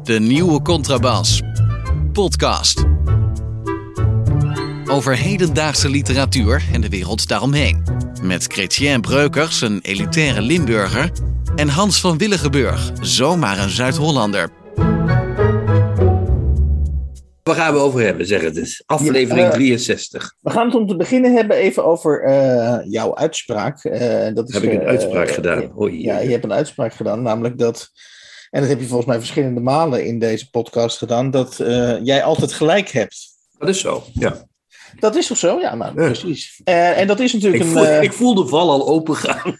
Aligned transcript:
De 0.04 0.20
nieuwe 0.20 0.62
Contrabas. 0.62 1.42
Podcast. 2.12 2.86
Over 4.88 5.18
hedendaagse 5.18 5.90
literatuur 5.90 6.64
en 6.74 6.82
de 6.82 6.90
wereld 6.90 7.28
daaromheen. 7.28 7.84
Met 8.22 8.44
Chrétien 8.44 9.02
Breukers, 9.02 9.62
een 9.62 9.80
elitaire 9.82 10.42
Limburger. 10.42 11.12
En 11.56 11.68
Hans 11.70 12.00
van 12.00 12.18
Willigenburg, 12.18 12.92
zomaar 13.02 13.60
een 13.60 13.70
Zuid-Hollander. 13.70 14.50
Waar 17.44 17.56
gaan 17.56 17.74
we 17.74 17.80
over 17.80 18.02
hebben, 18.02 18.28
zeg 18.28 18.42
het 18.42 18.58
eens. 18.58 18.84
Aflevering 18.86 19.40
Ja, 19.40 19.46
eh, 19.46 19.54
63. 19.54 20.36
We 20.42 20.50
gaan 20.50 20.66
het 20.66 20.76
om 20.76 20.88
te 20.88 20.96
beginnen 20.96 21.34
hebben 21.34 21.58
even 21.58 21.86
over 21.86 22.24
eh, 22.24 22.78
jouw 22.92 23.16
uitspraak. 23.16 23.84
Eh, 23.84 24.34
dat 24.34 24.48
is, 24.50 24.54
Heb 24.54 24.64
ik 24.64 24.72
een 24.74 24.88
uitspraak 24.88 25.30
gedaan? 25.30 25.62
ja, 25.62 25.70
Oei. 25.80 26.04
Ja, 26.04 26.20
je 26.20 26.30
hebt 26.30 26.44
een 26.44 26.54
uitspraak 26.54 26.94
gedaan, 26.94 27.22
namelijk 27.22 27.58
dat, 27.58 27.90
en 28.50 28.60
dat 28.62 28.70
heb 28.70 28.80
je 28.80 28.86
volgens 28.86 29.08
mij 29.08 29.18
verschillende 29.18 29.62
malen 29.62 30.06
in 30.06 30.20
deze 30.20 30.50
podcast 30.50 30.98
gedaan, 30.98 31.32
dat 31.32 31.60
eh, 31.60 32.06
jij 32.06 32.24
altijd 32.24 32.54
gelijk 32.54 32.90
hebt. 32.90 33.18
Dat 33.58 33.70
is 33.70 33.80
zo, 33.80 34.04
ja. 34.14 34.48
Dat 35.00 35.16
is 35.16 35.28
toch 35.28 35.38
zo? 35.38 35.60
Ja, 35.60 35.76
nou, 35.76 36.02
Ja. 36.02 36.06
precies. 36.06 36.62
Eh, 36.64 37.00
en 37.00 37.08
dat 37.08 37.20
is 37.20 37.34
natuurlijk 37.34 37.64
Ik 37.64 37.70
een... 37.76 37.86
eh, 37.86 38.02
ik 38.02 38.14
voel 38.14 38.34
de 38.36 38.48
val 38.48 38.70
al 38.72 38.88
open 38.88 39.16
gaan. 39.16 39.58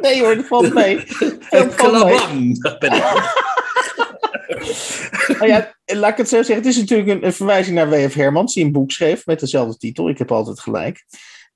Nee 0.00 0.22
hoor, 0.22 0.36
dat 0.36 0.46
valt 0.46 0.74
mee. 0.74 0.96
Dat 1.50 1.50
mee. 1.50 1.68
Kalabam, 1.74 2.54
daar 2.60 2.78
ben 2.78 2.92
ik. 2.92 3.02
Nou 5.38 5.46
ja, 5.46 5.74
laat 5.84 6.10
ik 6.10 6.16
het 6.16 6.28
zo 6.28 6.36
zeggen. 6.36 6.54
Het 6.56 6.66
is 6.66 6.76
natuurlijk 6.76 7.08
een, 7.08 7.24
een 7.26 7.32
verwijzing 7.32 7.76
naar 7.76 7.88
W.F. 7.88 8.14
Hermans, 8.14 8.54
die 8.54 8.64
een 8.64 8.72
boek 8.72 8.90
schreef 8.90 9.26
met 9.26 9.40
dezelfde 9.40 9.76
titel. 9.76 10.08
Ik 10.08 10.18
heb 10.18 10.32
altijd 10.32 10.60
gelijk. 10.60 11.04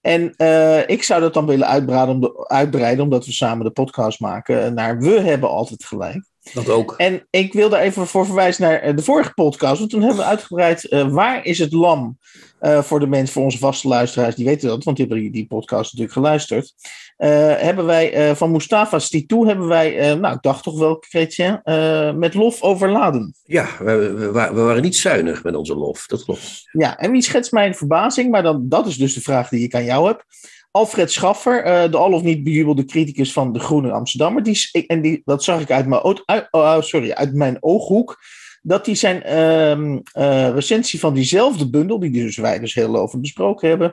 En 0.00 0.34
eh, 0.36 0.88
ik 0.88 1.02
zou 1.02 1.20
dat 1.20 1.34
dan 1.34 1.46
willen 1.46 1.66
uitbreiden, 1.66 2.14
om 2.14 2.20
de- 2.20 2.44
uitbreiden, 2.48 3.04
omdat 3.04 3.26
we 3.26 3.32
samen 3.32 3.64
de 3.64 3.70
podcast 3.70 4.20
maken, 4.20 4.74
naar 4.74 4.98
We 4.98 5.20
hebben 5.20 5.48
altijd 5.48 5.84
gelijk. 5.84 6.24
Dat 6.54 6.68
ook. 6.68 6.94
En 6.96 7.26
ik 7.30 7.52
wil 7.52 7.68
daar 7.68 7.80
even 7.80 8.06
voor 8.06 8.26
verwijzen 8.26 8.62
naar 8.62 8.80
eh, 8.80 8.96
de 8.96 9.02
vorige 9.02 9.34
podcast, 9.34 9.78
want 9.78 9.90
toen 9.90 10.00
hebben 10.00 10.18
we 10.18 10.24
uitgebreid 10.24 10.88
eh, 10.88 11.08
Waar 11.08 11.44
is 11.44 11.58
het 11.58 11.72
lam? 11.72 12.18
Eh, 12.58 12.82
voor 12.82 13.00
de 13.00 13.06
mensen, 13.06 13.32
voor 13.32 13.42
onze 13.42 13.58
vaste 13.58 13.88
luisteraars, 13.88 14.34
die 14.34 14.44
weten 14.44 14.68
dat, 14.68 14.84
want 14.84 14.96
die 14.96 15.06
hebben 15.06 15.24
die, 15.24 15.32
die 15.32 15.46
podcast 15.46 15.82
natuurlijk 15.82 16.12
geluisterd. 16.12 16.74
Hebben 17.16 17.84
wij 17.84 18.36
van 18.36 18.50
Mustafa 18.50 18.98
Stitou, 18.98 19.46
hebben 19.46 19.68
wij, 19.68 20.14
nou 20.14 20.34
ik 20.34 20.42
dacht 20.42 20.62
toch 20.62 20.78
wel, 20.78 20.96
Chrétien, 21.00 21.60
eh, 21.62 22.12
met 22.14 22.34
lof 22.34 22.62
overladen. 22.62 23.34
Ja, 23.44 23.68
we, 23.78 24.30
we 24.32 24.60
waren 24.60 24.82
niet 24.82 24.96
zuinig 24.96 25.42
met 25.42 25.54
onze 25.54 25.74
lof. 25.74 26.06
Dat 26.06 26.24
klopt. 26.24 26.68
Ja, 26.72 26.98
en 26.98 27.10
wie 27.10 27.22
schetst 27.22 27.52
mijn 27.52 27.74
verbazing? 27.74 28.30
Maar 28.30 28.42
dan, 28.42 28.68
dat 28.68 28.86
is 28.86 28.96
dus 28.96 29.14
de 29.14 29.20
vraag 29.20 29.48
die 29.48 29.64
ik 29.64 29.74
aan 29.74 29.84
jou 29.84 30.06
heb. 30.06 30.24
Alfred 30.70 31.12
Schaffer, 31.12 31.62
eh, 31.64 31.90
de 31.90 31.96
al 31.96 32.12
of 32.12 32.22
niet 32.22 32.42
bejubelde 32.44 32.84
criticus 32.84 33.32
van 33.32 33.52
De 33.52 33.58
Groene 33.58 33.90
Amsterdammer. 33.92 34.42
Die, 34.42 34.84
en 34.86 35.02
die, 35.02 35.22
dat 35.24 35.44
zag 35.44 35.60
ik 35.60 35.70
uit 35.70 35.86
mijn, 35.86 36.02
uit, 36.24 36.48
oh, 36.50 36.80
sorry, 36.80 37.10
uit 37.10 37.34
mijn 37.34 37.56
ooghoek. 37.60 38.18
Dat 38.62 38.86
hij 38.86 38.94
zijn 38.94 39.22
ehm, 39.22 39.98
eh, 40.12 40.50
recensie 40.50 41.00
van 41.00 41.14
diezelfde 41.14 41.70
bundel, 41.70 41.98
die 41.98 42.10
dus 42.10 42.36
wij 42.36 42.58
dus 42.58 42.74
heel 42.74 42.96
over 42.96 43.20
besproken 43.20 43.68
hebben. 43.68 43.92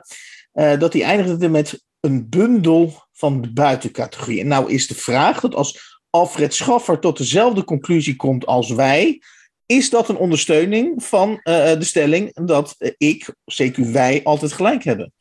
eh, 0.52 0.78
dat 0.78 0.92
hij 0.92 1.02
eindigde 1.02 1.48
met 1.48 1.84
een 2.00 2.28
bundel 2.28 2.94
van 3.12 3.40
de 3.40 3.52
buitencategorie. 3.52 4.40
En 4.40 4.46
nou 4.46 4.72
is 4.72 4.86
de 4.86 4.94
vraag 4.94 5.40
dat 5.40 5.54
als 5.54 6.00
Alfred 6.10 6.54
Schaffer 6.54 6.98
tot 6.98 7.18
dezelfde 7.18 7.64
conclusie 7.64 8.16
komt 8.16 8.46
als 8.46 8.70
wij, 8.70 9.22
is 9.66 9.90
dat 9.90 10.08
een 10.08 10.16
ondersteuning 10.16 11.04
van 11.04 11.40
de 11.44 11.76
stelling 11.80 12.46
dat 12.46 12.74
ik, 12.98 13.34
zeker 13.44 13.92
wij, 13.92 14.20
altijd 14.24 14.52
gelijk 14.52 14.84
hebben? 14.84 15.12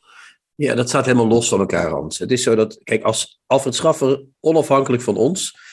Ja, 0.56 0.76
dat 0.76 0.90
staat 0.90 1.06
helemaal 1.06 1.28
los 1.28 1.50
van 1.50 1.60
elkaar, 1.60 1.90
Hans. 1.90 2.20
Het 2.20 2.32
is 2.32 2.44
zo 2.44 2.56
dat, 2.56 2.80
kijk, 2.84 3.04
als 3.04 3.40
Alfred 3.46 3.76
Schaffer 3.76 4.24
onafhankelijk 4.40 5.04
van 5.04 5.18
ons 5.18 5.64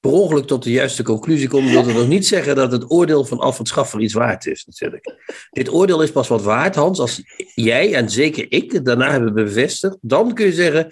per 0.00 0.12
ongeluk 0.12 0.46
tot 0.46 0.62
de 0.62 0.70
juiste 0.70 1.02
conclusie 1.02 1.48
komt, 1.48 1.70
wil 1.70 1.84
dat 1.84 1.94
nog 1.94 2.08
niet 2.08 2.26
zeggen 2.26 2.56
dat 2.56 2.72
het 2.72 2.90
oordeel 2.90 3.24
van 3.24 3.38
Alfred 3.38 3.68
Schaffer 3.68 4.00
iets 4.00 4.14
waard 4.14 4.46
is, 4.46 4.64
natuurlijk. 4.64 5.14
Dit 5.50 5.72
oordeel 5.72 6.02
is 6.02 6.10
pas 6.10 6.28
wat 6.28 6.42
waard, 6.42 6.74
Hans, 6.74 6.98
als 6.98 7.22
jij 7.54 7.94
en 7.94 8.10
zeker 8.10 8.52
ik 8.52 8.72
het 8.72 8.84
daarna 8.84 9.10
hebben 9.10 9.34
bevestigd. 9.34 9.96
Dan 10.00 10.34
kun 10.34 10.46
je 10.46 10.52
zeggen, 10.52 10.88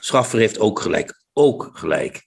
Schaffer 0.00 0.38
heeft 0.38 0.58
ook 0.58 0.80
gelijk. 0.80 1.22
Ook 1.32 1.70
gelijk. 1.72 2.26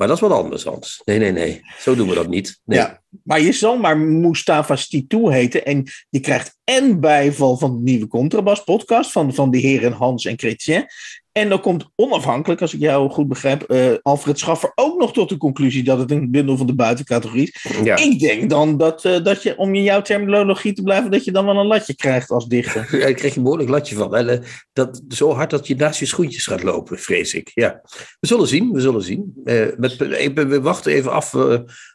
Maar 0.00 0.08
dat 0.08 0.16
is 0.16 0.28
wat 0.28 0.42
anders, 0.42 0.64
Hans. 0.64 1.02
Nee, 1.04 1.18
nee, 1.18 1.32
nee. 1.32 1.60
Zo 1.78 1.94
doen 1.94 2.08
we 2.08 2.14
dat 2.14 2.28
niet. 2.28 2.60
Nee. 2.64 2.78
Ja, 2.78 3.02
maar 3.24 3.40
je 3.40 3.52
zal 3.52 3.76
maar 3.76 3.98
Mustafa 3.98 4.76
Stitou 4.76 5.32
heten 5.32 5.64
en 5.64 5.86
je 6.10 6.20
krijgt 6.20 6.58
en 6.64 7.00
bijval 7.00 7.56
van 7.56 7.76
de 7.76 7.82
nieuwe 7.82 8.06
Contrabas 8.06 8.64
podcast 8.64 9.12
van, 9.12 9.34
van 9.34 9.50
de 9.50 9.58
heren 9.58 9.92
Hans 9.92 10.24
en 10.24 10.38
Chrétien. 10.38 10.86
En 11.32 11.48
dan 11.48 11.60
komt 11.60 11.90
onafhankelijk, 11.96 12.60
als 12.60 12.74
ik 12.74 12.80
jou 12.80 13.10
goed 13.10 13.28
begrijp, 13.28 13.62
eh, 13.62 13.92
Alfred 14.02 14.38
Schaffer 14.38 14.72
ook 14.74 14.98
nog 14.98 15.12
tot 15.12 15.28
de 15.28 15.36
conclusie 15.36 15.82
dat 15.82 15.98
het 15.98 16.10
een 16.10 16.30
bundel 16.30 16.56
van 16.56 16.66
de 16.66 16.74
buitencategorie 16.74 17.50
is. 17.52 17.76
Ja. 17.84 17.96
Ik 17.96 18.18
denk 18.18 18.50
dan 18.50 18.76
dat, 18.76 19.04
eh, 19.04 19.22
dat 19.22 19.42
je, 19.42 19.56
om 19.56 19.74
in 19.74 19.82
jouw 19.82 20.02
terminologie 20.02 20.72
te 20.72 20.82
blijven, 20.82 21.10
dat 21.10 21.24
je 21.24 21.32
dan 21.32 21.44
wel 21.44 21.56
een 21.56 21.66
latje 21.66 21.94
krijgt 21.94 22.30
als 22.30 22.46
dichter. 22.46 22.88
Ja, 22.90 22.98
Daar 22.98 23.12
krijg 23.12 23.32
je 23.32 23.36
een 23.36 23.42
behoorlijk 23.42 23.70
latje 23.70 23.94
van. 23.94 24.16
En, 24.16 24.28
eh, 24.28 24.38
dat, 24.72 25.02
zo 25.08 25.32
hard 25.32 25.50
dat 25.50 25.66
je 25.66 25.76
naast 25.76 26.00
je 26.00 26.06
schoentjes 26.06 26.46
gaat 26.46 26.62
lopen, 26.62 26.98
vrees 26.98 27.34
ik. 27.34 27.50
Ja. 27.54 27.80
We 28.20 28.26
zullen 28.26 28.46
zien, 28.48 28.72
we 28.72 28.80
zullen 28.80 29.02
zien. 29.02 29.32
Met, 29.76 29.96
we 29.96 30.60
wachten 30.60 30.92
even 30.92 31.12
af, 31.12 31.34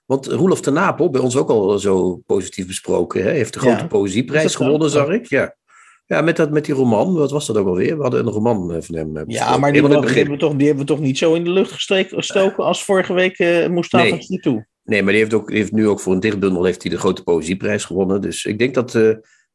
want 0.06 0.26
Roelof 0.28 0.62
ten 0.62 0.74
Napel, 0.74 1.10
bij 1.10 1.22
ons 1.22 1.36
ook 1.38 1.50
al 1.50 1.80
zo 1.80 2.22
positief 2.26 2.68
besproken, 2.68 3.24
hè, 3.24 3.30
heeft 3.30 3.54
de 3.54 3.60
grote 3.60 3.78
Ja. 3.78 3.88
poëzieprijs 3.88 4.56
gewonnen, 4.56 4.90
zag 4.90 5.10
ik. 5.10 5.26
Ja, 5.26 5.56
ja 6.06 6.22
met, 6.22 6.36
dat, 6.36 6.52
met 6.52 6.66
die 6.66 6.76
roman, 6.76 7.14
wat 7.14 7.32
was 7.32 7.46
dat 7.48 7.58
ook 7.58 7.68
alweer? 7.68 7.96
We 7.96 8.02
hadden 8.02 8.26
een 8.26 8.32
roman 8.34 8.74
eh, 8.74 8.82
van 8.82 8.96
hem 8.96 9.18
eh, 9.18 9.24
Ja, 9.28 9.58
maar 9.58 9.72
die, 9.72 9.82
het 9.82 9.92
hebben 9.92 10.32
we 10.34 10.38
toch, 10.40 10.56
die 10.56 10.68
hebben 10.68 10.86
we 10.86 10.92
toch 10.92 11.00
niet 11.02 11.18
zo 11.18 11.34
in 11.34 11.44
de 11.44 11.50
lucht 11.50 11.72
gestreken- 11.72 12.18
gestoken 12.18 12.64
als 12.64 12.84
vorige 12.84 13.14
week 13.14 13.40
eh 13.40 13.68
Mustafa 13.70 14.04
Nee. 14.04 14.22
Stitou. 14.22 14.66
Nee, 14.84 15.04
maar 15.04 15.12
die 15.12 15.22
heeft, 15.22 15.34
ook, 15.34 15.48
die 15.48 15.58
heeft 15.58 15.72
nu 15.72 15.88
ook 15.88 16.00
voor 16.00 16.14
een 16.14 16.20
dichtbundel 16.20 16.64
heeft 16.64 16.82
hij 16.82 16.92
de 16.92 16.98
grote 16.98 17.24
poëzieprijs 17.24 17.86
gewonnen. 17.86 18.22
Dus 18.22 18.46
ik 18.46 18.60
denk 18.60 18.74
dat 18.74 18.96
eh 18.96 19.12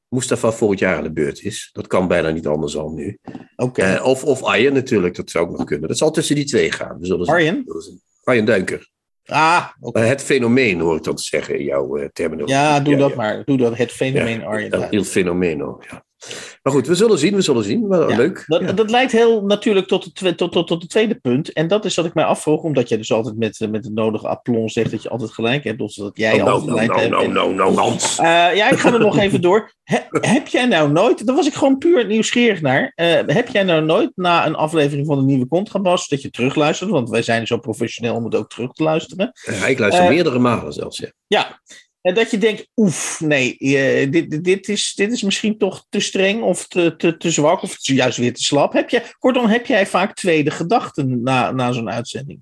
Mustafa 0.08 0.52
volgend 0.52 0.80
jaar 0.80 0.96
aan 0.96 1.02
de 1.02 1.12
beurt 1.12 1.42
is. 1.42 1.70
Dat 1.72 1.86
kan 1.86 2.08
bijna 2.08 2.30
niet 2.30 2.46
anders 2.46 2.72
dan 2.72 2.94
nu. 2.94 3.18
Oké. 3.56 3.82
Eh, 3.82 4.04
of, 4.06 4.24
of 4.24 4.42
Arjen 4.42 4.72
natuurlijk, 4.72 5.16
dat 5.16 5.30
zou 5.30 5.44
ook 5.48 5.56
nog 5.56 5.64
kunnen. 5.66 5.88
Dat 5.88 5.98
zal 5.98 6.10
tussen 6.10 6.34
die 6.34 6.44
twee 6.44 6.72
gaan. 6.72 6.98
We 6.98 7.06
zullen. 7.06 7.26
Arjen? 7.26 7.64
Zien. 7.66 8.00
Arjen 8.24 8.44
Duinker. 8.44 8.88
Ah, 9.24 9.66
het 9.92 10.22
fenomeen 10.22 10.80
hoor 10.80 10.96
ik 10.96 11.02
dan 11.04 11.14
te 11.14 11.22
zeggen 11.22 11.58
in 11.58 11.64
jouw 11.64 12.08
terminologie. 12.12 12.56
Ja, 12.56 12.80
doe 12.80 12.96
dat 12.96 13.10
ja. 13.10 13.16
maar. 13.16 13.44
Doe 13.44 13.56
dat. 13.56 13.76
Het 13.76 13.92
fenomeen 13.92 14.40
Ja, 14.40 14.46
Arjen. 14.46 14.70
El, 14.70 14.78
Duin. 14.78 14.92
il 14.92 15.04
fenomeno, 15.04 15.78
ja. 15.90 16.04
Maar 16.62 16.72
goed, 16.72 16.86
we 16.86 16.94
zullen 16.94 17.18
zien, 17.18 17.34
we 17.34 17.40
zullen 17.40 17.64
zien. 17.64 17.86
Ja, 17.90 18.06
leuk. 18.06 18.44
Dat, 18.46 18.60
Ja. 18.60 18.72
dat 18.72 18.90
leidt 18.90 19.12
heel 19.12 19.42
natuurlijk 19.44 19.86
tot 19.86 20.04
het, 20.04 20.36
tot, 20.36 20.52
tot, 20.52 20.66
tot 20.66 20.80
het 20.82 20.90
tweede 20.90 21.14
punt. 21.14 21.52
En 21.52 21.68
dat 21.68 21.84
is 21.84 21.94
wat 21.96 22.04
ik 22.04 22.14
mij 22.14 22.24
afvroeg, 22.24 22.62
omdat 22.62 22.88
je 22.88 22.96
dus 22.96 23.12
altijd 23.12 23.36
met, 23.38 23.66
met 23.70 23.82
de 23.82 23.90
nodige 23.90 24.28
aplomb 24.28 24.70
zegt 24.70 24.90
dat 24.90 25.02
je 25.02 25.08
altijd 25.08 25.30
gelijk 25.32 25.64
hebt. 25.64 25.80
Of 25.80 25.92
dat 25.92 26.10
jij 26.16 26.40
Oh, 26.42 26.46
altijd 26.48 26.70
gelijk 26.70 26.96
hebt. 26.96 27.10
nou, 27.10 27.24
En- 27.24 27.32
nou, 27.32 27.54
nou, 27.54 27.74
Hans. 27.74 28.18
Eh, 28.18 28.24
ja, 28.56 28.70
ik 28.70 28.78
ga 28.78 28.92
er 28.92 28.98
nog 28.98 29.18
even 29.18 29.40
door. 29.40 29.72
He- 29.82 29.98
heb 30.20 30.46
jij 30.48 30.66
nou 30.66 30.92
nooit, 30.92 31.26
daar 31.26 31.36
was 31.36 31.46
ik 31.46 31.54
gewoon 31.54 31.78
puur 31.78 32.06
nieuwsgierig 32.06 32.60
naar. 32.60 32.92
eh, 32.94 33.18
heb 33.26 33.48
jij 33.48 33.62
nou 33.62 33.84
nooit 33.84 34.10
na 34.14 34.46
een 34.46 34.54
aflevering 34.54 35.06
van 35.06 35.18
de 35.18 35.24
nieuwe 35.24 35.46
Contrabas 35.48 36.08
dat 36.08 36.22
je 36.22 36.30
terugluistert? 36.30 36.90
Want 36.90 37.10
wij 37.10 37.22
zijn 37.22 37.46
zo 37.46 37.58
professioneel 37.58 38.14
om 38.14 38.24
het 38.24 38.34
ook 38.34 38.48
terug 38.50 38.72
te 38.72 38.82
luisteren. 38.82 39.32
Ja, 39.60 39.66
ik 39.66 39.78
luister 39.78 40.02
Eh, 40.04 40.08
meerdere 40.10 40.38
malen 40.38 40.72
zelfs, 40.72 40.98
ja. 40.98 41.08
Ja. 41.26 41.60
En 42.02 42.14
dat 42.14 42.30
je 42.30 42.38
denkt, 42.38 42.68
oef, 42.76 43.20
nee, 43.20 43.56
eh, 43.58 44.10
dit, 44.10 44.44
dit, 44.44 44.68
is, 44.68 44.92
dit 44.94 45.12
is 45.12 45.22
misschien 45.22 45.58
toch 45.58 45.86
te 45.88 46.00
streng 46.00 46.42
of 46.42 46.68
te, 46.68 46.96
te, 46.96 47.16
te 47.16 47.30
zwak 47.30 47.62
of 47.62 47.76
juist 47.78 48.18
weer 48.18 48.34
te 48.34 48.42
slap. 48.42 48.72
Heb 48.72 48.90
je, 48.90 49.02
kortom, 49.18 49.46
heb 49.46 49.66
jij 49.66 49.86
vaak 49.86 50.14
tweede 50.14 50.50
gedachten 50.50 51.22
na, 51.22 51.50
na 51.50 51.72
zo'n 51.72 51.90
uitzending? 51.90 52.40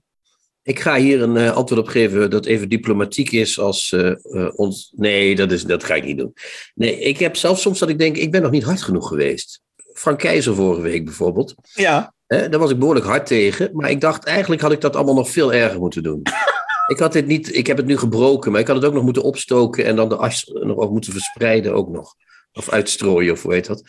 Ik 0.63 0.81
ga 0.81 0.97
hier 0.97 1.23
een 1.23 1.37
eh, 1.37 1.57
antwoord 1.57 1.81
op 1.81 1.89
geven 1.89 2.31
dat 2.31 2.47
even 2.47 2.69
diplomatiek 2.69 3.33
is 3.33 3.59
als 3.59 3.93
eh, 3.93 4.13
ons. 4.55 4.93
Nee, 4.97 5.35
dat, 5.35 5.53
is, 5.53 5.65
dat 5.65 5.85
ga 5.85 5.95
ik 5.95 6.05
niet 6.05 6.19
doen. 6.19 6.33
Nee, 6.75 7.01
ik 7.01 7.19
heb 7.19 7.37
zelfs 7.37 7.63
soms 7.63 7.79
dat 7.79 7.89
ik 7.89 7.99
denk, 7.99 8.17
ik 8.17 8.31
ben 8.31 8.43
nog 8.43 8.51
niet 8.51 8.65
hard 8.65 8.83
genoeg 8.83 9.09
geweest. 9.09 9.61
Frank 9.93 10.19
Keizer 10.19 10.55
vorige 10.55 10.81
week 10.81 11.05
bijvoorbeeld. 11.05 11.55
Ja. 11.75 12.15
Daar 12.27 12.59
was 12.59 12.71
ik 12.71 12.79
behoorlijk 12.79 13.07
hard 13.07 13.27
tegen. 13.27 13.71
Maar 13.73 13.91
ik 13.91 14.01
dacht, 14.01 14.25
eigenlijk 14.25 14.63
had 14.63 14.73
ik 14.73 14.81
dat 14.81 14.97
allemaal 14.97 15.15
nog 15.15 15.31
veel 15.31 15.53
erger 15.53 15.81
moeten 15.81 16.03
doen. 16.03 16.23
ik, 16.89 16.99
had 16.99 17.13
dit 17.13 17.27
niet, 17.27 17.55
ik 17.55 17.67
heb 17.67 17.77
het 17.77 17.87
nu 17.87 17.97
gebroken, 17.97 18.53
maar 18.53 18.61
ik 18.61 18.67
had 18.67 18.77
het 18.77 18.85
ook 18.85 18.93
nog 18.93 19.05
moeten 19.05 19.23
opstoken 19.23 19.85
en 19.85 19.97
dan 19.97 20.09
de 20.09 20.17
as 20.17 20.45
nog 20.47 20.91
moeten 20.91 21.13
verspreiden 21.13 21.75
ook 21.75 21.89
nog. 21.89 22.15
Of 22.53 22.71
uitstrooien, 22.71 23.33
of 23.33 23.43
hoe 23.43 23.53
heet 23.53 23.67
dat. 23.67 23.83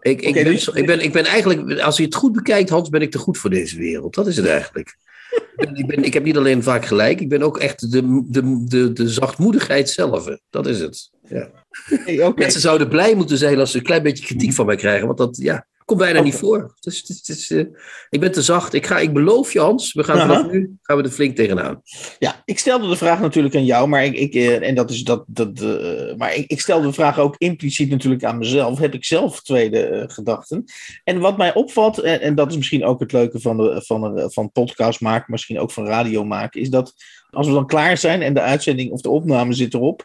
Ik, 0.00 0.22
ik, 0.22 0.34
ben, 0.34 0.44
dus- 0.44 0.68
ik, 0.68 0.86
ben, 0.86 1.00
ik 1.00 1.12
ben 1.12 1.24
eigenlijk, 1.24 1.80
als 1.80 1.96
je 1.96 2.04
het 2.04 2.14
goed 2.14 2.32
bekijkt, 2.32 2.70
Hans, 2.70 2.88
ben 2.88 3.02
ik 3.02 3.10
te 3.10 3.18
goed 3.18 3.38
voor 3.38 3.50
deze 3.50 3.78
wereld. 3.78 4.14
Dat 4.14 4.26
is 4.26 4.36
het 4.36 4.46
eigenlijk. 4.46 4.96
Ik, 5.32 5.54
ben, 5.56 5.74
ik, 5.74 5.86
ben, 5.86 6.04
ik 6.04 6.14
heb 6.14 6.24
niet 6.24 6.36
alleen 6.36 6.62
vaak 6.62 6.84
gelijk, 6.84 7.20
ik 7.20 7.28
ben 7.28 7.42
ook 7.42 7.58
echt 7.58 7.90
de, 7.90 8.24
de, 8.28 8.64
de, 8.64 8.92
de 8.92 9.08
zachtmoedigheid 9.08 9.90
zelf. 9.90 10.36
Dat 10.50 10.66
is 10.66 10.80
het. 10.80 11.10
Ja. 11.28 11.50
Hey. 11.84 12.32
Mensen 12.34 12.60
zouden 12.60 12.88
blij 12.88 13.14
moeten 13.14 13.38
zijn 13.38 13.58
als 13.58 13.70
ze 13.70 13.76
een 13.76 13.82
klein 13.84 14.02
beetje 14.02 14.24
kritiek 14.24 14.52
van 14.52 14.66
mij 14.66 14.76
krijgen, 14.76 15.06
want 15.06 15.18
dat 15.18 15.36
ja, 15.36 15.66
komt 15.94 16.04
bijna 16.04 16.24
niet 16.24 16.34
voor. 16.34 16.74
Dus, 16.80 17.50
eh, 17.50 17.64
ik 18.10 18.20
ben 18.20 18.32
te 18.32 18.42
zacht. 18.42 18.72
Ik, 18.72 18.86
ga, 18.86 18.98
ik 18.98 19.12
beloof 19.12 19.52
je, 19.52 19.60
Hans, 19.60 19.92
we 19.92 20.04
gaan 20.04 20.18
vanaf 20.18 20.50
nu 20.50 20.76
gaan 20.82 20.96
we 20.96 21.02
er 21.02 21.10
flink 21.10 21.36
tegenaan. 21.36 21.82
Ja, 22.18 22.42
ik 22.44 22.58
stelde 22.58 22.88
de 22.88 22.96
vraag 22.96 23.20
natuurlijk 23.20 23.54
aan 23.54 23.64
jou, 23.64 23.88
maar 23.88 24.04
ik, 24.04 24.14
ik 24.14 24.34
eh, 24.34 24.68
en 24.68 24.74
dat 24.74 24.90
is 24.90 25.04
dat, 25.04 25.24
dat 25.26 25.60
eh, 25.60 26.16
maar 26.16 26.34
ik, 26.34 26.50
ik 26.50 26.60
stelde 26.60 26.86
de 26.86 26.92
vraag 26.92 27.18
ook 27.18 27.34
impliciet 27.38 27.90
natuurlijk 27.90 28.24
aan 28.24 28.38
mezelf. 28.38 28.78
Heb 28.78 28.94
ik 28.94 29.04
zelf 29.04 29.42
tweede 29.42 30.04
gedachten? 30.06 30.64
En 31.04 31.18
wat 31.18 31.36
mij 31.36 31.54
opvalt, 31.54 31.98
en, 31.98 32.20
en 32.20 32.34
dat 32.34 32.50
is 32.50 32.56
misschien 32.56 32.84
ook 32.84 33.00
het 33.00 33.12
leuke 33.12 33.40
van, 33.40 33.56
de, 33.56 33.82
van, 33.84 34.14
de, 34.14 34.30
van 34.30 34.52
podcast 34.52 35.00
maken, 35.00 35.30
misschien 35.30 35.58
ook 35.58 35.70
van 35.70 35.86
radio 35.86 36.24
maken, 36.24 36.60
is 36.60 36.70
dat 36.70 36.94
als 37.30 37.46
we 37.46 37.52
dan 37.52 37.66
klaar 37.66 37.96
zijn 37.96 38.22
en 38.22 38.34
de 38.34 38.40
uitzending 38.40 38.90
of 38.90 39.00
de 39.00 39.10
opname 39.10 39.52
zit 39.52 39.74
erop, 39.74 40.04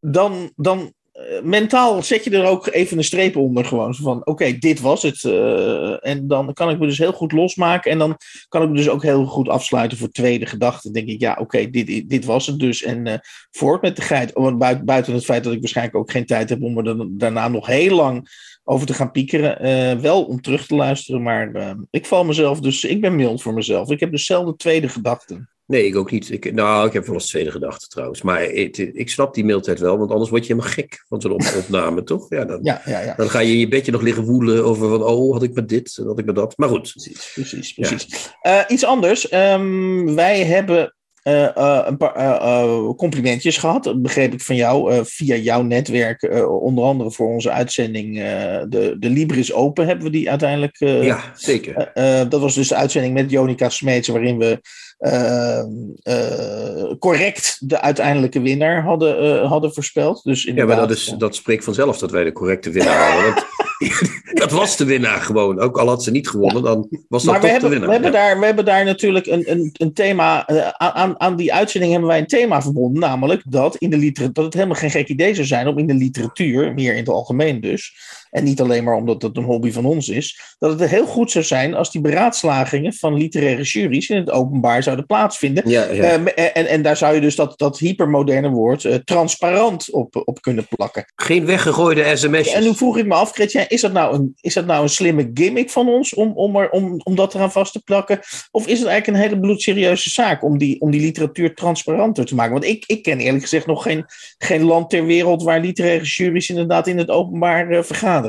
dan, 0.00 0.52
dan 0.56 0.94
mentaal 1.42 2.02
zet 2.02 2.24
je 2.24 2.30
er 2.30 2.44
ook 2.44 2.66
even 2.66 2.98
een 2.98 3.04
streep 3.04 3.36
onder 3.36 3.64
gewoon. 3.64 3.94
Van, 3.94 4.26
oké, 4.26 4.58
dit 4.58 4.80
was 4.80 5.02
het. 5.02 5.24
eh, 5.24 6.06
en 6.06 6.28
dan 6.28 6.52
kan 6.52 6.70
ik 6.70 6.78
me 6.78 6.86
dus 6.86 6.98
heel 6.98 7.12
goed 7.12 7.32
losmaken 7.32 7.90
en 7.90 7.98
dan 7.98 8.16
kan 8.48 8.62
ik 8.62 8.68
me 8.68 8.76
dus 8.76 8.88
ook 8.88 9.02
heel 9.02 9.24
goed 9.24 9.48
afsluiten 9.48 9.98
voor 9.98 10.08
tweede 10.10 10.46
gedachte. 10.46 10.82
Dan 10.82 10.92
denk 10.92 11.08
ik, 11.08 11.20
ja, 11.20 11.36
oké, 11.40 11.70
dit, 11.70 12.08
dit 12.08 12.24
was 12.24 12.46
het 12.46 12.58
dus. 12.58 12.82
En 12.82 13.06
eh 13.06 13.18
voort 13.50 13.82
met 13.82 13.96
de 13.96 14.02
geit. 14.02 14.32
Want 14.32 14.58
buiten, 14.84 15.14
het 15.14 15.24
feit 15.24 15.44
dat 15.44 15.52
ik 15.52 15.60
waarschijnlijk 15.60 15.96
ook 15.96 16.10
geen 16.10 16.26
tijd 16.26 16.48
heb 16.48 16.62
om 16.62 16.78
er 16.78 17.18
daarna 17.18 17.48
nog 17.48 17.66
heel 17.66 17.96
lang 17.96 18.28
over 18.64 18.86
te 18.86 18.94
gaan 18.94 19.10
piekeren. 19.10 19.58
eh, 19.58 19.98
wel 19.98 20.24
om 20.24 20.40
terug 20.40 20.66
te 20.66 20.74
luisteren, 20.74 21.22
maar 21.22 21.54
eh, 21.54 21.74
ik 21.90 22.06
val 22.06 22.24
mezelf 22.24 22.60
dus, 22.60 22.84
ik 22.84 23.00
ben 23.00 23.16
mild 23.16 23.42
voor 23.42 23.54
mezelf. 23.54 23.90
Ik 23.90 24.00
heb 24.00 24.10
dus 24.10 24.32
tweede 24.56 24.88
gedachten. 24.88 25.53
Nee, 25.66 25.86
ik 25.86 25.96
ook 25.96 26.10
niet. 26.10 26.30
Ik, 26.30 26.52
nou, 26.52 26.86
ik 26.86 26.92
heb 26.92 27.04
wel 27.06 27.14
eens 27.14 27.26
tweede 27.28 27.50
gedachte 27.50 27.86
trouwens. 27.88 28.22
Maar 28.22 28.42
ik, 28.42 28.76
ik 28.76 29.10
snap 29.10 29.34
die 29.34 29.44
mildheid 29.44 29.78
wel, 29.80 29.98
want 29.98 30.10
anders 30.10 30.30
word 30.30 30.46
je 30.46 30.52
helemaal 30.52 30.72
gek 30.74 31.04
van 31.08 31.20
zo'n 31.20 31.32
op- 31.32 31.54
opname, 31.64 32.02
toch? 32.02 32.26
Ja, 32.28 32.44
dan, 32.44 32.58
Ja, 32.62 32.82
ja, 32.84 33.00
ja. 33.00 33.14
dan 33.14 33.30
ga 33.30 33.38
je 33.38 33.52
in 33.52 33.58
je 33.58 33.68
bedje 33.68 33.92
nog 33.92 34.02
liggen 34.02 34.24
woelen 34.24 34.64
over 34.64 34.88
van, 34.88 35.02
oh, 35.02 35.32
had 35.32 35.42
ik 35.42 35.54
maar 35.54 35.66
dit 35.66 35.96
en 35.98 36.06
had 36.06 36.18
ik 36.18 36.24
maar 36.24 36.34
dat. 36.34 36.56
Maar 36.58 36.68
goed. 36.68 36.90
Precies, 36.90 37.30
precies, 37.34 37.72
precies. 37.72 38.32
Eh, 38.40 38.60
iets 38.68 38.84
anders. 38.84 39.28
Ehm, 39.28 40.14
wij 40.14 40.44
hebben 40.44 40.94
een 41.24 41.96
paar 41.96 42.14
eh, 42.14 42.26
eh, 42.62 42.88
complimentjes 42.96 43.56
gehad. 43.58 43.84
Dat 43.84 44.02
begreep 44.02 44.32
ik 44.32 44.40
van 44.40 44.56
jou 44.56 44.92
eh, 44.92 45.00
via 45.04 45.34
jouw 45.36 45.62
netwerk. 45.62 46.22
eh, 46.22 46.62
onder 46.62 46.84
andere 46.84 47.10
voor 47.10 47.28
onze 47.28 47.50
uitzending 47.50 48.18
eh, 48.18 48.24
de, 48.68 48.96
de 48.98 49.08
Libris 49.10 49.52
Open 49.52 49.86
hebben 49.86 50.04
we 50.04 50.10
die 50.10 50.30
uiteindelijk. 50.30 50.80
eh, 50.80 51.04
Ja, 51.04 51.20
zeker. 51.36 51.76
eh, 51.76 52.20
eh, 52.20 52.28
dat 52.30 52.40
was 52.40 52.54
dus 52.54 52.68
de 52.68 52.74
uitzending 52.74 53.14
met 53.14 53.30
Jonica 53.30 53.68
Smeets, 53.68 54.08
waarin 54.08 54.38
we 54.38 54.60
eh, 54.98 55.58
eh, 56.02 56.92
correct 56.98 57.68
de 57.68 57.80
uiteindelijke 57.80 58.40
winnaar 58.40 58.82
hadden, 58.82 59.18
eh, 59.18 59.48
hadden 59.50 59.74
voorspeld. 59.74 60.22
Dus 60.24 60.42
Ja, 60.42 60.64
maar 60.64 60.76
dat, 60.76 60.90
is, 60.90 61.14
dat 61.18 61.34
spreekt 61.34 61.64
vanzelf 61.64 61.98
dat 61.98 62.10
wij 62.10 62.24
de 62.24 62.32
correcte 62.32 62.70
winnaar 62.70 63.10
hadden. 63.12 63.34
Want 63.34 63.46
dat 64.42 64.50
was 64.50 64.76
de 64.76 64.84
winnaar 64.84 65.20
gewoon. 65.20 65.60
Ook 65.60 65.78
al 65.78 65.88
had 65.88 66.04
ze 66.04 66.10
niet 66.10 66.28
gewonnen, 66.28 66.62
dan 66.62 66.88
was 67.08 67.22
dat 67.22 67.32
Maar 67.32 67.42
we 67.42 67.48
toch 67.48 67.60
de 67.60 67.68
winnaar. 67.68 67.86
we, 67.88 67.92
hebben 67.94 68.12
Ja. 68.12 68.18
daar, 68.26 68.38
we 68.38 68.46
hebben 68.46 68.64
daar 68.64 68.84
natuurlijk 68.84 69.26
een, 69.26 69.50
een, 69.50 69.70
een 69.72 69.92
thema. 69.92 70.46
eh, 70.46 70.68
aan, 70.68 71.20
aan 71.20 71.36
die 71.36 71.54
uitzending 71.54 71.92
hebben 71.92 72.10
wij 72.10 72.18
een 72.18 72.26
thema 72.26 72.62
verbonden. 72.62 73.00
Namelijk 73.00 73.42
dat, 73.46 73.76
in 73.76 73.90
de 73.90 73.96
liter, 73.96 74.32
dat 74.32 74.44
het 74.44 74.54
helemaal 74.54 74.76
geen 74.76 74.90
gek 74.90 75.08
idee 75.08 75.34
zou 75.34 75.46
zijn 75.46 75.66
om 75.66 75.78
in 75.78 75.86
de 75.86 75.94
literatuur, 75.94 76.74
meer 76.74 76.92
in 76.92 76.98
het 76.98 77.08
algemeen 77.08 77.60
dus. 77.60 77.96
En 78.34 78.44
niet 78.44 78.60
alleen 78.60 78.84
maar 78.84 78.94
omdat 78.94 79.22
het 79.22 79.36
een 79.36 79.44
hobby 79.44 79.72
van 79.72 79.84
ons 79.84 80.08
is. 80.08 80.56
Dat 80.58 80.80
het 80.80 80.90
heel 80.90 81.06
goed 81.06 81.30
zou 81.30 81.44
zijn 81.44 81.74
als 81.74 81.90
die 81.90 82.00
beraadslagingen 82.00 82.92
van 82.92 83.14
literaire 83.14 83.62
juries 83.62 84.08
in 84.08 84.16
het 84.16 84.30
openbaar 84.30 84.82
zouden 84.82 85.06
plaatsvinden. 85.06 85.68
Ja, 85.68 85.84
ja. 85.90 86.02
Eh, 86.02 86.44
en, 86.54 86.66
en 86.66 86.82
daar 86.82 86.96
zou 86.96 87.14
je 87.14 87.20
dus 87.20 87.36
dat, 87.36 87.58
dat 87.58 87.78
hypermoderne 87.78 88.48
woord 88.48 88.84
eh, 88.84 88.94
transparant 88.94 89.90
op, 89.90 90.22
op 90.24 90.40
kunnen 90.40 90.66
plakken. 90.68 91.04
Geen 91.16 91.46
weggegooide 91.46 92.16
sms'jes. 92.16 92.52
En 92.52 92.62
nu 92.62 92.74
vroeg 92.74 92.98
ik 92.98 93.06
me 93.06 93.14
af, 93.14 93.32
Chrétien, 93.32 93.68
is 93.68 93.80
dat 93.80 93.92
nou 93.92 94.14
een, 94.14 94.34
is 94.40 94.54
dat 94.54 94.66
nou 94.66 94.82
een 94.82 94.88
slimme 94.88 95.30
gimmick 95.34 95.70
van 95.70 95.88
ons 95.88 96.14
om, 96.14 96.32
om, 96.32 96.56
er, 96.56 96.70
om, 96.70 97.00
om 97.04 97.14
dat 97.14 97.34
eraan 97.34 97.52
vast 97.52 97.72
te 97.72 97.82
plakken? 97.82 98.18
Of 98.50 98.66
is 98.66 98.78
het 98.78 98.88
eigenlijk 98.88 99.06
een 99.06 99.28
hele 99.28 99.40
bloedserieuze 99.40 100.10
zaak 100.10 100.44
om 100.44 100.58
die, 100.58 100.80
om 100.80 100.90
die 100.90 101.00
literatuur 101.00 101.54
transparanter 101.54 102.24
te 102.24 102.34
maken? 102.34 102.52
Want 102.52 102.64
ik, 102.64 102.84
ik 102.86 103.02
ken 103.02 103.18
eerlijk 103.18 103.42
gezegd 103.42 103.66
nog 103.66 103.82
geen, 103.82 104.04
geen 104.38 104.62
land 104.62 104.90
ter 104.90 105.06
wereld 105.06 105.42
waar 105.42 105.60
literaire 105.60 106.04
juries 106.04 106.48
inderdaad 106.48 106.86
in 106.86 106.98
het 106.98 107.10
openbaar 107.10 107.70
eh, 107.70 107.82
vergaderen. 107.82 108.23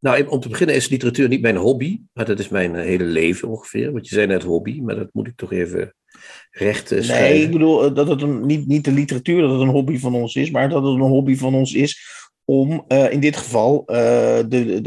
Nou, 0.00 0.26
om 0.26 0.40
te 0.40 0.48
beginnen 0.48 0.76
is 0.76 0.88
literatuur 0.88 1.28
niet 1.28 1.40
mijn 1.40 1.56
hobby, 1.56 2.00
maar 2.12 2.24
dat 2.24 2.38
is 2.38 2.48
mijn 2.48 2.74
eh, 2.74 2.84
hele 2.84 3.04
leven 3.04 3.48
ongeveer. 3.48 3.92
Want 3.92 4.08
je 4.08 4.14
zei 4.14 4.26
net 4.26 4.42
hobby, 4.42 4.80
maar 4.80 4.96
dat 4.96 5.08
moet 5.12 5.26
ik 5.26 5.36
toch 5.36 5.52
even 5.52 5.94
recht 6.50 6.84
eh, 6.84 6.90
Nee, 6.90 7.00
ik 7.00 7.04
schrijven. 7.04 7.50
bedoel 7.50 7.84
eh, 7.84 7.94
dat 7.94 8.08
het 8.08 8.22
een, 8.22 8.46
niet, 8.46 8.66
niet 8.66 8.84
de 8.84 8.92
literatuur 8.92 9.40
dat 9.40 9.50
het 9.50 9.60
een 9.60 9.68
hobby 9.68 9.98
van 9.98 10.14
ons 10.14 10.34
is, 10.34 10.50
maar 10.50 10.68
dat 10.68 10.82
het 10.82 10.92
een 10.94 11.00
hobby 11.00 11.36
van 11.36 11.54
ons 11.54 11.74
is 11.74 12.16
om 12.44 12.84
eh, 12.88 13.12
in 13.12 13.20
dit 13.20 13.36
geval 13.36 13.82
de, 13.86 14.44
de, 14.48 14.80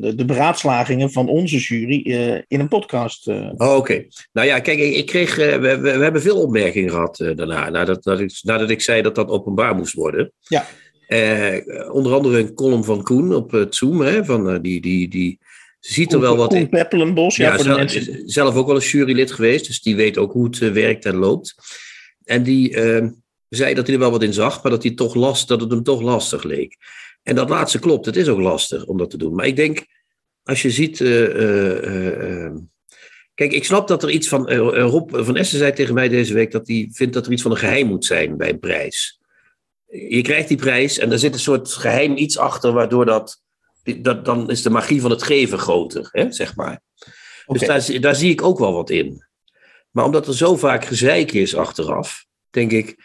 de, 0.00 0.14
de 0.14 0.24
beraadslagingen 0.24 1.10
van 1.12 1.28
onze 1.28 1.56
jury 1.58 2.00
in 2.48 2.60
een 2.60 2.68
podcast. 2.68 3.26
Oh, 3.26 3.76
oké. 3.76 4.06
Nou 4.32 4.46
ja, 4.46 4.60
kijk, 4.60 4.78
ik, 4.78 4.94
ik 4.94 5.06
kreeg, 5.06 5.36
we, 5.36 5.58
we, 5.58 5.80
we 5.80 5.88
hebben 6.02 6.22
veel 6.22 6.42
opmerkingen 6.42 6.90
gehad 6.90 7.20
eh, 7.20 7.36
daarna, 7.36 7.70
nadat, 7.70 8.04
nadat, 8.04 8.20
ik, 8.20 8.38
nadat 8.42 8.70
ik 8.70 8.80
zei 8.80 9.02
dat 9.02 9.14
dat 9.14 9.28
openbaar 9.28 9.74
moest 9.74 9.92
worden. 9.92 10.32
Ja. 10.40 10.66
Eh, 11.06 11.90
onder 11.92 12.12
andere 12.12 12.38
een 12.38 12.54
column 12.54 12.84
van 12.84 13.02
Koen 13.02 13.34
op 13.34 13.50
het 13.50 13.74
Zoom, 13.74 14.00
hè, 14.00 14.24
van, 14.24 14.50
eh, 14.50 14.58
die, 14.62 14.80
die, 14.80 15.08
die 15.08 15.38
ziet 15.80 16.12
er 16.12 16.20
wel 16.20 16.36
wat 16.36 16.48
Koen 16.48 16.58
in. 16.58 16.68
Peppelenbos, 16.68 17.36
ja, 17.36 17.44
Ja, 17.44 17.54
voor 17.54 17.64
de 17.64 17.70
zelf, 17.70 17.78
mensen. 17.78 18.28
zelf 18.28 18.54
ook 18.54 18.66
wel 18.66 18.74
eens 18.74 18.90
jurylid 18.90 19.32
geweest, 19.32 19.66
dus 19.66 19.82
die 19.82 19.96
weet 19.96 20.18
ook 20.18 20.32
hoe 20.32 20.44
het 20.44 20.60
eh, 20.62 20.70
werkt 20.72 21.04
en 21.04 21.16
loopt. 21.16 21.54
En 22.24 22.42
die 22.42 22.74
eh, 22.74 23.06
zei 23.48 23.74
dat 23.74 23.84
hij 23.86 23.94
er 23.94 24.00
wel 24.00 24.10
wat 24.10 24.22
in 24.22 24.32
zag, 24.32 24.62
maar 24.62 24.72
dat, 24.72 24.82
hij 24.82 24.94
toch 24.94 25.14
last, 25.14 25.48
dat 25.48 25.60
het 25.60 25.70
hem 25.70 25.82
toch 25.82 26.00
lastig 26.02 26.42
leek. 26.42 26.76
En 27.22 27.34
dat 27.34 27.48
laatste 27.48 27.78
klopt, 27.78 28.06
het 28.06 28.16
is 28.16 28.28
ook 28.28 28.40
lastig 28.40 28.84
om 28.84 28.98
dat 28.98 29.10
te 29.10 29.16
doen. 29.18 29.34
Maar 29.34 29.46
ik 29.46 29.56
denk, 29.56 29.84
als 30.42 30.62
je 30.62 30.70
ziet. 30.70 31.00
eh, 31.00 31.24
eh, 31.24 31.84
eh, 31.86 32.44
eh, 32.44 32.52
kijk, 33.34 33.52
ik 33.52 33.64
snap 33.64 33.88
dat 33.88 34.02
er 34.02 34.10
iets 34.10 34.28
van. 34.28 34.48
eh, 34.48 34.56
eh, 34.56 34.90
Rob 34.90 35.10
van 35.24 35.36
Essen 35.36 35.58
zei 35.58 35.72
tegen 35.72 35.94
mij 35.94 36.08
deze 36.08 36.34
week 36.34 36.50
dat 36.50 36.66
hij 36.68 36.88
vindt 36.92 37.14
dat 37.14 37.26
er 37.26 37.32
iets 37.32 37.42
van 37.42 37.50
een 37.50 37.56
geheim 37.56 37.86
moet 37.86 38.04
zijn 38.04 38.36
bij 38.36 38.48
een 38.48 38.58
prijs. 38.58 39.20
Je 40.08 40.22
krijgt 40.22 40.48
die 40.48 40.56
prijs 40.56 40.98
en 40.98 41.12
er 41.12 41.18
zit 41.18 41.34
een 41.34 41.40
soort 41.40 41.72
geheim 41.72 42.16
iets 42.16 42.38
achter, 42.38 42.72
waardoor 42.72 43.04
dat. 43.06 43.42
dat 44.00 44.24
dan 44.24 44.50
is 44.50 44.62
de 44.62 44.70
magie 44.70 45.00
van 45.00 45.10
het 45.10 45.22
geven 45.22 45.58
groter, 45.58 46.08
hè, 46.12 46.32
zeg 46.32 46.56
maar. 46.56 46.80
Dus 47.46 47.60
daar, 47.60 47.80
zie- 47.80 48.00
daar 48.00 48.14
zie 48.16 48.30
ik 48.30 48.42
ook 48.42 48.58
wel 48.58 48.72
wat 48.72 48.90
in. 48.90 49.24
Maar 49.90 50.04
omdat 50.04 50.26
er 50.26 50.34
zo 50.36 50.56
vaak 50.56 50.84
gezeik 50.84 51.32
is 51.32 51.54
achteraf, 51.56 52.24
denk 52.50 52.72
ik, 52.72 52.96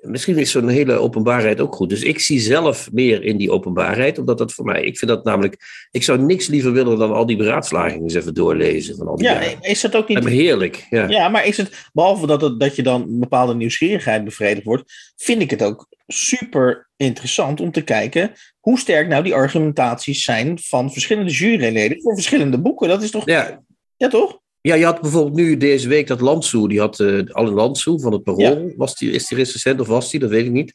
misschien 0.00 0.38
is 0.38 0.50
zo'n 0.50 0.68
hele 0.68 0.92
openbaarheid 0.92 1.60
ook 1.60 1.74
goed. 1.74 1.88
Dus 1.88 2.02
ik 2.02 2.20
zie 2.20 2.40
zelf 2.40 2.92
meer 2.92 3.22
in 3.22 3.36
die 3.36 3.50
openbaarheid, 3.50 4.18
omdat 4.18 4.38
dat 4.38 4.52
voor 4.52 4.64
mij, 4.64 4.82
ik 4.82 4.98
vind 4.98 5.10
dat 5.10 5.24
namelijk, 5.24 5.56
ik 5.90 6.02
zou 6.02 6.18
niks 6.18 6.46
liever 6.46 6.72
willen 6.72 6.98
dan 6.98 7.12
al 7.12 7.26
die 7.26 7.36
beraadslagingen 7.36 8.02
eens 8.02 8.14
even 8.14 8.34
doorlezen 8.34 8.96
van 8.96 9.06
al 9.08 9.16
die 9.16 9.26
Ja, 9.26 9.32
jaren. 9.42 9.60
is 9.60 9.80
dat 9.80 9.96
ook 9.96 10.08
niet. 10.08 10.24
heerlijk, 10.24 10.86
ja. 10.90 11.08
Ja, 11.08 11.28
maar 11.28 11.46
is 11.46 11.56
het, 11.56 11.88
behalve 11.92 12.26
dat, 12.26 12.40
het, 12.40 12.60
dat 12.60 12.76
je 12.76 12.82
dan 12.82 13.02
een 13.02 13.18
bepaalde 13.20 13.54
nieuwsgierigheid 13.54 14.24
bevredigd 14.24 14.64
wordt, 14.66 15.12
vind 15.16 15.42
ik 15.42 15.50
het 15.50 15.62
ook 15.62 15.86
super 16.12 16.90
interessant 16.96 17.60
om 17.60 17.72
te 17.72 17.82
kijken 17.82 18.32
hoe 18.60 18.78
sterk 18.78 19.08
nou 19.08 19.22
die 19.22 19.34
argumentaties 19.34 20.24
zijn 20.24 20.58
van 20.58 20.92
verschillende 20.92 21.32
juryleden 21.32 22.00
voor 22.00 22.14
verschillende 22.14 22.60
boeken. 22.60 22.88
Dat 22.88 23.02
is 23.02 23.10
toch. 23.10 23.26
Ja, 23.26 23.62
Ja, 23.96 24.08
toch? 24.08 24.40
Ja, 24.60 24.74
je 24.74 24.84
had 24.84 25.00
bijvoorbeeld 25.00 25.36
nu 25.36 25.56
deze 25.56 25.88
week 25.88 26.06
dat 26.06 26.20
Landsoe, 26.20 26.68
die 26.68 26.80
had 26.80 26.98
uh, 26.98 27.22
Allen 27.26 27.52
Landsoe 27.52 28.00
van 28.00 28.12
het 28.12 28.22
Parool. 28.22 28.72
Was 28.76 28.96
die, 28.96 29.10
is 29.10 29.26
die 29.26 29.38
recensent 29.38 29.80
of 29.80 29.86
was 29.86 30.10
die? 30.10 30.20
Dat 30.20 30.30
weet 30.30 30.46
ik 30.46 30.52
niet. 30.52 30.72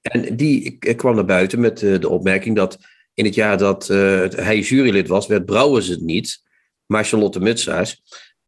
En 0.00 0.36
die 0.36 0.76
eh, 0.78 0.96
kwam 0.96 1.14
naar 1.14 1.24
buiten 1.24 1.60
met 1.60 1.82
uh, 1.82 2.00
de 2.00 2.08
opmerking 2.08 2.56
dat 2.56 2.78
in 3.14 3.24
het 3.24 3.34
jaar 3.34 3.58
dat 3.58 3.88
uh, 3.88 4.28
hij 4.28 4.58
jurylid 4.58 5.08
was, 5.08 5.26
werd 5.26 5.44
Brouwers 5.44 5.88
het 5.88 6.00
niet, 6.00 6.42
maar 6.86 7.04
Charlotte 7.04 7.40
Mutsaars. 7.40 8.02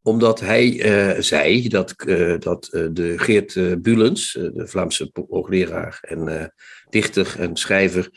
Omdat 0.07 0.41
hij 0.41 0.73
uh, 0.73 1.21
zei 1.21 1.69
dat, 1.69 1.95
dat 2.39 2.69
de 2.93 3.15
Geert 3.17 3.83
Bulens, 3.83 4.33
de 4.33 4.67
Vlaamse 4.67 5.11
hoogleraar 5.29 5.99
en 6.01 6.53
dichter 6.91 7.37
en 7.39 7.57
schrijver, 7.57 8.11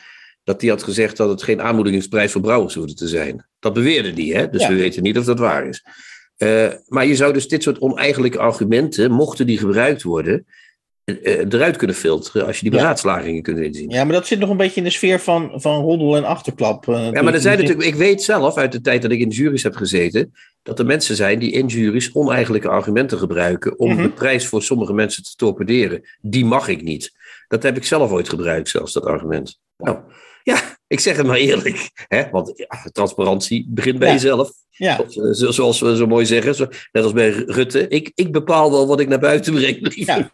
dat 0.44 0.60
die 0.60 0.70
had 0.70 0.84
gezegd 0.84 1.18
dat 1.18 1.30
het 1.30 1.44
geen 1.44 1.62
aanmoedigingsprijs 1.62 2.32
voor 2.32 2.42
Brouwers 2.42 2.74
hoefde 2.74 2.94
te 2.94 3.08
zijn. 3.08 3.46
Dat 3.60 3.74
beweerde 3.74 4.14
die, 4.14 4.36
hè? 4.36 4.50
dus 4.50 4.62
ja. 4.62 4.70
we 4.70 4.76
weten 4.76 5.04
niet 5.04 5.18
of 5.18 5.26
dat 5.26 5.40
waar 5.40 5.68
is. 5.68 5.84
Maar 6.88 7.06
je 7.06 7.16
zou 7.16 7.34
dus 7.34 7.48
dit 7.48 7.64
soort 7.64 7.80
oneigenlijke 7.80 8.40
argumenten, 8.40 9.12
mochten 9.12 9.46
die 9.46 9.58
gebruikt 9.58 10.04
worden, 10.04 10.46
eh, 11.04 11.40
eruit 11.50 11.76
kunnen 11.78 11.96
filteren 11.96 12.46
als 12.46 12.56
je 12.60 12.64
die 12.64 12.72
Ja. 12.72 12.78
beraadslagingen 12.78 13.42
kunt 13.42 13.60
inzien. 13.60 13.90
Ja, 13.90 14.04
maar 14.04 14.14
dat 14.14 14.28
zit 14.28 14.40
nog 14.40 14.50
een 14.50 14.58
beetje 14.58 14.78
in 14.78 14.84
de 14.84 14.90
sfeer 14.90 15.20
van, 15.20 15.52
van 15.62 15.82
roddel 15.82 16.16
en 16.16 16.24
achterklap. 16.24 16.88
eh, 16.88 17.12
Ja, 17.12 17.22
maar 17.22 17.34
er 17.34 17.40
zijn 17.42 17.58
dus- 17.58 17.68
natuurlijk, 17.68 17.94
ik 17.96 18.02
weet 18.02 18.24
zelf 18.24 18.58
uit 18.58 18.72
de 18.72 18.82
tijd 18.82 19.02
dat 19.02 19.12
ik 19.12 19.20
in 19.20 19.30
juries 19.30 19.64
heb 19.64 19.76
gezeten, 19.76 20.34
dat 20.68 20.80
er 20.80 20.86
mensen 20.86 21.16
zijn 21.16 21.40
die 21.40 21.52
in 21.52 21.66
juries 21.68 22.14
oneigenlijke 22.14 22.68
argumenten 22.70 23.18
gebruiken 23.18 23.80
om 23.80 23.94
Mhm. 23.94 24.02
de 24.02 24.10
prijs 24.10 24.48
voor 24.48 24.64
sommige 24.64 24.94
mensen 24.94 25.24
te 25.24 25.36
torpederen. 25.36 26.02
Die 26.22 26.46
mag 26.46 26.68
ik 26.68 26.82
niet. 26.82 27.12
Dat 27.48 27.64
heb 27.64 27.78
ik 27.78 27.86
zelf 27.86 28.12
ooit 28.12 28.30
gebruikt, 28.30 28.70
zelfs 28.70 28.94
dat 28.94 29.06
argument. 29.06 29.60
Nou, 29.78 29.98
ja, 30.44 30.77
ik 30.88 31.00
zeg 31.00 31.18
het 31.18 31.26
maar 31.26 31.38
eerlijk. 31.38 31.90
Hè? 32.08 32.30
Want 32.32 32.52
ja, 32.56 32.90
transparantie 32.92 33.66
begint 33.70 34.00
bij 34.00 34.08
Ja. 34.08 34.14
jezelf. 34.14 34.52
Ja, 34.72 35.00
eh, 35.00 35.06
zo- 35.32 35.52
zoals 35.52 35.80
we 35.80 35.96
zo 35.96 36.08
mooi 36.08 36.26
zeggen, 36.26 36.70
net 36.92 37.04
als 37.04 37.14
bij 37.14 37.30
Rutte. 37.30 37.88
Ik, 37.88 38.12
ik 38.16 38.32
bepaal 38.32 38.72
wel 38.72 38.88
wat 38.88 39.00
ik 39.00 39.08
naar 39.08 39.20
buiten 39.20 39.54
breng, 39.54 39.94
Ja. 39.96 40.30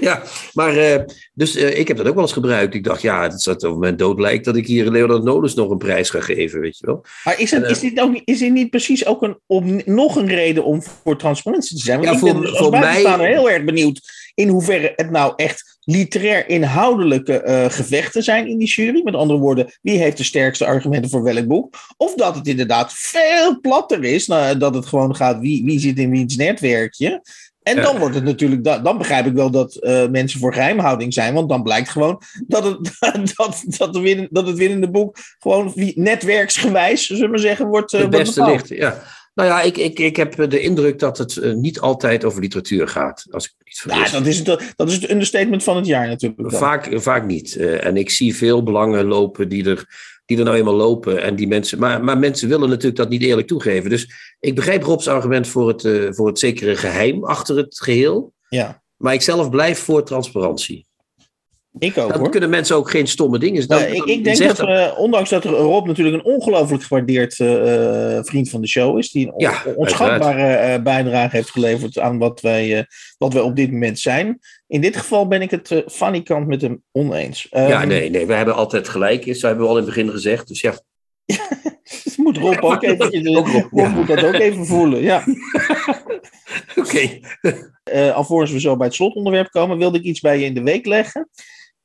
Ja, 0.00 0.22
maar 0.52 0.76
eh, 0.76 1.04
dus 1.34 1.56
eh, 1.56 1.78
ik 1.78 1.88
heb 1.88 1.96
dat 1.96 2.06
ook 2.06 2.14
wel 2.14 2.22
eens 2.22 2.32
gebruikt. 2.32 2.74
Ik 2.74 2.84
dacht, 2.84 3.02
ja, 3.02 3.22
het 3.22 3.40
staat 3.40 3.64
over 3.64 3.78
mijn 3.78 3.96
dood 3.96 4.20
lijkt 4.20 4.44
dat 4.44 4.56
ik 4.56 4.66
hier 4.66 4.90
Leonard 4.90 5.22
Nolens 5.22 5.54
nog 5.54 5.70
een 5.70 5.78
prijs 5.78 6.10
ga 6.10 6.20
geven, 6.20 6.60
weet 6.60 6.78
je 6.78 6.86
wel. 6.86 7.04
maar 7.24 7.40
is, 7.40 7.50
het, 7.50 7.62
En, 7.64 7.70
is, 7.70 7.80
dit 7.80 8.00
ook, 8.00 8.12
niet- 8.12 8.22
is 8.24 8.38
dit 8.38 8.52
niet 8.52 8.70
precies 8.70 9.06
ook 9.06 9.22
een, 9.22 9.38
om, 9.46 9.80
nog 9.84 10.16
een 10.16 10.26
reden 10.28 10.64
om 10.64 10.82
voor 10.82 11.16
transparantie 11.18 11.76
te 11.76 11.82
zijn? 11.82 11.96
Want 12.00 12.08
Ja, 12.08 12.14
ik 12.14 12.18
voor- 12.20 12.40
ben 12.40 12.50
als 12.50 12.58
voor 12.58 12.70
mij- 12.70 13.26
heel 13.28 13.50
erg 13.50 13.64
benieuwd 13.64 14.00
in 14.34 14.48
hoeverre 14.48 14.92
het 14.96 15.10
nou 15.10 15.32
echt 15.36 15.78
literair 15.84 16.48
inhoudelijke 16.48 17.40
eh, 17.40 17.64
gevechten 17.70 18.22
zijn 18.22 18.46
in 18.46 18.58
die 18.58 18.68
jury. 18.68 19.00
Met 19.04 19.14
andere 19.14 19.38
woorden, 19.38 19.78
wie 19.82 19.98
heeft 19.98 20.16
de 20.16 20.24
sterkste 20.24 20.66
argumenten 20.66 21.10
voor 21.10 21.22
welk 21.22 21.46
boek? 21.46 21.74
Of 21.96 22.14
dat 22.14 22.34
het 22.34 22.46
inderdaad 22.46 22.92
veel 22.92 23.60
platter 23.60 24.04
is, 24.04 24.26
nou, 24.26 24.56
dat 24.56 24.74
het 24.74 24.86
gewoon 24.86 25.16
gaat 25.16 25.38
wie, 25.40 25.64
wie 25.64 25.78
zit 25.78 25.98
in 25.98 26.10
wiens 26.10 26.36
netwerkje. 26.36 27.22
En 27.62 27.76
dan 27.82 27.98
wordt 27.98 28.14
het 28.14 28.24
natuurlijk, 28.24 28.64
da- 28.64 28.78
dan 28.78 28.98
begrijp 28.98 29.26
ik 29.26 29.32
wel 29.32 29.50
dat 29.50 29.74
eh, 29.74 30.08
mensen 30.08 30.40
voor 30.40 30.52
geheimhouding 30.54 31.12
zijn, 31.14 31.34
want 31.34 31.48
dan 31.48 31.62
blijkt 31.62 31.88
gewoon 31.88 32.22
dat 32.46 32.64
het, 32.64 32.96
dat, 33.36 33.62
dat, 33.66 33.92
de 33.92 34.00
win, 34.00 34.28
dat 34.30 34.46
het 34.46 34.56
winnende 34.56 34.90
boek 34.90 35.16
gewoon 35.38 35.72
netwerksgewijs, 35.94 37.06
zullen 37.06 37.30
we 37.30 37.38
zeggen, 37.38 37.66
wordt, 37.66 37.92
eh, 37.92 38.00
Het 38.00 38.10
wordt 38.14 38.24
beste 38.24 38.44
ligt, 38.44 38.68
ja. 38.68 39.02
Nou 39.34 39.48
ja, 39.48 39.60
ik, 39.60 39.76
ik, 39.76 39.98
ik 39.98 40.16
heb 40.16 40.50
de 40.50 40.60
indruk 40.60 40.98
dat 40.98 41.18
het 41.18 41.36
eh, 41.36 41.52
niet 41.52 41.80
altijd 41.80 42.24
over 42.24 42.40
literatuur 42.40 42.88
gaat, 42.88 43.26
als 43.30 43.44
ik 43.44 43.54
niet 43.64 43.82
Ja, 43.84 43.92
vergis. 43.92 44.12
dat 44.12 44.26
is, 44.26 44.38
het, 44.38 44.72
dat 44.76 44.88
is 44.88 44.94
het 44.94 45.10
understatement 45.10 45.62
van 45.62 45.76
het 45.76 45.86
jaar 45.86 46.08
natuurlijk. 46.08 46.50
dan. 46.50 46.60
Vaak, 46.60 46.88
vaak 46.92 47.26
niet. 47.26 47.56
Eh, 47.56 47.84
en 47.84 47.96
ik 47.96 48.10
zie 48.10 48.36
veel 48.36 48.62
belangen 48.62 49.04
lopen 49.04 49.48
die 49.48 49.64
er, 49.68 49.86
die 50.26 50.38
er 50.38 50.44
nou 50.44 50.56
eenmaal 50.56 50.74
lopen. 50.74 51.22
En 51.22 51.36
die 51.36 51.48
mensen, 51.48 51.78
maar, 51.78 52.04
maar 52.04 52.18
mensen 52.18 52.48
willen 52.48 52.68
natuurlijk 52.68 52.96
dat 52.96 53.08
niet 53.08 53.22
eerlijk 53.22 53.46
toegeven. 53.48 53.90
Dus 53.90 54.34
ik 54.40 54.54
begrijp 54.54 54.82
Rob's 54.82 55.06
argument 55.08 55.48
voor 55.48 55.68
het, 55.68 55.84
eh, 55.84 56.08
voor 56.10 56.26
het 56.26 56.38
zekere 56.38 56.76
geheim 56.76 57.24
achter 57.24 57.56
het 57.56 57.80
geheel. 57.80 58.32
Ja, 58.48 58.82
Maar 58.96 59.14
ik 59.14 59.22
zelf 59.22 59.50
blijf 59.50 59.78
voor 59.78 60.04
transparantie. 60.04 60.86
Ik 61.78 61.98
ook 61.98 62.10
Dan 62.10 62.18
hoor. 62.18 62.30
kunnen 62.30 62.50
mensen 62.50 62.76
ook 62.76 62.90
geen 62.90 63.06
stomme 63.06 63.38
dingen. 63.38 63.68
Dan, 63.68 63.80
Nou, 63.80 64.10
ik, 64.10 64.24
denk 64.24 64.38
dat, 64.38 64.60
eh, 64.60 64.98
ondanks 64.98 65.30
dat 65.30 65.44
Rob 65.44 65.86
natuurlijk 65.86 66.16
een 66.16 66.32
ongelooflijk 66.32 66.82
gewaardeerd 66.82 67.40
eh, 67.40 68.16
eh, 68.16 68.24
vriend 68.24 68.48
van 68.48 68.60
de 68.60 68.68
show 68.68 68.98
is, 68.98 69.10
die 69.10 69.26
een 69.26 69.34
Ja, 69.36 69.62
onschatbare 69.76 70.82
bijdrage 70.82 71.36
heeft 71.36 71.50
geleverd 71.50 71.98
aan 71.98 72.18
wat 72.18 72.40
wij, 72.40 72.86
wat 73.18 73.32
wij 73.32 73.42
op 73.42 73.56
dit 73.56 73.72
moment 73.72 73.98
zijn. 73.98 74.38
In 74.66 74.80
dit 74.80 74.96
geval 74.96 75.28
ben 75.28 75.42
ik 75.42 75.50
het 75.50 75.82
funny 75.86 76.22
kant 76.22 76.46
met 76.46 76.62
hem 76.62 76.82
oneens. 76.92 77.46
ja, 77.50 77.80
Ehm, 77.80 77.88
nee, 77.88 78.10
nee, 78.10 78.26
we 78.26 78.34
hebben 78.34 78.54
altijd 78.54 78.88
gelijk. 78.88 79.26
Dat 79.26 79.40
hebben 79.40 79.64
we 79.64 79.70
al 79.70 79.78
in 79.78 79.84
het 79.84 79.94
begin 79.94 80.10
gezegd. 80.10 80.48
Dus 80.48 80.60
ja, 80.60 80.80
moet 82.16 82.36
Rob 82.36 82.64
ook 82.64 82.82
even, 83.00 83.36
Ook 83.36 83.48
Rob, 83.48 83.66
Rob 83.70 83.80
ja. 83.80 83.88
moet 83.88 84.06
dat 84.06 84.24
ook 84.24 84.34
even 84.34 84.66
voelen. 84.66 85.02
Ja. 85.02 85.24
oké. 86.82 87.20
Alvorens 88.14 88.50
we 88.50 88.60
zo 88.60 88.76
bij 88.76 88.86
het 88.86 88.96
slotonderwerp 88.96 89.50
komen, 89.50 89.78
wilde 89.78 89.98
ik 89.98 90.04
iets 90.04 90.20
bij 90.20 90.38
je 90.38 90.44
in 90.44 90.54
de 90.54 90.62
week 90.62 90.86
leggen. 90.86 91.28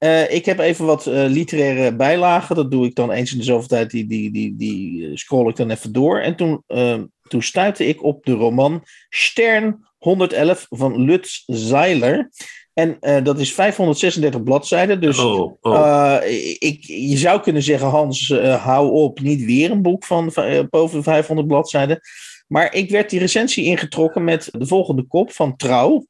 Eh, 0.05 0.31
ik 0.31 0.45
heb 0.45 0.59
even 0.59 0.85
wat 0.85 1.07
eh, 1.07 1.25
literaire 1.27 1.95
bijlagen. 1.95 2.55
Dat 2.55 2.71
doe 2.71 2.85
ik 2.85 2.95
dan 2.95 3.11
eens 3.11 3.31
in 3.31 3.37
de 3.37 3.43
zoveel 3.43 3.67
tijd. 3.67 3.91
Die, 3.91 4.07
die, 4.07 4.31
die, 4.31 4.55
die 4.55 5.05
eh, 5.05 5.15
scroll 5.15 5.49
ik 5.49 5.55
dan 5.55 5.69
even 5.69 5.91
door. 5.91 6.19
En 6.19 6.35
toen, 6.35 6.63
eh, 6.67 6.99
toen 7.21 7.41
stuitte 7.41 7.87
ik 7.87 8.03
op 8.03 8.25
de 8.25 8.31
roman 8.31 8.83
Stern 9.09 9.85
111 9.97 10.65
van 10.69 11.01
Lutz 11.01 11.43
Zeiler. 11.45 12.29
En 12.73 12.97
dat 13.23 13.39
is 13.39 13.53
536 13.53 14.43
bladzijden. 14.43 15.01
Dus 15.01 15.19
Oh, 15.19 15.53
oh. 15.61 16.17
ik, 16.59 16.83
je 16.83 17.17
zou 17.17 17.41
kunnen 17.41 17.63
zeggen, 17.63 17.87
Hans, 17.87 18.29
hou 18.39 18.91
op, 18.91 19.19
niet 19.19 19.45
weer 19.45 19.71
een 19.71 19.81
boek 19.81 20.05
van 20.05 20.33
boven 20.69 20.97
de 20.97 21.03
500 21.03 21.47
bladzijden. 21.47 21.99
Maar 22.47 22.73
ik 22.73 22.89
werd 22.89 23.09
die 23.09 23.19
recensie 23.19 23.65
ingetrokken 23.65 24.23
met 24.23 24.49
de 24.51 24.65
volgende 24.65 25.03
kop 25.03 25.31
van 25.31 25.55
Trouw. 25.55 26.05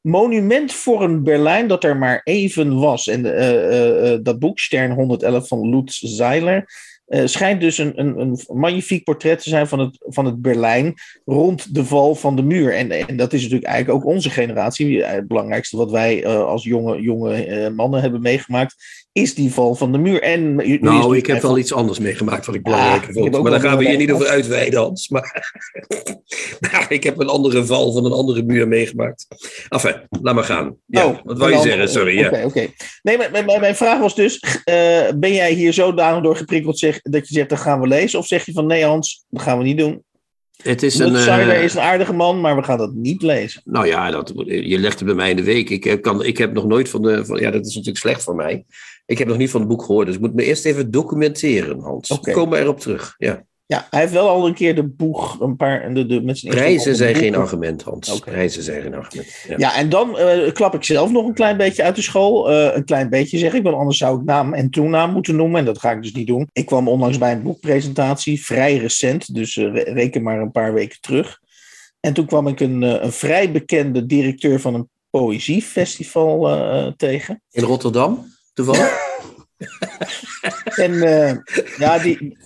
Monument 0.00 0.72
voor 0.72 1.02
een 1.02 1.22
Berlijn 1.22 1.68
dat 1.68 1.84
er 1.84 1.96
maar 1.96 2.20
even 2.24 2.78
was. 2.78 3.06
En 3.06 3.36
eh, 3.36 3.48
eh, 3.48 4.12
eh, 4.12 4.18
dat 4.22 4.38
boek, 4.38 4.58
Stern 4.58 4.92
111 4.92 5.48
van 5.48 5.68
Lutz 5.68 6.00
Zeiler, 6.02 6.86
schijnt 7.24 7.60
dus 7.60 7.78
een, 7.78 8.00
een, 8.00 8.20
een 8.20 8.38
magnifiek 8.46 9.04
portret 9.04 9.42
te 9.42 9.48
zijn 9.48 9.68
van 9.68 9.78
het, 9.78 9.96
van 10.00 10.24
het 10.24 10.42
Berlijn 10.42 10.94
rond 11.24 11.74
de 11.74 11.84
val 11.84 12.14
van 12.14 12.36
de 12.36 12.42
muur. 12.42 12.74
En, 12.74 12.90
en 12.90 13.16
dat 13.16 13.32
is 13.32 13.42
natuurlijk 13.42 13.70
eigenlijk 13.70 14.04
ook 14.04 14.12
onze 14.12 14.30
generatie. 14.30 15.04
Het 15.04 15.26
belangrijkste 15.26 15.76
wat 15.76 15.90
wij 15.90 16.26
als 16.26 16.64
jonge, 16.64 17.00
jonge 17.00 17.70
mannen 17.70 18.00
hebben 18.00 18.20
meegemaakt, 18.20 18.97
is 19.12 19.34
die 19.34 19.52
val 19.52 19.74
van 19.74 19.92
de 19.92 19.98
muur. 19.98 20.22
En, 20.22 20.54
Nou, 20.80 21.16
ik 21.16 21.26
heb 21.26 21.42
wel 21.42 21.58
iets 21.58 21.72
anders 21.72 21.98
meegemaakt 21.98 22.46
wat 22.46 22.54
ik 22.54 22.60
heb 22.66 23.04
vond. 23.12 23.42
Maar 23.42 23.50
daar 23.50 23.60
gaan 23.60 23.78
we 23.78 23.88
hier 23.88 23.96
niet 23.96 24.06
belangrijk- 24.06 24.10
over 24.12 24.26
uitweiden, 24.26 24.80
Hans. 24.80 25.08
Maar 25.08 25.52
nou, 26.72 26.84
ik 26.88 27.02
heb 27.04 27.18
een 27.20 27.28
andere 27.28 27.64
val 27.64 27.92
van 27.92 28.04
een 28.04 28.12
andere 28.12 28.42
muur 28.42 28.68
meegemaakt. 28.68 29.26
Enfin, 29.68 29.94
laat 30.22 30.34
maar 30.34 30.44
gaan. 30.44 30.76
Ja, 30.86 31.06
Oh, 31.06 31.18
wat 31.24 31.38
wou 31.38 31.52
je 31.52 31.60
zeggen? 31.60 31.88
Sorry. 31.88 32.26
Oké, 32.26 32.36
Ja. 32.38 32.44
oké. 32.44 32.66
Nee, 33.02 33.16
maar 33.16 33.30
mijn, 33.30 33.44
mijn- 33.44 33.60
mijn 33.60 33.76
vraag 33.76 33.98
was 34.00 34.14
dus: 34.14 34.38
eh, 34.64 35.08
ben 35.16 35.32
jij 35.34 35.52
hier 35.52 35.72
zodanig 35.72 36.22
door 36.22 36.36
geprikkeld 36.36 36.78
zeg, 36.78 37.00
dat 37.02 37.28
je 37.28 37.34
zegt, 37.34 37.48
dat 37.48 37.58
gaan 37.58 37.80
we 37.80 37.86
lezen? 37.86 38.18
Of 38.18 38.26
zeg 38.26 38.46
je 38.46 38.52
van 38.52 38.66
nee, 38.66 38.84
Hans, 38.84 39.24
dat 39.28 39.42
gaan 39.42 39.58
we 39.58 39.64
niet 39.64 39.78
doen? 39.78 40.02
Het 40.62 40.82
is 40.82 40.98
een. 40.98 41.16
Eh, 41.16 41.62
is 41.62 41.74
een 41.74 41.80
aardige 41.80 42.12
man, 42.12 42.40
maar 42.40 42.56
we 42.56 42.62
gaan 42.62 42.78
dat 42.78 42.92
niet 42.94 43.22
lezen. 43.22 43.62
nou 43.64 43.86
ja, 43.86 44.10
dat, 44.10 44.32
je 44.46 44.78
legt 44.78 44.98
het 44.98 45.04
bij 45.06 45.14
mij 45.16 45.30
in 45.30 45.36
de 45.36 45.42
week. 45.42 45.70
Ik, 45.70 45.84
heb- 45.84 46.02
kan, 46.02 46.24
ik 46.24 46.38
heb 46.38 46.52
nog 46.52 46.66
nooit 46.66 46.88
van 46.88 47.02
de. 47.02 47.24
Van, 47.24 47.40
ja, 47.40 47.50
dat 47.50 47.66
is 47.66 47.72
natuurlijk 47.74 47.98
slecht 48.04 48.22
voor 48.22 48.34
mij. 48.34 48.64
Ik 49.08 49.18
heb 49.18 49.28
nog 49.28 49.36
niet 49.36 49.50
van 49.50 49.60
het 49.60 49.68
boek 49.68 49.82
gehoord. 49.84 50.06
Dus 50.06 50.14
ik 50.14 50.20
moet 50.20 50.34
me 50.34 50.44
eerst 50.44 50.64
even 50.64 50.90
documenteren, 50.90 51.80
Hans. 51.80 52.10
Oké. 52.10 52.30
We 52.30 52.36
komen 52.36 52.58
erop 52.58 52.80
terug. 52.80 53.14
Ja. 53.18 53.46
Ja, 53.66 53.86
hij 53.90 54.00
heeft 54.00 54.12
wel 54.12 54.28
al 54.28 54.46
een 54.46 54.54
keer 54.54 54.74
de 54.74 54.84
boeg, 54.84 55.40
een 55.40 55.56
paar, 55.56 55.94
de, 55.94 56.06
de, 56.06 56.20
met 56.22 56.38
zijn 56.38 56.54
Prijzen 56.54 56.96
zijn 56.96 57.14
geen 57.14 57.34
argument, 57.34 57.82
Hans. 57.82 58.10
Oké. 58.10 58.30
Prijzen 58.30 58.62
zijn 58.62 58.82
geen 58.82 58.94
argument. 58.94 59.44
Ja. 59.48 59.54
Ja, 59.58 59.76
en 59.76 59.88
dan 59.88 60.18
eh, 60.18 60.52
klap 60.52 60.74
ik 60.74 60.84
zelf 60.84 61.10
nog 61.10 61.26
een 61.26 61.34
klein 61.34 61.56
beetje 61.56 61.82
uit 61.82 61.96
de 61.96 62.02
school. 62.02 62.50
Eh, 62.50 62.76
een 62.76 62.84
klein 62.84 63.08
beetje 63.08 63.38
zeg 63.38 63.52
ik, 63.54 63.62
want 63.62 63.76
anders 63.76 63.98
zou 63.98 64.18
ik 64.18 64.24
naam 64.24 64.54
en 64.54 64.70
toenaam 64.70 65.12
moeten 65.12 65.36
noemen. 65.36 65.58
En 65.58 65.64
dat 65.64 65.78
ga 65.78 65.90
ik 65.92 66.02
dus 66.02 66.12
niet 66.12 66.26
doen. 66.26 66.48
Ik 66.52 66.66
kwam 66.66 66.88
onlangs 66.88 67.18
bij 67.18 67.32
een 67.32 67.42
boekpresentatie, 67.42 68.44
vrij 68.44 68.76
recent. 68.76 69.34
Dus 69.34 69.56
eh, 69.56 69.72
re- 69.72 69.92
reken 69.92 70.22
maar 70.22 70.40
een 70.40 70.50
paar 70.50 70.72
weken 70.74 71.00
terug. 71.00 71.40
En 72.00 72.12
toen 72.12 72.26
kwam 72.26 72.46
ik 72.48 72.60
een, 72.60 72.82
eh, 72.82 73.02
een 73.02 73.12
vrij 73.12 73.52
bekende 73.52 74.06
directeur 74.06 74.60
van 74.60 74.74
een 74.74 74.88
poëziefestival 75.10 76.48
eh, 76.48 76.86
tegen. 76.96 77.42
In 77.50 77.62
Rotterdam, 77.64 78.26
toevallig? 78.64 79.06
En 80.76 81.02
eh, 81.02 81.36
ja, 81.78 81.98
die, 81.98 82.36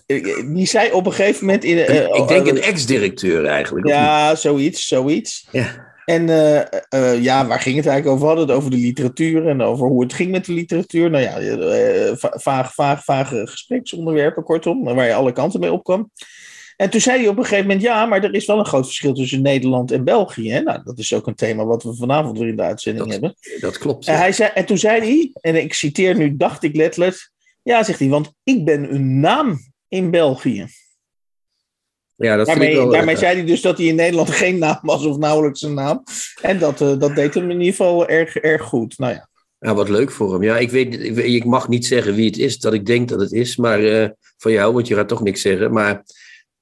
die 0.52 0.66
zei 0.66 0.92
op 0.92 1.06
een 1.06 1.12
gegeven 1.12 1.46
moment... 1.46 1.64
In, 1.64 1.78
eh, 1.78 2.04
ik 2.04 2.28
denk 2.28 2.46
eh, 2.46 2.52
een 2.52 2.62
ex-directeur 2.62 3.46
eigenlijk. 3.46 3.86
Ja, 3.86 4.34
zoiets, 4.34 4.86
zoiets. 4.86 5.48
Ja. 5.50 5.94
En 6.04 6.28
eh, 6.28 6.60
eh, 6.88 7.22
ja, 7.22 7.46
waar 7.46 7.60
ging 7.60 7.76
het 7.76 7.86
eigenlijk 7.86 8.06
over? 8.06 8.20
We 8.20 8.26
hadden 8.26 8.46
het 8.48 8.56
over 8.56 8.70
de 8.70 8.76
literatuur 8.76 9.48
en 9.48 9.62
over 9.62 9.86
hoe 9.86 10.02
het 10.02 10.12
ging 10.12 10.30
met 10.30 10.44
de 10.44 10.52
literatuur. 10.52 11.10
Nou 11.10 11.22
ja, 11.22 11.56
va- 12.16 12.38
vaag, 12.38 12.74
vaag, 12.74 13.04
vage 13.04 13.46
gespreksonderwerpen, 13.46 14.42
kortom, 14.42 14.84
waar 14.84 15.06
je 15.06 15.14
alle 15.14 15.32
kanten 15.32 15.60
mee 15.60 15.72
opkwam. 15.72 16.10
En 16.76 16.90
toen 16.90 17.00
zei 17.00 17.18
hij 17.18 17.28
op 17.28 17.36
een 17.36 17.42
gegeven 17.42 17.66
moment, 17.66 17.82
ja, 17.82 18.06
maar 18.06 18.24
er 18.24 18.34
is 18.34 18.46
wel 18.46 18.58
een 18.58 18.66
groot 18.66 18.84
verschil 18.84 19.12
tussen 19.14 19.42
Nederland 19.42 19.90
en 19.90 20.04
België. 20.04 20.50
Hè? 20.50 20.60
Nou, 20.60 20.80
dat 20.84 20.98
is 20.98 21.14
ook 21.14 21.26
een 21.26 21.34
thema 21.34 21.64
wat 21.64 21.82
we 21.82 21.94
vanavond 21.94 22.38
weer 22.38 22.48
in 22.48 22.56
de 22.56 22.62
uitzending 22.62 23.04
Dat- 23.04 23.12
hebben. 23.12 23.34
Dat 23.60 23.78
klopt. 23.78 24.06
En, 24.06 24.16
hij 24.16 24.32
zei, 24.32 24.50
en 24.54 24.64
toen 24.66 24.78
zei 24.78 25.00
hij, 25.00 25.30
en 25.40 25.62
ik 25.62 25.74
citeer 25.74 26.16
nu, 26.16 26.36
dacht 26.36 26.62
ik 26.62 26.76
letterlijk, 26.76 27.30
ja, 27.62 27.82
zegt 27.82 27.98
hij, 27.98 28.08
want 28.08 28.32
ik 28.42 28.64
ben 28.64 28.94
een 28.94 29.20
naam 29.20 29.58
in 29.88 30.10
België. 30.10 30.66
Ja, 32.16 32.36
dat 32.36 32.46
Daarmee, 32.46 32.76
wel. 32.76 32.90
daarmee 32.90 33.14
eh, 33.14 33.20
zei 33.20 33.36
hij 33.36 33.44
dus 33.46 33.60
dat 33.60 33.78
hij 33.78 33.86
in 33.86 33.94
Nederland 33.94 34.30
geen 34.42 34.58
naam 34.58 34.78
was 34.82 35.04
of 35.04 35.16
nauwelijks 35.18 35.62
een 35.62 35.74
naam. 35.74 36.02
En 36.40 36.58
dat, 36.58 36.80
eh, 36.80 36.98
dat 36.98 37.14
deed 37.14 37.34
hem 37.34 37.44
in 37.50 37.58
ieder 37.58 37.66
geval 37.74 38.08
erg, 38.08 38.36
erg 38.36 38.62
goed. 38.62 38.98
Nou 38.98 39.12
ja, 39.12 39.28
Ja, 39.58 39.74
wat 39.74 39.88
leuk 39.88 40.10
voor 40.10 40.32
hem. 40.32 40.42
Ja, 40.42 40.58
ik 40.58 40.70
weet, 40.70 40.94
ik, 41.00 41.16
ik 41.16 41.44
mag 41.44 41.68
niet 41.68 41.86
zeggen 41.86 42.14
wie 42.14 42.26
het 42.26 42.38
is, 42.38 42.58
dat 42.58 42.72
ik 42.72 42.86
denk 42.86 43.08
dat 43.08 43.20
het 43.20 43.32
is, 43.32 43.56
maar 43.56 43.84
eh, 43.84 44.08
van 44.38 44.52
jou, 44.52 44.72
want 44.74 44.88
je 44.88 44.94
gaat 44.94 45.08
toch 45.08 45.22
niks 45.22 45.40
zeggen. 45.40 45.72
Maar 45.72 46.02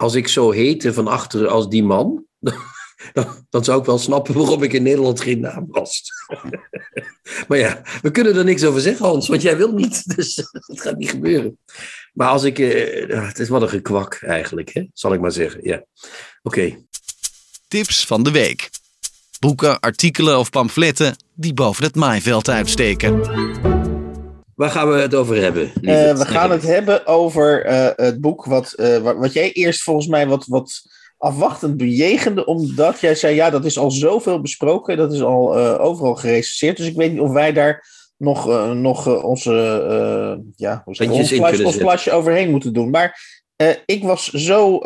als 0.01 0.15
ik 0.15 0.29
zo 0.29 0.51
heette 0.51 0.93
van 0.93 1.09
achteren 1.09 1.51
als 1.51 1.69
die 1.69 1.83
man, 1.83 2.25
dan, 3.13 3.47
dan 3.51 3.65
zou 3.65 3.81
ik 3.81 3.87
wel 3.87 3.99
snappen 3.99 4.35
waarom 4.35 4.63
ik 4.63 4.73
in 4.73 4.83
Nederland 4.83 5.21
geen 5.21 5.41
naam 5.41 5.67
was. 5.69 6.03
maar 7.49 7.59
ja, 7.59 7.83
we 8.03 8.11
kunnen 8.11 8.37
er 8.37 8.45
niks 8.45 8.65
over 8.65 8.81
zeggen, 8.81 9.07
Hans, 9.07 9.29
want 9.29 9.43
jij 9.43 9.57
wil 9.57 9.73
niet. 9.73 10.03
Dus 10.17 10.37
het 10.53 10.81
gaat 10.81 10.97
niet 10.97 11.11
gebeuren. 11.11 11.59
Maar 12.13 12.29
als 12.29 12.43
ik, 12.43 12.59
eh, 12.59 13.09
ja, 13.09 13.27
het 13.27 13.39
is 13.39 13.49
wat 13.49 13.63
een 13.63 13.69
gekwak 13.69 14.15
eigenlijk, 14.15 14.73
hè? 14.73 14.85
zal 14.93 15.13
ik 15.13 15.21
maar 15.21 15.33
zeggen. 15.33 15.61
Ja, 15.63 15.85
oké. 16.43 16.85
Tips 17.69 18.07
van 18.07 18.23
de 18.23 18.31
week. 18.31 18.71
Boeken, 19.39 19.81
artikelen 19.81 20.39
of 20.39 20.51
pamfletten 20.51 21.17
die 21.35 21.55
boven 21.55 21.85
het 21.85 21.95
maaiveld 21.95 22.49
uitsteken. 22.49 23.80
Waar 24.61 24.71
gaan 24.71 24.91
we 24.91 24.97
het 24.97 25.15
over 25.15 25.37
hebben? 25.37 25.73
Eh, 25.83 26.17
we 26.17 26.25
gaan 26.27 26.51
het 26.51 26.63
hebben 26.63 27.07
over 27.07 27.65
eh, 27.65 27.89
het 27.97 28.21
boek 28.21 28.45
wat, 28.45 28.73
eh, 28.73 28.97
wat, 28.97 29.17
wat 29.17 29.33
jij 29.33 29.53
eerst 29.53 29.83
volgens 29.83 30.07
mij 30.07 30.27
wat, 30.27 30.47
wat 30.47 30.83
afwachtend 31.19 31.77
bejegende, 31.77 32.45
omdat 32.45 33.01
jij 33.01 33.15
zei, 33.15 33.35
ja, 33.35 33.51
dat 33.51 33.65
is 33.65 33.79
al 33.79 33.91
zoveel 33.91 34.41
besproken, 34.41 34.97
dat 34.97 35.13
is 35.13 35.23
al 35.23 35.57
overal 35.79 36.15
gerecenseerd, 36.15 36.77
dus 36.77 36.87
ik 36.87 36.97
weet 36.97 37.13
niet 37.13 37.21
of 37.21 37.31
wij 37.33 37.53
daar 37.53 37.87
nog, 38.17 38.47
nog 38.75 39.23
onze, 39.23 39.53
ja, 40.57 40.83
hoe 40.85 40.95
zeg 40.95 41.11
ons 41.11 41.37
plasje, 41.77 41.85
ons 41.85 42.11
overheen 42.11 42.51
moeten 42.51 42.73
doen. 42.73 42.91
Maar 42.91 43.21
ik 43.87 44.03
was 44.03 44.29
zo, 44.29 44.77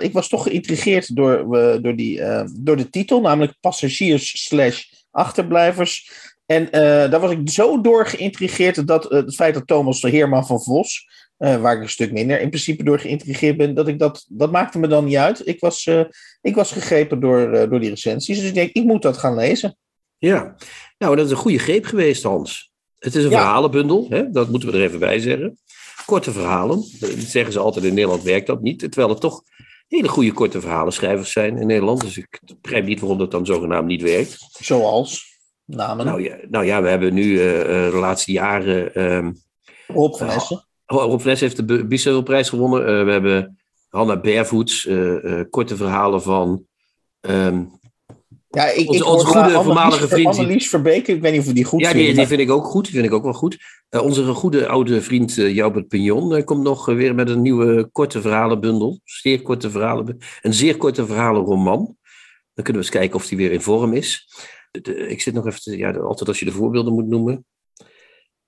ik 0.00 0.12
was 0.12 0.28
toch 0.28 0.42
geïntrigeerd 0.42 1.16
door, 1.16 1.36
door, 1.82 1.96
die, 1.96 2.22
door 2.60 2.76
de 2.76 2.90
titel, 2.90 3.20
namelijk 3.20 3.54
passagiers 3.60 4.44
slash 4.44 4.84
achterblijvers. 5.10 6.10
En 6.46 6.70
eh, 6.70 7.10
daar 7.10 7.20
was 7.20 7.30
ik 7.30 7.50
zo 7.50 7.80
door 7.80 8.06
geïntrigeerd 8.06 8.86
dat 8.86 9.10
eh, 9.10 9.18
het 9.18 9.34
feit 9.34 9.54
dat 9.54 9.66
Thomas 9.66 10.00
de 10.00 10.08
Heerman 10.10 10.46
van 10.46 10.62
Vos, 10.62 11.06
eh, 11.36 11.60
waar 11.60 11.76
ik 11.76 11.82
een 11.82 11.88
stuk 11.88 12.12
minder 12.12 12.40
in 12.40 12.48
principe 12.48 12.82
door 12.84 12.98
geïntrigeerd 12.98 13.56
ben, 13.56 13.74
dat 13.74 13.88
ik 13.88 13.98
dat, 13.98 14.26
dat 14.28 14.52
maakte 14.52 14.78
me 14.78 14.88
dan 14.88 15.04
niet 15.04 15.16
uit. 15.16 15.46
Ik 15.46 15.60
was, 15.60 15.90
ik 16.40 16.54
was 16.54 16.72
gegrepen 16.72 17.20
door, 17.20 17.68
door 17.68 17.80
die 17.80 17.90
recensies, 17.90 18.38
dus 18.38 18.48
ik 18.48 18.54
denk, 18.54 18.72
ik 18.72 18.84
moet 18.84 19.02
dat 19.02 19.18
gaan 19.18 19.34
lezen. 19.34 19.76
Ja, 20.18 20.56
nou, 20.98 21.16
dat 21.16 21.24
is 21.24 21.30
een 21.30 21.36
goede 21.36 21.58
greep 21.58 21.84
geweest, 21.84 22.22
Hans. 22.22 22.72
Het 22.98 23.14
is 23.14 23.24
een 23.24 23.30
Ja. 23.30 23.40
verhalenbundel, 23.40 24.06
hè? 24.08 24.30
dat 24.30 24.48
moeten 24.50 24.70
we 24.70 24.76
er 24.76 24.84
even 24.84 24.98
bij 24.98 25.18
zeggen. 25.18 25.58
Korte 26.06 26.32
verhalen. 26.32 26.84
Dat 27.00 27.10
zeggen 27.10 27.52
ze 27.52 27.58
altijd 27.58 27.84
in 27.84 27.94
Nederland 27.94 28.22
werkt 28.22 28.46
dat 28.46 28.62
niet. 28.62 28.78
Terwijl 28.78 29.08
het 29.08 29.20
toch 29.20 29.42
hele 29.88 30.08
goede 30.08 30.32
korte 30.32 30.60
verhalenschrijvers 30.60 31.32
zijn 31.32 31.58
in 31.58 31.66
Nederland. 31.66 32.00
Dus 32.00 32.16
ik 32.16 32.40
begrijp 32.60 32.84
niet 32.84 33.00
waarom 33.00 33.18
dat 33.18 33.30
dan 33.30 33.46
zogenaamd 33.46 33.86
niet 33.86 34.02
werkt. 34.02 34.48
Zoals 34.60 35.33
namen 35.66 36.06
Nou 36.06 36.22
ja, 36.22 36.36
nou 36.48 36.64
ja 36.64 36.82
we 36.82 36.88
hebben 36.88 37.14
nu 37.14 37.38
eh, 37.40 37.60
eh, 37.86 37.92
de 37.92 37.98
laatste 37.98 38.32
jaren. 38.32 38.94
ehm 38.94 39.32
Rob 39.86 40.14
van 40.16 40.28
Essen. 40.28 40.66
Rob 40.86 41.22
heeft 41.22 41.68
de 41.68 41.86
Bistro-prijs 41.86 42.48
gewonnen. 42.48 42.80
Eh, 42.86 43.04
we 43.04 43.10
hebben 43.10 43.58
Hanna 43.88 44.20
Barefoots, 44.20 44.86
eh, 44.86 45.40
korte 45.50 45.76
verhalen 45.76 46.22
van. 46.22 46.66
ehm, 47.20 47.62
Ja, 48.48 48.66
ik, 48.70 48.88
Onze- 48.88 49.00
ik 49.00 49.06
onze 49.08 49.26
goede 49.26 49.40
Annelies- 49.40 49.64
voormalige 49.64 50.08
vriend 50.08 50.26
Annelies 50.26 50.68
Verbeke, 50.68 51.12
ik 51.12 51.20
weet 51.20 51.32
niet 51.32 51.40
of 51.40 51.46
we 51.46 51.52
die 51.52 51.64
goed 51.64 51.80
ja, 51.80 51.90
vinden. 51.90 52.14
die, 52.14 52.26
vind 52.26 52.40
ik 52.40 52.50
ook 52.50 52.64
goed. 52.64 52.84
Die 52.84 52.92
vind 52.94 53.06
ik 53.06 53.12
ook 53.12 53.22
wel 53.22 53.32
goed. 53.32 53.56
Onze 53.90 54.24
goede 54.24 54.68
oude 54.68 55.02
vriend 55.02 55.36
uh, 55.36 55.54
Joubert 55.54 55.88
Pignon 55.88 56.44
komt 56.44 56.62
nog 56.62 56.86
weer 56.86 57.14
met 57.14 57.28
een 57.30 57.42
nieuwe 57.42 57.88
korte 57.92 58.20
verhalenbundel. 58.20 59.00
Zeer 59.04 59.42
korte 59.42 59.70
verhalen. 59.70 60.18
Een 60.42 60.54
zeer 60.54 60.76
korte 60.76 61.06
verhalenroman. 61.06 61.96
Dan 62.54 62.64
kunnen 62.64 62.82
we 62.82 62.88
eens 62.88 62.96
kijken 62.98 63.16
of 63.16 63.26
die 63.26 63.38
weer 63.38 63.52
in 63.52 63.60
vorm 63.60 63.92
is. 63.92 64.28
De- 64.82 65.08
ik 65.08 65.20
zit 65.20 65.34
nog 65.34 65.46
even 65.46 65.60
te, 65.60 65.76
ja, 65.76 65.90
altijd 65.92 66.28
als 66.28 66.38
je 66.38 66.44
de 66.44 66.50
voorbeelden 66.52 66.92
moet 66.92 67.06
noemen. 67.06 67.44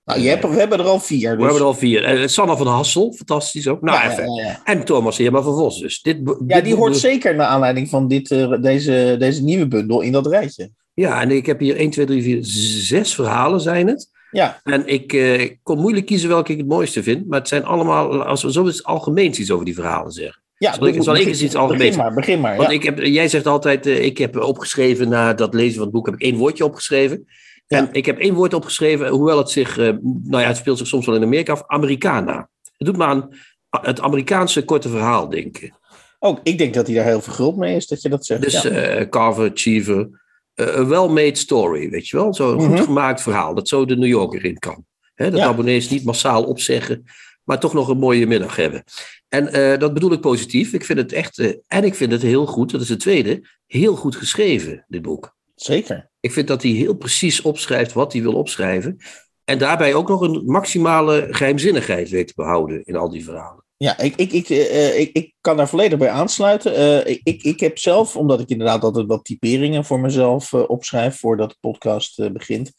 Nou, 0.05 0.19
je 0.19 0.29
hebt, 0.29 0.43
we 0.49 0.55
hebben 0.55 0.79
er 0.79 0.85
al 0.85 0.99
vier. 0.99 1.29
Dus. 1.29 1.37
We 1.37 1.43
hebben 1.43 1.61
er 1.61 1.67
al 1.67 1.73
vier. 1.73 2.03
Eh, 2.03 2.27
Sanna 2.27 2.55
van 2.57 2.67
Hassel, 2.67 3.13
fantastisch 3.13 3.67
ook. 3.67 3.81
Nou, 3.81 3.97
ja, 3.97 4.11
even. 4.11 4.33
ja, 4.33 4.43
ja. 4.43 4.61
En 4.63 4.83
Thomas 4.83 5.17
Heerma 5.17 5.41
van 5.41 5.55
Vos. 5.57 5.79
Dus 5.79 6.01
dit, 6.01 6.17
Ja, 6.47 6.55
dit 6.55 6.63
die 6.63 6.75
hoort 6.75 6.97
zeker 6.97 7.35
naar 7.35 7.47
aanleiding 7.47 7.89
van 7.89 8.07
dit, 8.07 8.31
eh, 8.31 8.61
deze, 8.61 9.15
deze 9.19 9.43
nieuwe 9.43 9.67
bundel 9.67 10.01
in 10.01 10.11
dat 10.11 10.27
rijtje. 10.27 10.69
Ja, 10.93 11.21
en 11.21 11.31
ik 11.31 11.45
heb 11.45 11.59
hier 11.59 11.75
1, 11.79 11.89
2, 11.89 12.05
3, 12.05 12.23
4, 12.23 12.37
6 12.41 13.15
verhalen 13.15 13.61
zijn 13.61 13.87
het. 13.87 14.09
Ja, 14.31 14.59
En 14.63 14.87
ik 14.87 15.13
eh, 15.13 15.51
kon 15.63 15.79
moeilijk 15.79 16.05
kiezen 16.05 16.29
welke 16.29 16.51
ik 16.51 16.57
het 16.57 16.67
mooiste 16.67 17.03
vind. 17.03 17.27
Maar 17.27 17.39
het 17.39 17.47
zijn 17.47 17.65
allemaal, 17.65 18.23
als 18.23 18.43
we 18.43 18.51
zo 18.51 18.65
eens 18.65 18.83
algemeens 18.83 19.39
iets 19.39 19.51
over 19.51 19.65
die 19.65 19.73
verhalen 19.75 20.11
zeggen. 20.11 20.41
Ja 20.57 20.73
Zal 20.73 20.87
ik- 20.87 21.03
zal 21.03 21.15
ik 21.15 21.27
eens 21.27 21.41
iets 21.41 21.53
Begin 21.67 21.95
maar, 21.97 22.13
begin 22.13 22.39
maar. 22.39 22.57
Want 22.57 22.71
ik 22.71 22.83
heb, 22.83 22.99
jij 22.99 23.27
zegt 23.27 23.47
altijd, 23.47 23.85
eh, 23.85 24.03
ik 24.05 24.17
heb 24.17 24.37
opgeschreven 24.37 25.09
na 25.09 25.33
dat 25.33 25.53
lezen 25.53 25.73
van 25.75 25.83
het 25.83 25.91
boek, 25.91 26.05
heb 26.05 26.15
ik 26.15 26.21
één 26.21 26.35
woordje 26.35 26.65
opgeschreven. 26.65 27.27
Ja. 27.67 27.77
En 27.77 27.89
ik 27.91 28.05
heb 28.05 28.17
één 28.19 28.33
woord 28.33 28.53
opgeschreven, 28.53 29.07
hoewel 29.07 29.37
het 29.37 29.49
zich, 29.49 29.77
eh, 29.77 29.85
nou 30.23 30.41
ja, 30.41 30.47
het 30.47 30.57
speelt 30.57 30.77
zich 30.77 30.87
soms 30.87 31.05
wel 31.05 31.15
in 31.15 31.23
Amerika 31.23 31.51
af, 31.51 31.63
Americana. 31.67 32.49
Het 32.77 32.87
doet 32.87 32.97
me 32.97 33.03
aan 33.03 33.29
het 33.69 34.01
Amerikaanse 34.01 34.65
korte 34.65 34.89
verhaal 34.89 35.29
denken. 35.29 35.77
Ook, 36.19 36.39
ik 36.43 36.57
denk 36.57 36.73
dat 36.73 36.87
hij 36.87 36.95
daar 36.95 37.05
heel 37.05 37.21
verguld 37.21 37.57
mee 37.57 37.75
is 37.75 37.87
dat 37.87 38.01
je 38.01 38.09
dat 38.09 38.25
zegt. 38.25 38.41
Dus 38.41 38.61
ja. 38.61 38.69
eh, 38.69 39.09
Carver, 39.09 39.51
Cheever, 39.53 40.09
een 40.55 40.87
well-made 40.87 41.35
story, 41.35 41.89
weet 41.89 42.07
je 42.07 42.17
wel? 42.17 42.33
Zo'n 42.33 42.55
Mhm. 42.55 42.65
goed 42.69 42.79
gemaakt 42.79 43.21
verhaal, 43.21 43.53
dat 43.55 43.67
zo 43.67 43.85
de 43.85 43.95
New 43.97 44.07
Yorker 44.09 44.45
in 44.45 44.57
kan. 44.59 44.85
Hè, 45.15 45.29
dat 45.31 45.39
Ja. 45.39 45.45
abonnees 45.47 45.89
niet 45.89 46.03
massaal 46.05 46.43
opzeggen, 46.43 47.03
maar 47.43 47.59
toch 47.59 47.73
nog 47.73 47.87
een 47.87 47.97
mooie 47.97 48.27
middag 48.27 48.55
hebben. 48.55 48.83
En 49.29 49.53
eh, 49.53 49.79
dat 49.79 49.93
bedoel 49.93 50.11
ik 50.11 50.21
positief. 50.21 50.73
Ik 50.73 50.85
vind 50.85 50.99
het 50.99 51.13
echt, 51.13 51.39
eh, 51.39 51.53
en 51.67 51.83
ik 51.83 51.95
vind 51.95 52.11
het 52.11 52.21
heel 52.21 52.45
goed, 52.45 52.71
dat 52.71 52.81
is 52.81 52.89
het 52.89 52.99
tweede, 52.99 53.47
heel 53.65 53.95
goed 53.95 54.15
geschreven, 54.15 54.85
dit 54.87 55.01
boek. 55.01 55.35
Zeker. 55.55 56.09
Ik 56.19 56.31
vind 56.31 56.47
dat 56.47 56.61
hij 56.63 56.71
heel 56.71 56.95
precies 56.95 57.41
opschrijft 57.41 57.93
wat 57.93 58.13
hij 58.13 58.21
wil 58.21 58.33
opschrijven. 58.33 58.97
En 59.43 59.57
daarbij 59.57 59.93
ook 59.93 60.07
nog 60.07 60.21
een 60.21 60.45
maximale 60.45 61.27
geheimzinnigheid 61.29 62.09
weet 62.09 62.27
te 62.27 62.33
behouden 62.35 62.83
in 62.83 62.95
al 62.95 63.09
die 63.09 63.23
verhalen. 63.23 63.65
Ja, 63.77 63.99
ik, 63.99 64.15
ik, 64.15 64.31
ik, 64.31 64.49
eh, 64.49 64.99
ik, 64.99 65.09
ik 65.13 65.33
kan 65.41 65.57
daar 65.57 65.69
volledig 65.69 65.97
bij 65.97 66.09
aansluiten. 66.09 66.75
Eh, 66.75 67.17
ik, 67.23 67.43
ik, 67.43 67.59
heb 67.59 67.77
zelf, 67.77 68.15
omdat 68.15 68.39
ik 68.39 68.49
inderdaad 68.49 68.83
altijd 68.83 69.07
wat 69.07 69.25
typeringen 69.25 69.85
voor 69.85 69.99
mezelf 69.99 70.53
eh, 70.53 70.69
opschrijf 70.69 71.19
voordat 71.19 71.49
de 71.49 71.57
podcast 71.59 72.19
eh, 72.19 72.29
begint. 72.29 72.71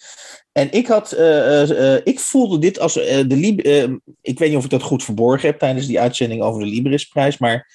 En 0.52 0.72
ik 0.72 0.86
had, 0.86 1.12
eh, 1.12 1.62
eh, 1.62 1.94
eh, 1.94 2.00
ik 2.04 2.20
voelde 2.20 2.58
dit 2.58 2.78
als 2.78 2.96
eh, 2.96 3.24
de 3.26 3.36
Lib 3.36 3.60
eh, 3.60 3.82
ik 4.20 4.38
weet 4.38 4.48
niet 4.48 4.58
of 4.58 4.64
ik 4.64 4.70
dat 4.70 4.82
goed 4.82 5.04
verborgen 5.04 5.48
heb 5.48 5.58
tijdens 5.58 5.86
die 5.86 6.00
uitzending 6.00 6.42
over 6.42 6.60
de 6.60 6.66
Librisprijs, 6.66 7.38
maar 7.38 7.66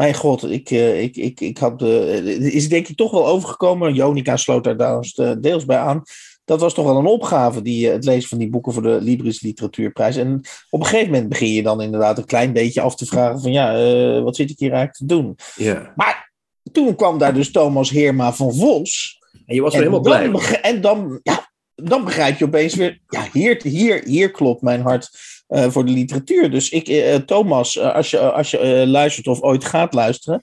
mijn 0.00 0.14
god, 0.14 0.50
ik, 0.50 0.70
eh, 0.70 1.02
ik, 1.02 1.16
ik, 1.16 1.40
ik 1.40 1.58
had, 1.58 1.82
eh, 1.82 2.26
is 2.54 2.68
denk 2.68 2.88
ik 2.88 2.96
toch 2.96 3.10
wel 3.10 3.26
overgekomen. 3.26 3.94
Jonica 3.94 4.36
sloot 4.36 4.64
daar 4.64 5.00
eh, 5.00 5.32
deels 5.40 5.64
bij 5.64 5.78
aan. 5.78 6.02
Dat 6.44 6.60
was 6.60 6.74
toch 6.74 6.84
wel 6.84 6.96
een 6.96 7.06
opgave, 7.06 7.62
die, 7.62 7.86
eh, 7.86 7.92
het 7.92 8.04
lezen 8.04 8.28
van 8.28 8.38
die 8.38 8.48
boeken 8.48 8.72
voor 8.72 8.82
de 8.82 9.00
Libris 9.00 9.40
Literatuurprijs. 9.40 10.16
En 10.16 10.40
op 10.70 10.80
een 10.80 10.86
gegeven 10.86 11.10
moment 11.10 11.28
begin 11.28 11.52
je 11.52 11.62
dan 11.62 11.80
inderdaad 11.80 12.18
een 12.18 12.24
klein 12.24 12.52
beetje 12.52 12.80
af 12.80 12.96
te 12.96 13.06
vragen 13.06 13.40
van 13.40 13.52
ja, 13.52 13.74
eh, 13.74 14.22
wat 14.22 14.36
zit 14.36 14.50
ik 14.50 14.58
hier 14.58 14.72
eigenlijk 14.72 14.98
te 14.98 15.06
doen? 15.06 15.36
Ja. 15.56 15.92
Maar 15.96 16.32
toen 16.72 16.94
kwam 16.94 17.18
daar 17.18 17.34
dus 17.34 17.50
Thomas 17.50 17.90
Heerma 17.90 18.32
van 18.32 18.54
Vos. 18.54 19.18
En 19.46 19.54
je 19.54 19.62
was 19.62 19.74
er 19.74 19.78
En 19.78 19.92
helemaal 19.92 20.30
blij. 20.30 20.60
en 20.60 20.80
dan, 20.80 21.20
ja, 21.22 21.50
dan 21.74 22.04
begrijp 22.04 22.38
je 22.38 22.44
opeens 22.44 22.74
weer, 22.74 23.00
ja, 23.08 23.26
hier, 23.32 23.60
hier, 23.62 24.02
hier 24.04 24.30
klopt 24.30 24.62
mijn 24.62 24.82
hart 24.82 25.10
eh, 25.46 25.70
voor 25.70 25.86
de 25.86 25.92
literatuur. 25.92 26.50
Dus 26.50 26.70
ik, 26.70 26.86
Thomas, 27.26 27.78
als 27.78 28.10
je, 28.10 28.18
als 28.18 28.50
je 28.50 28.84
luistert 28.86 29.26
of 29.26 29.40
ooit 29.40 29.64
gaat 29.64 29.94
luisteren, 29.94 30.42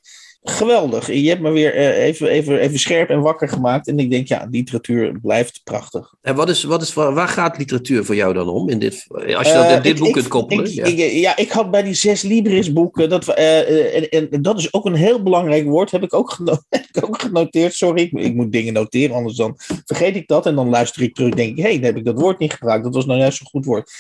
geweldig. 0.52 1.14
Je 1.14 1.30
hebt 1.30 1.42
me 1.42 1.52
weer 1.52 1.74
eh, 1.76 2.04
even, 2.04 2.28
even, 2.28 2.60
even 2.60 2.80
scherp 2.80 3.10
en 3.10 3.20
wakker 3.22 3.50
gemaakt. 3.50 3.88
En 3.88 4.00
ik 4.00 4.10
denk, 4.12 4.28
ja, 4.28 4.48
literatuur 4.52 5.20
blijft 5.22 5.62
prachtig. 5.64 6.14
En 6.22 6.36
wat 6.36 6.50
is, 6.50 6.64
wat 6.64 6.82
is, 6.82 6.94
waar 6.94 7.28
gaat 7.28 7.58
literatuur 7.58 8.06
voor 8.06 8.16
jou 8.16 8.34
dan 8.34 8.50
om? 8.50 8.70
In 8.70 8.80
dit, 8.80 9.06
als 9.10 9.48
je 9.48 9.54
dat 9.54 9.66
Eh, 9.66 9.82
dit 9.84 9.86
ik- 9.94 9.98
boek 9.98 10.08
ik- 10.08 10.14
kunt 10.14 10.28
koppelen. 10.28 10.66
ik- 10.66 10.72
ja. 10.72 10.84
ik- 10.86 11.12
ja, 11.12 11.38
ik 11.38 11.50
had 11.50 11.72
bij 11.72 11.84
die 11.84 11.94
zes 11.94 12.22
Libris 12.22 12.74
boeken, 12.74 13.10
dat, 13.10 13.28
eh, 13.28 13.96
en, 14.14 14.30
en 14.32 14.42
dat 14.42 14.58
is 14.60 14.74
ook 14.74 14.86
een 14.86 14.96
heel 14.96 15.24
belangrijk 15.24 15.66
woord, 15.66 15.92
heb 15.92 16.04
ik 16.04 16.14
ook, 16.14 16.32
geno- 16.32 16.62
ook 17.06 17.22
genoteerd. 17.22 17.74
Sorry, 17.74 18.10
ik, 18.14 18.34
moet 18.34 18.52
dingen 18.52 18.74
noteren, 18.74 19.16
anders 19.16 19.36
dan 19.36 19.56
vergeet 19.86 20.16
ik 20.16 20.28
dat. 20.28 20.46
En 20.46 20.56
dan 20.56 20.70
luister 20.70 21.02
ik 21.02 21.16
terug 21.16 21.30
en 21.32 21.38
denk 21.38 21.50
ik, 21.50 21.58
hé, 21.58 21.64
hey, 21.70 21.74
dan 21.76 21.84
heb 21.86 21.98
ik 21.98 22.06
dat 22.06 22.20
woord 22.20 22.40
niet 22.40 22.54
gebruikt. 22.54 22.84
Dat 22.84 22.94
was 22.94 23.06
nou 23.06 23.20
juist 23.20 23.40
een 23.40 23.48
goed 23.48 23.66
woord. 23.66 23.92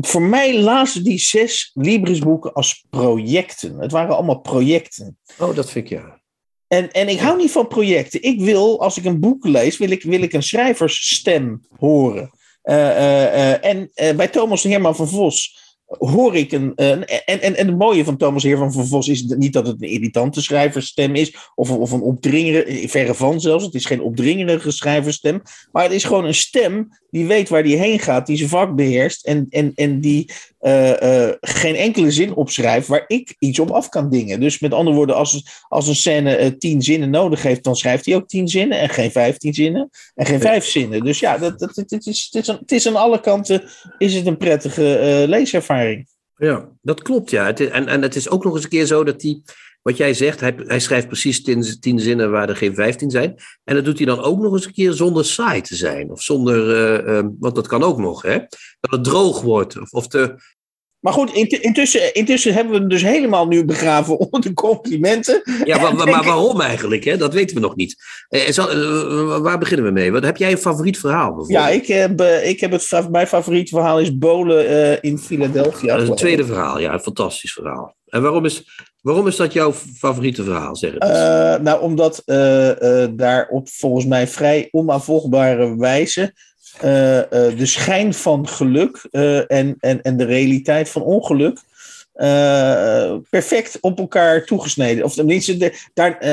Voor 0.00 0.22
mij 0.22 0.58
lazen 0.60 1.04
die 1.04 1.18
zes 1.18 1.70
Libris 1.74 2.18
boeken 2.18 2.52
als 2.52 2.84
projecten. 2.90 3.78
Het 3.78 3.90
waren 3.92 4.14
allemaal 4.16 4.40
projecten. 4.40 5.18
oh, 5.38 5.54
dat 5.54 5.70
vind 5.70 5.84
ik 5.90 5.98
ja. 5.98 6.20
En, 6.68 6.92
en 6.92 7.08
ik 7.08 7.18
hou 7.18 7.36
niet 7.36 7.50
van 7.50 7.68
projecten. 7.68 8.22
Ik 8.22 8.40
wil, 8.40 8.80
als 8.82 8.96
ik 8.98 9.04
een 9.04 9.20
boek 9.20 9.46
lees, 9.46 9.78
wil 9.78 9.90
ik, 9.90 10.02
wil 10.02 10.22
ik 10.22 10.32
een 10.32 10.42
schrijversstem 10.42 11.66
horen. 11.78 12.30
Eh, 12.62 12.90
eh, 12.90 13.52
eh, 13.52 13.64
en 14.00 14.16
bij 14.16 14.28
Thomas 14.28 14.62
Herman 14.62 14.96
van 14.96 15.08
Vos 15.08 15.60
hoor 15.98 16.36
ik 16.36 16.52
een. 16.52 16.72
een- 16.74 17.04
en, 17.04 17.40
en, 17.42 17.54
en 17.56 17.66
het 17.66 17.78
mooie 17.78 18.04
van 18.04 18.16
Thomas 18.16 18.42
Herman 18.42 18.72
van 18.72 18.86
Vos 18.86 19.08
is 19.08 19.22
niet 19.22 19.52
dat 19.52 19.66
het 19.66 19.82
een 19.82 19.88
irritante 19.88 20.42
schrijversstem 20.42 21.14
is. 21.14 21.36
Of, 21.54 21.70
of 21.70 21.90
een 21.90 22.00
opdringerige. 22.02 22.88
Verre 22.88 23.14
van 23.14 23.40
zelfs. 23.40 23.64
Het 23.64 23.74
is 23.74 23.84
geen 23.84 24.02
opdringerige 24.02 24.70
schrijversstem. 24.70 25.42
Maar 25.72 25.82
het 25.82 25.92
is 25.92 26.04
gewoon 26.04 26.24
een 26.24 26.34
stem 26.34 27.00
die 27.12 27.26
weet 27.26 27.48
waar 27.48 27.62
die 27.62 27.76
heen 27.76 27.98
gaat. 27.98 28.26
Die 28.26 28.36
zijn 28.36 28.48
vak 28.48 28.74
beheerst. 28.74 29.26
En, 29.26 29.46
en, 29.50 29.72
en 29.74 30.00
die 30.00 30.32
eh, 30.58 31.26
eh, 31.28 31.34
geen 31.40 31.74
enkele 31.74 32.10
zin 32.10 32.34
opschrijft 32.34 32.88
waar 32.88 33.04
ik 33.06 33.36
iets 33.38 33.58
op 33.58 33.70
af 33.70 33.88
kan 33.88 34.10
dingen. 34.10 34.40
Dus 34.40 34.58
met 34.58 34.72
andere 34.72 34.96
woorden, 34.96 35.16
als, 35.16 35.62
als 35.68 35.88
een 35.88 35.94
scène 35.94 36.36
eh, 36.36 36.50
tien 36.58 36.82
zinnen 36.82 37.10
nodig 37.10 37.42
heeft, 37.42 37.64
dan 37.64 37.76
schrijft 37.76 38.06
hij 38.06 38.14
ook 38.14 38.28
tien 38.28 38.48
zinnen 38.48 38.78
en 38.78 38.88
geen 38.88 39.10
vijftien 39.10 39.54
zinnen 39.54 39.90
en 40.14 40.26
geen 40.26 40.40
vijf 40.40 40.64
zinnen. 40.64 41.04
Dus 41.04 41.20
ja, 41.20 41.38
dat, 41.38 41.58
dat, 41.58 41.76
het, 41.76 42.06
is, 42.06 42.28
het, 42.30 42.42
is 42.42 42.50
aan, 42.50 42.58
het 42.60 42.72
is 42.72 42.86
aan 42.86 42.96
alle 42.96 43.20
kanten 43.20 43.62
is 43.98 44.14
het 44.14 44.26
een 44.26 44.36
prettige 44.36 45.24
leeservaring. 45.28 46.06
Ja, 46.42 46.68
dat 46.80 47.02
klopt, 47.02 47.30
ja. 47.30 47.46
Het 47.46 47.60
en, 47.60 47.88
en 47.88 48.02
het 48.02 48.16
is 48.16 48.28
ook 48.28 48.44
nog 48.44 48.54
eens 48.54 48.64
een 48.64 48.70
keer 48.70 48.86
zo 48.86 49.04
dat 49.04 49.22
hij, 49.22 49.42
wat 49.82 49.96
jij 49.96 50.14
zegt, 50.14 50.40
hij, 50.40 50.54
hij 50.56 50.80
schrijft 50.80 51.06
precies 51.06 51.42
tien, 51.42 51.80
tien 51.80 52.00
zinnen 52.00 52.30
waar 52.30 52.48
er 52.48 52.56
geen 52.56 52.74
vijftien 52.74 53.10
zijn. 53.10 53.34
En 53.64 53.74
dat 53.74 53.84
doet 53.84 53.96
hij 53.96 54.06
dan 54.06 54.20
ook 54.20 54.40
nog 54.40 54.52
eens 54.52 54.66
een 54.66 54.72
keer 54.72 54.92
zonder 54.92 55.24
saai 55.24 55.60
te 55.60 55.74
zijn. 55.74 56.10
Of 56.10 56.22
zonder, 56.22 56.74
eh, 56.74 57.18
eh, 57.18 57.26
want 57.38 57.54
dat 57.54 57.66
kan 57.66 57.82
ook 57.82 57.98
nog, 57.98 58.22
hè. 58.22 58.38
Dat 58.80 58.90
het 58.90 59.04
droog 59.04 59.40
wordt, 59.40 59.80
of, 59.80 59.92
of 59.92 60.06
te, 60.08 60.34
Maar 61.02 61.12
goed, 61.12 61.32
intussen, 61.32 62.14
intussen 62.14 62.54
hebben 62.54 62.72
we 62.72 62.78
hem 62.78 62.88
dus 62.88 63.02
helemaal 63.02 63.46
nu 63.46 63.64
begraven 63.64 64.18
onder 64.18 64.40
de 64.40 64.52
complimenten. 64.52 65.42
Ja, 65.64 65.80
maar, 65.80 65.94
maar 66.10 66.24
waarom 66.24 66.60
eigenlijk? 66.60 67.04
Hè? 67.04 67.16
Dat 67.16 67.34
weten 67.34 67.54
we 67.54 67.62
nog 67.62 67.76
niet. 67.76 67.96
Eh, 68.28 68.48
zal, 68.48 68.70
eh, 68.70 69.38
waar 69.38 69.58
beginnen 69.58 69.86
we 69.86 69.92
mee? 69.92 70.12
Wat, 70.12 70.24
heb 70.24 70.36
jij 70.36 70.50
een 70.50 70.58
favoriet 70.58 70.98
verhaal? 70.98 71.44
Ja, 71.50 71.68
ik 71.68 71.86
heb, 71.86 72.20
uh, 72.20 72.48
ik 72.48 72.60
heb 72.60 72.70
het, 72.70 73.08
mijn 73.10 73.26
favoriet 73.26 73.68
verhaal 73.68 74.00
is 74.00 74.18
Bolen 74.18 74.70
uh, 74.70 74.96
in 75.00 75.18
Philadelphia. 75.18 75.92
Dat 75.92 76.02
is 76.02 76.08
het 76.08 76.18
tweede 76.18 76.44
verhaal, 76.44 76.78
ja, 76.78 76.92
een 76.92 77.00
fantastisch 77.00 77.52
verhaal. 77.52 77.96
En 78.06 78.22
waarom 78.22 78.44
is, 78.44 78.64
waarom 79.00 79.26
is 79.26 79.36
dat 79.36 79.52
jouw 79.52 79.72
favoriete 79.72 80.44
verhaal? 80.44 80.76
Zeg 80.76 80.92
het 80.92 81.02
uh, 81.02 81.56
nou, 81.64 81.80
omdat 81.80 82.22
daar 83.16 83.48
op 83.48 83.68
volgens 83.68 84.06
mij 84.06 84.26
vrij 84.28 84.68
onafvolgbare 84.70 85.76
wijze 85.76 86.34
uh, 86.84 87.16
uh, 87.16 87.22
de 87.30 87.66
schijn 87.66 88.14
van 88.14 88.48
geluk 88.48 89.08
uh, 89.10 89.50
en, 89.50 89.76
en, 89.80 90.02
en 90.02 90.16
de 90.16 90.24
realiteit 90.24 90.88
van 90.88 91.02
ongeluk 91.02 91.60
perfect 93.30 93.78
op 93.80 93.98
elkaar 93.98 94.44
toegesneden. 94.44 95.04
Of 95.04 95.14
tenminste, 95.14 95.56
de, 95.56 95.72
daar, 95.94 96.26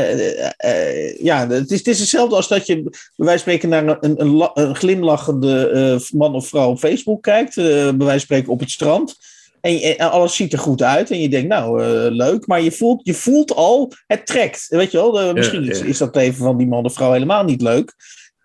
ja, 1.24 1.48
het 1.48 1.72
is, 1.72 1.78
het 1.78 1.88
is 1.88 2.00
hetzelfde 2.00 2.36
als 2.36 2.48
dat 2.48 2.66
je 2.66 2.82
bij 2.82 2.92
wijze 3.16 3.44
van 3.44 3.54
spreken 3.54 3.70
naar 3.70 3.98
een, 4.02 4.22
een, 4.22 4.50
een 4.54 4.76
glimlachende 4.76 6.02
man 6.14 6.36
of 6.36 6.48
vrouw 6.48 6.70
op 6.70 6.80
Facebook 6.80 7.24
kijkt, 7.24 7.56
bij 7.56 7.84
wijze 7.84 7.98
van 7.98 8.20
spreken 8.20 8.52
op 8.52 8.60
het 8.60 8.72
strand. 8.72 9.18
En, 9.62 9.98
alles 9.98 10.36
ziet 10.36 10.54
er 10.54 10.60
goed 10.60 10.82
uit. 10.82 11.12
En 11.12 11.22
je 11.22 11.30
denkt, 11.30 11.48
nou, 11.48 11.82
leuk. 12.12 12.48
Maar 12.48 12.62
je 12.62 12.72
voelt, 12.72 13.00
je 13.04 13.14
voelt 13.14 13.56
al, 13.56 13.92
het 14.08 14.26
trekt. 14.26 14.66
Weet 14.70 14.92
je 14.92 14.98
wel, 14.98 15.12
de, 15.12 15.32
misschien 15.34 15.64
ja, 15.64 15.66
ja. 15.66 15.72
Is, 15.72 15.82
is 15.82 15.98
dat 15.98 16.16
even 16.16 16.44
van 16.44 16.58
die 16.58 16.68
man 16.68 16.86
of 16.86 16.94
vrouw 16.94 17.12
helemaal 17.12 17.44
niet 17.44 17.62
leuk. 17.62 17.94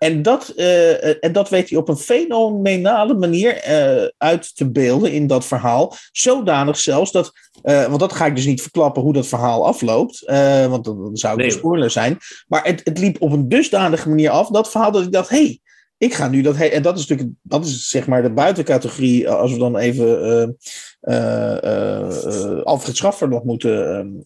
En 0.05 0.23
dat, 0.23 0.53
uh, 0.57 1.25
en 1.25 1.33
dat 1.33 1.49
weet 1.49 1.71
hij 1.71 1.79
op 1.79 1.89
een 1.89 1.97
fenomenale 1.97 3.15
manier 3.15 3.69
uh, 3.69 4.09
uit 4.19 4.57
te 4.57 4.71
beelden 4.71 5.13
in 5.13 5.27
dat 5.27 5.45
verhaal. 5.45 5.95
Zodanig 6.13 6.79
zelfs 6.79 7.13
dat, 7.13 7.33
uh, 7.63 7.87
want 7.87 8.01
dat 8.01 8.13
ga 8.13 8.27
ik 8.27 8.37
dus 8.37 8.47
niet 8.47 8.63
verklappen 8.63 9.03
hoe 9.03 9.13
dat 9.13 9.27
verhaal 9.27 9.67
afloopt, 9.67 10.23
want 10.69 10.85
dan, 10.85 11.03
dan 11.03 11.17
zou 11.17 11.33
het 11.33 11.43
nee. 11.43 11.53
een 11.53 11.59
spoiler 11.59 11.91
zijn. 11.91 12.19
Maar 12.47 12.65
het, 12.65 12.81
het 12.85 12.99
liep 12.99 13.23
op 13.23 13.33
een 13.33 13.49
dusdanige 13.49 14.09
manier 14.09 14.31
af, 14.31 14.49
dat 14.49 14.71
verhaal, 14.71 14.91
dat 14.93 15.03
ik 15.03 15.13
dacht, 15.13 15.29
hé, 15.29 15.37
hey, 15.37 15.61
ik 16.05 16.15
ga 16.15 16.29
nu 16.29 16.43
dat. 16.43 16.57
En 16.57 16.83
dat 16.83 16.99
is 16.99 17.07
natuurlijk 17.07 17.37
dat 17.43 17.65
is 17.65 17.89
zeg 17.89 18.07
maar 18.07 18.23
de 18.23 18.33
buitencategorie. 18.33 19.29
Als 19.29 19.53
we 19.53 19.59
dan 19.59 19.77
even 19.77 20.57
uh, 21.03 22.63
Alfred 22.63 22.97
Schaffer 22.97 23.29
nog 23.29 23.45
moeten 23.45 24.21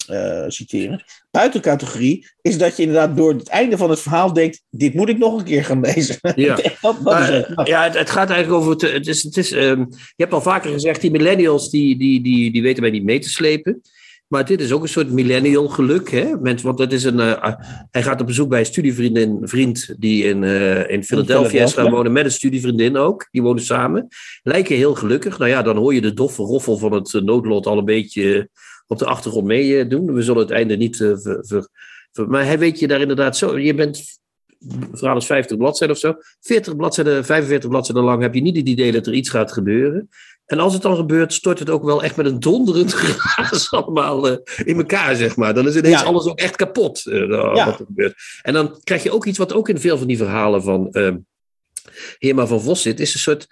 citeren. 0.48 1.04
Buitencategorie 1.30 2.26
is 2.42 2.58
dat 2.58 2.76
je 2.76 2.82
inderdaad 2.82 3.16
door 3.16 3.32
het 3.32 3.48
einde 3.48 3.76
van 3.76 3.90
het 3.90 4.00
verhaal 4.00 4.32
denkt: 4.32 4.62
dit 4.70 4.94
moet 4.94 5.08
ik 5.08 5.18
nog 5.18 5.38
een 5.38 5.44
keer 5.44 5.64
gaan 5.64 5.80
lezen. 5.80 6.18
Ja, 6.34 6.54
dat, 6.56 6.76
dat 6.80 7.00
maar, 7.00 7.32
is 7.32 7.46
het. 7.46 7.66
ja 7.66 7.84
het, 7.84 7.94
het, 7.94 8.10
gaat 8.10 8.30
eigenlijk 8.30 8.62
over. 8.62 8.72
Het, 8.72 8.92
het 8.92 9.06
is, 9.06 9.22
het 9.22 9.36
is, 9.36 9.52
um, 9.52 9.86
je 9.90 10.22
hebt 10.22 10.32
al 10.32 10.40
vaker 10.40 10.72
gezegd: 10.72 11.00
die 11.00 11.10
millennials 11.10 11.70
die, 11.70 11.98
die, 11.98 12.22
die, 12.22 12.52
die 12.52 12.62
weten 12.62 12.82
wij 12.82 12.90
niet 12.90 13.04
mee 13.04 13.18
te 13.18 13.28
slepen. 13.28 13.80
Maar 14.28 14.44
dit 14.44 14.60
is 14.60 14.72
ook 14.72 14.82
een 14.82 14.88
soort 14.88 15.10
millennial 15.10 15.68
geluk. 15.68 16.10
Hè? 16.10 16.36
Mensen, 16.40 16.66
want 16.66 16.78
het 16.78 16.92
is 16.92 17.04
een, 17.04 17.18
uh, 17.18 17.54
hij 17.90 18.02
gaat 18.02 18.20
op 18.20 18.26
bezoek 18.26 18.48
bij 18.48 18.58
een 18.58 18.66
studievriendin, 18.66 19.40
vriend 19.42 19.94
die 19.98 20.24
in, 20.24 20.42
uh, 20.42 20.90
in 20.90 21.04
Philadelphia 21.04 21.62
is 21.62 21.72
gaan 21.72 21.90
wonen. 21.90 22.12
Met 22.12 22.24
een 22.24 22.30
studievriendin 22.30 22.96
ook. 22.96 23.28
Die 23.30 23.42
wonen 23.42 23.62
samen. 23.62 24.08
Lijken 24.42 24.76
heel 24.76 24.94
gelukkig. 24.94 25.38
Nou 25.38 25.50
ja, 25.50 25.62
dan 25.62 25.76
hoor 25.76 25.94
je 25.94 26.00
de 26.00 26.14
doffe 26.14 26.42
roffel 26.42 26.76
van 26.78 26.92
het 26.92 27.20
noodlot 27.24 27.66
al 27.66 27.78
een 27.78 27.84
beetje 27.84 28.48
op 28.86 28.98
de 28.98 29.06
achtergrond 29.06 29.46
mee 29.46 29.86
doen. 29.86 30.14
We 30.14 30.22
zullen 30.22 30.42
het 30.42 30.50
einde 30.50 30.76
niet 30.76 30.96
ver, 30.96 31.20
ver, 31.20 31.68
ver, 32.12 32.28
Maar 32.28 32.44
hij 32.44 32.58
weet 32.58 32.78
je 32.78 32.88
daar 32.88 33.00
inderdaad 33.00 33.36
zo. 33.36 33.58
Je 33.58 33.74
bent 33.74 34.18
verhaal 34.92 35.16
is 35.16 35.26
50 35.26 35.56
bladzijden 35.56 35.96
of 35.96 36.02
zo. 36.02 36.14
40 36.40 36.76
bladzijden, 36.76 37.24
45 37.24 37.68
bladzijden 37.68 38.04
lang 38.04 38.22
heb 38.22 38.34
je 38.34 38.40
niet 38.40 38.56
het 38.56 38.68
idee 38.68 38.92
dat 38.92 39.06
er 39.06 39.12
iets 39.12 39.28
gaat 39.28 39.52
gebeuren. 39.52 40.08
En 40.48 40.58
als 40.58 40.72
het 40.72 40.82
dan 40.82 40.96
gebeurt, 40.96 41.32
stort 41.32 41.58
het 41.58 41.70
ook 41.70 41.84
wel 41.84 42.02
echt 42.02 42.16
met 42.16 42.26
een 42.26 42.40
donderend 42.40 42.94
geraas 42.94 43.70
allemaal 43.72 44.30
uh, 44.30 44.37
in 44.64 44.76
elkaar, 44.76 45.16
zeg 45.16 45.37
maar. 45.37 45.54
Dan 45.54 45.66
is 45.66 45.76
ineens 45.76 46.00
ja. 46.00 46.06
alles 46.06 46.26
ook 46.26 46.38
echt 46.38 46.56
kapot 46.56 47.04
uh, 47.06 47.28
ja. 47.28 47.64
wat 47.64 47.80
er 47.80 47.87
gebeurt. 47.87 48.14
En 48.42 48.52
dan 48.52 48.80
krijg 48.84 49.02
je 49.02 49.11
ook 49.11 49.26
iets 49.26 49.38
wat 49.38 49.52
ook 49.52 49.68
in 49.68 49.80
veel 49.80 49.98
van 49.98 50.06
die 50.06 50.16
verhalen 50.16 50.62
van 50.62 50.88
uh, 50.92 51.14
Heerma 52.18 52.46
van 52.46 52.61
Vos 52.61 52.82
zit. 52.82 53.00
Is 53.00 53.14
een 53.14 53.20
soort, 53.20 53.46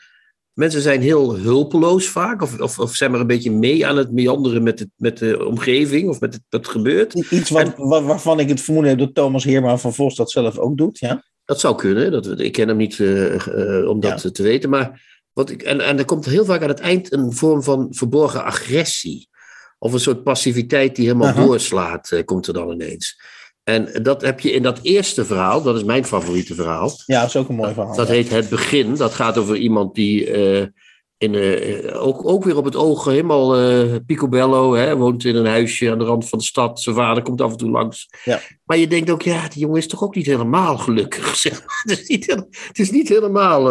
mensen 0.53 0.81
zijn 0.81 1.01
heel 1.01 1.37
hulpeloos 1.37 2.09
vaak. 2.09 2.43
Of, 2.43 2.61
of, 2.61 2.79
of 2.79 2.95
zijn 2.95 3.11
maar 3.11 3.21
een 3.21 3.27
beetje 3.27 3.53
mee 3.53 3.87
aan 3.87 3.97
het 3.97 4.13
meanderen 4.13 4.63
met, 4.63 4.79
het, 4.79 4.91
met 4.97 5.19
de 5.19 5.47
omgeving 5.47 6.09
of 6.09 6.21
met 6.21 6.35
het, 6.35 6.43
wat 6.49 6.69
gebeurt. 6.69 7.15
Iets 7.31 7.51
wat, 7.51 7.75
en, 7.75 7.89
waarvan 7.89 8.41
ik 8.41 8.49
het 8.49 8.61
vermoeden 8.61 8.91
heb 8.91 9.01
dat 9.01 9.15
Thomas 9.15 9.45
Heerma 9.45 9.77
van 9.77 9.95
Vos 9.95 10.17
dat 10.17 10.31
zelf 10.31 10.59
ook 10.59 10.77
doet, 10.77 10.99
ja? 10.99 11.23
Dat 11.45 11.61
zou 11.61 11.77
kunnen. 11.77 12.11
Dat, 12.13 12.41
ik 12.41 12.53
ken 12.53 12.69
hem 12.69 12.77
niet 12.77 13.01
om 13.89 14.01
dat 14.01 14.23
ja. 14.23 14.31
te 14.31 14.43
weten, 14.43 14.71
maar... 14.71 15.15
Wat 15.37 15.51
ik, 15.51 15.63
en, 15.63 15.81
en 15.81 15.99
er 15.99 16.05
komt 16.05 16.25
heel 16.25 16.45
vaak 16.45 16.63
aan 16.63 16.69
het 16.69 16.81
eind 16.81 17.13
een 17.13 17.33
vorm 17.33 17.63
van 17.63 17.87
verborgen 17.91 18.45
agressie. 18.45 19.29
Of 19.79 19.93
een 19.93 20.01
soort 20.01 20.23
passiviteit 20.23 20.97
die 20.97 21.07
helemaal 21.07 21.35
doorslaat, 21.47 22.11
uh, 22.11 22.25
komt 22.25 22.47
er 22.47 22.55
dan 22.55 22.71
ineens. 22.71 23.21
En 23.63 24.03
dat 24.03 24.23
heb 24.23 24.41
je 24.41 24.51
in 24.53 24.63
dat 24.63 24.79
eerste 24.83 25.25
verhaal, 25.25 25.63
dat 25.63 25.77
is 25.77 25.85
mijn 25.85 26.05
favoriete 26.05 26.55
verhaal. 26.55 26.93
Ja, 27.07 27.21
dat 27.21 27.29
is 27.29 27.37
ook 27.37 27.49
een 27.49 27.55
mooi 27.55 27.73
verhaal. 27.73 27.97
Dat 27.97 28.07
ja. 28.07 28.13
heet 28.13 28.31
Het 28.31 28.49
Begin. 28.49 28.95
Dat 28.95 29.15
gaat 29.15 29.39
over 29.39 29.57
iemand 29.57 29.95
die 29.95 30.31
uh, 30.31 30.67
in, 31.19 31.33
uh, 31.33 32.07
ook, 32.07 32.29
ook 32.29 32.45
weer 32.45 32.57
op 32.57 32.65
het 32.65 32.77
oog 32.77 33.05
helemaal 33.05 34.01
picobello, 34.01 34.75
hè, 34.75 34.97
woont 34.97 35.25
in 35.25 35.37
een 35.37 35.47
huisje 35.47 35.91
aan 35.91 35.99
de 35.99 36.05
rand 36.05 36.29
van 36.29 36.39
de 36.39 36.45
stad. 36.45 36.81
Zijn 36.81 36.97
vader 36.97 37.23
komt 37.23 37.41
af 37.41 37.51
en 37.51 37.57
toe 37.57 37.71
langs. 37.71 38.09
Ja. 38.25 38.41
Maar 38.65 38.77
je 38.77 38.89
denkt 38.89 39.11
ook, 39.11 39.23
ja, 39.23 39.49
die 39.49 39.61
jongen 39.61 39.79
is 39.79 39.89
toch 39.89 40.03
ook 40.03 40.15
niet 40.15 40.27
helemaal 40.27 40.79
gelukkig. 40.79 41.43
Het, 41.43 41.99
is 41.99 42.09
niet, 42.09 42.27
het 42.67 42.79
is 42.79 42.91
niet 42.91 43.09
helemaal 43.09 43.69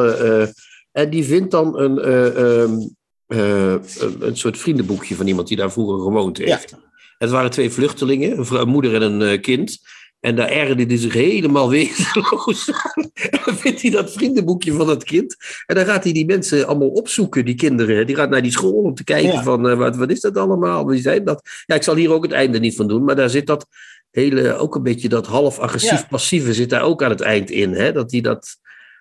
en 0.96 1.10
die 1.10 1.24
vindt 1.24 1.52
dan 1.52 1.80
een, 1.80 1.98
uh, 2.08 2.62
um, 2.62 2.96
uh, 3.28 3.76
een 4.20 4.38
soort 4.38 4.58
vriendenboekje 4.58 5.16
van 5.16 5.28
iemand 5.28 5.48
die 5.48 5.58
daar 5.58 5.72
vroeger 5.72 6.00
gewoond 6.04 6.38
heeft. 6.38 6.70
Ja. 6.70 6.78
Het 7.18 7.30
waren 7.30 7.52
twee 7.52 7.70
vluchtelingen, 7.70 8.38
een, 8.38 8.46
vrouw, 8.46 8.62
een 8.62 8.68
moeder 8.68 8.96
en 8.96 9.02
een 9.02 9.22
uh, 9.22 9.42
kind. 9.42 9.78
En 10.20 10.36
daar 10.36 10.50
ergerde 10.50 10.86
hij 10.86 10.98
zich 10.98 11.14
helemaal 11.14 11.70
wezenloos 11.70 12.72
aan. 12.72 13.12
En 13.30 13.40
dan 13.46 13.56
vindt 13.56 13.82
hij 13.82 13.92
dat 13.92 14.14
vriendenboekje 14.14 14.74
van 14.74 14.88
dat 14.88 15.04
kind. 15.04 15.36
En 15.66 15.76
dan 15.76 15.86
gaat 15.86 16.04
hij 16.04 16.14
die 16.14 16.26
mensen 16.26 16.68
allemaal 16.68 16.90
opzoeken, 16.90 17.46
die 17.46 17.56
kinderen. 17.56 18.06
Die 18.06 18.16
gaat 18.16 18.30
naar 18.30 18.42
die 18.42 18.52
school 18.52 18.82
om 18.82 18.94
te 18.94 19.04
kijken 19.04 19.32
Ja. 19.32 19.44
van, 19.44 19.70
uh, 19.70 19.78
wat, 19.78 19.96
wat 19.96 20.12
is 20.12 20.22
dat 20.22 20.38
allemaal? 20.38 20.88
Wie 20.88 21.02
zijn 21.02 21.24
dat? 21.24 21.50
Ja, 21.66 21.76
ik 21.76 21.84
zal 21.84 21.96
hier 21.96 22.12
ook 22.12 22.24
het 22.24 22.32
einde 22.32 22.60
niet 22.60 22.76
van 22.76 22.88
doen. 22.88 23.04
Maar 23.04 23.16
daar 23.16 23.30
zit 23.30 23.48
dat 23.48 23.68
hele, 24.12 24.58
ook 24.58 24.76
een 24.76 24.84
beetje 24.84 25.10
dat 25.10 25.28
half 25.28 25.60
agressief-passieve 25.60 26.54
zit 26.54 26.70
daar 26.70 26.84
ook 26.84 27.04
aan 27.04 27.10
het 27.10 27.22
eind 27.22 27.50
in. 27.50 27.74
Hè? 27.74 27.92
Dat 27.92 28.12
hij 28.12 28.22
dat... 28.22 28.58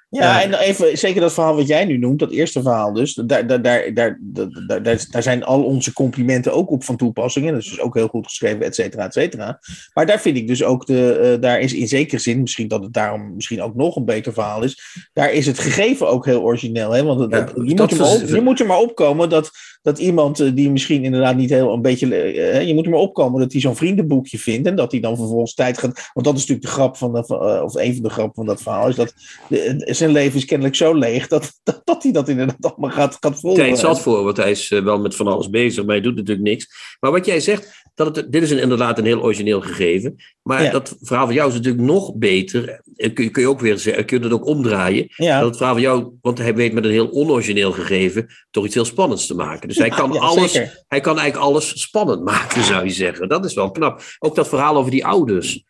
Ja, 0.08 0.42
en 0.42 0.54
even, 0.54 0.98
zeker 0.98 1.20
dat 1.20 1.32
verhaal 1.32 1.56
wat 1.56 1.66
jij 1.66 1.84
nu 1.84 1.98
noemt, 1.98 2.18
dat 2.18 2.30
eerste 2.30 2.62
verhaal 2.62 2.92
dus, 2.92 3.14
daar, 3.14 3.46
daar, 3.46 3.62
daar, 3.62 3.90
daar, 3.92 4.18
daar, 4.66 4.82
daar, 5.10 5.22
zijn 5.22 5.44
al 5.44 5.62
onze 5.62 5.92
complimenten 5.92 6.52
ook 6.52 6.70
op 6.70 6.84
van 6.84 6.96
toepassing. 6.96 7.46
En 7.46 7.52
dat 7.52 7.62
is 7.62 7.68
dus 7.68 7.80
ook 7.80 7.94
heel 7.94 8.08
goed 8.08 8.26
geschreven, 8.26 8.62
et 8.62 8.74
cetera, 8.74 9.04
et 9.04 9.12
cetera. 9.12 9.58
Maar 9.94 10.06
daar 10.06 10.20
vind 10.20 10.36
ik 10.36 10.48
dus 10.48 10.64
ook, 10.64 10.86
de, 10.86 11.32
uh, 11.34 11.42
daar 11.42 11.60
is 11.60 11.74
in 11.74 11.88
zekere 11.88 12.20
zin, 12.20 12.40
misschien 12.40 12.68
dat 12.68 12.82
het 12.82 12.92
daarom 12.92 13.34
misschien 13.34 13.62
ook 13.62 13.74
nog 13.74 13.96
een 13.96 14.04
beter 14.04 14.32
verhaal 14.32 14.62
is, 14.62 15.06
daar 15.12 15.32
is 15.32 15.46
het 15.46 15.58
gegeven 15.58 16.08
ook 16.08 16.26
heel 16.26 16.42
origineel. 16.42 16.90
Hè? 16.90 17.02
Want 17.02 17.20
Ja, 17.20 17.40
dat, 17.40 17.52
je, 17.54 17.74
moet 17.74 17.90
er 17.90 17.98
maar 17.98 18.12
op, 18.12 18.28
je 18.28 18.40
moet 18.40 18.60
er 18.60 18.66
maar 18.66 18.78
opkomen 18.78 19.28
dat, 19.28 19.50
dat 19.82 19.98
iemand 19.98 20.40
uh, 20.40 20.50
die 20.54 20.70
misschien 20.70 21.04
inderdaad 21.04 21.36
niet 21.36 21.50
heel 21.50 21.72
een 21.72 21.82
beetje, 21.82 22.34
uh, 22.34 22.62
je 22.62 22.74
moet 22.74 22.84
er 22.84 22.90
maar 22.90 23.00
opkomen 23.00 23.40
dat 23.40 23.52
hij 23.52 23.60
zo'n 23.60 23.76
vriendenboekje 23.76 24.38
vindt 24.38 24.68
en 24.68 24.76
dat 24.76 24.90
hij 24.90 25.00
dan 25.00 25.16
vervolgens 25.16 25.54
tijd 25.54 25.78
gaat, 25.78 26.10
want 26.12 26.26
dat 26.26 26.34
is 26.34 26.40
natuurlijk 26.40 26.66
de 26.66 26.72
grap 26.72 26.96
van, 26.96 27.12
de, 27.12 27.24
uh, 27.28 27.62
of 27.64 27.74
een 27.74 27.94
van 27.94 28.02
de 28.02 28.10
grappen 28.10 28.34
van 28.34 28.46
dat 28.46 28.62
verhaal, 28.62 28.88
is 28.88 28.96
dat 28.96 29.14
de, 29.48 29.92
zijn 29.94 30.10
leven 30.12 30.38
is 30.38 30.44
kennelijk 30.44 30.76
zo 30.76 30.94
leeg 30.94 31.26
dat, 31.28 31.52
dat, 31.62 31.80
dat 31.84 32.02
hij 32.02 32.12
dat 32.12 32.28
inderdaad 32.28 32.56
allemaal 32.60 32.90
gaat, 32.90 33.16
gaat 33.20 33.40
volgen. 33.40 33.62
tijd 33.64 33.78
zat 33.78 34.00
voor, 34.00 34.24
want 34.24 34.36
hij 34.36 34.50
is 34.50 34.70
eh, 34.70 34.82
wel 34.82 34.98
met 34.98 35.14
van 35.16 35.26
alles 35.26 35.50
bezig, 35.50 35.84
maar 35.84 35.94
hij 35.94 36.04
doet 36.04 36.16
natuurlijk 36.16 36.48
niks. 36.48 36.68
Maar 37.00 37.10
wat 37.10 37.26
jij 37.26 37.40
zegt, 37.40 37.82
dat 37.94 38.16
het, 38.16 38.32
dit 38.32 38.42
is 38.42 38.50
een, 38.50 38.58
inderdaad 38.58 38.98
een 38.98 39.04
heel 39.04 39.22
origineel 39.22 39.60
gegeven. 39.60 40.16
Maar 40.42 40.62
Ja. 40.62 40.70
dat 40.70 40.96
verhaal 41.00 41.26
van 41.26 41.34
jou 41.34 41.48
is 41.48 41.54
natuurlijk 41.54 41.84
nog 41.84 42.14
beter. 42.16 42.82
Kun, 42.96 43.24
je- 43.24 43.30
kun 43.30 43.42
je 43.42 43.48
ook 43.48 43.60
weer 43.60 43.78
zeggen, 43.78 44.04
kun 44.04 44.18
je 44.18 44.24
het 44.24 44.32
ook 44.32 44.46
omdraaien. 44.46 45.06
Ja. 45.16 45.38
Dat 45.38 45.46
het 45.48 45.56
verhaal 45.56 45.74
van 45.74 45.82
jou, 45.82 46.12
want 46.20 46.38
hij 46.38 46.54
weet 46.54 46.72
met 46.72 46.84
een 46.84 46.90
heel 46.90 47.08
onorigineel 47.10 47.72
gegeven 47.72 48.26
toch 48.50 48.64
iets 48.64 48.74
heel 48.74 48.84
spannends 48.84 49.26
te 49.26 49.34
maken. 49.34 49.68
Dus 49.68 49.78
hij 49.78 49.88
kan 49.88 50.12
ja, 50.12 50.20
alles, 50.20 50.52
zeker. 50.52 50.84
hij 50.88 51.00
kan 51.00 51.18
eigenlijk 51.18 51.48
alles 51.48 51.80
spannend 51.80 52.24
maken, 52.32 52.64
zou 52.64 52.84
je 52.84 52.90
zeggen. 52.92 53.28
Dat 53.28 53.44
is 53.44 53.54
wel 53.54 53.70
knap. 53.70 54.02
Ook 54.18 54.34
dat 54.34 54.48
verhaal 54.48 54.76
over 54.76 54.90
die 54.90 55.06
ouders. 55.06 55.64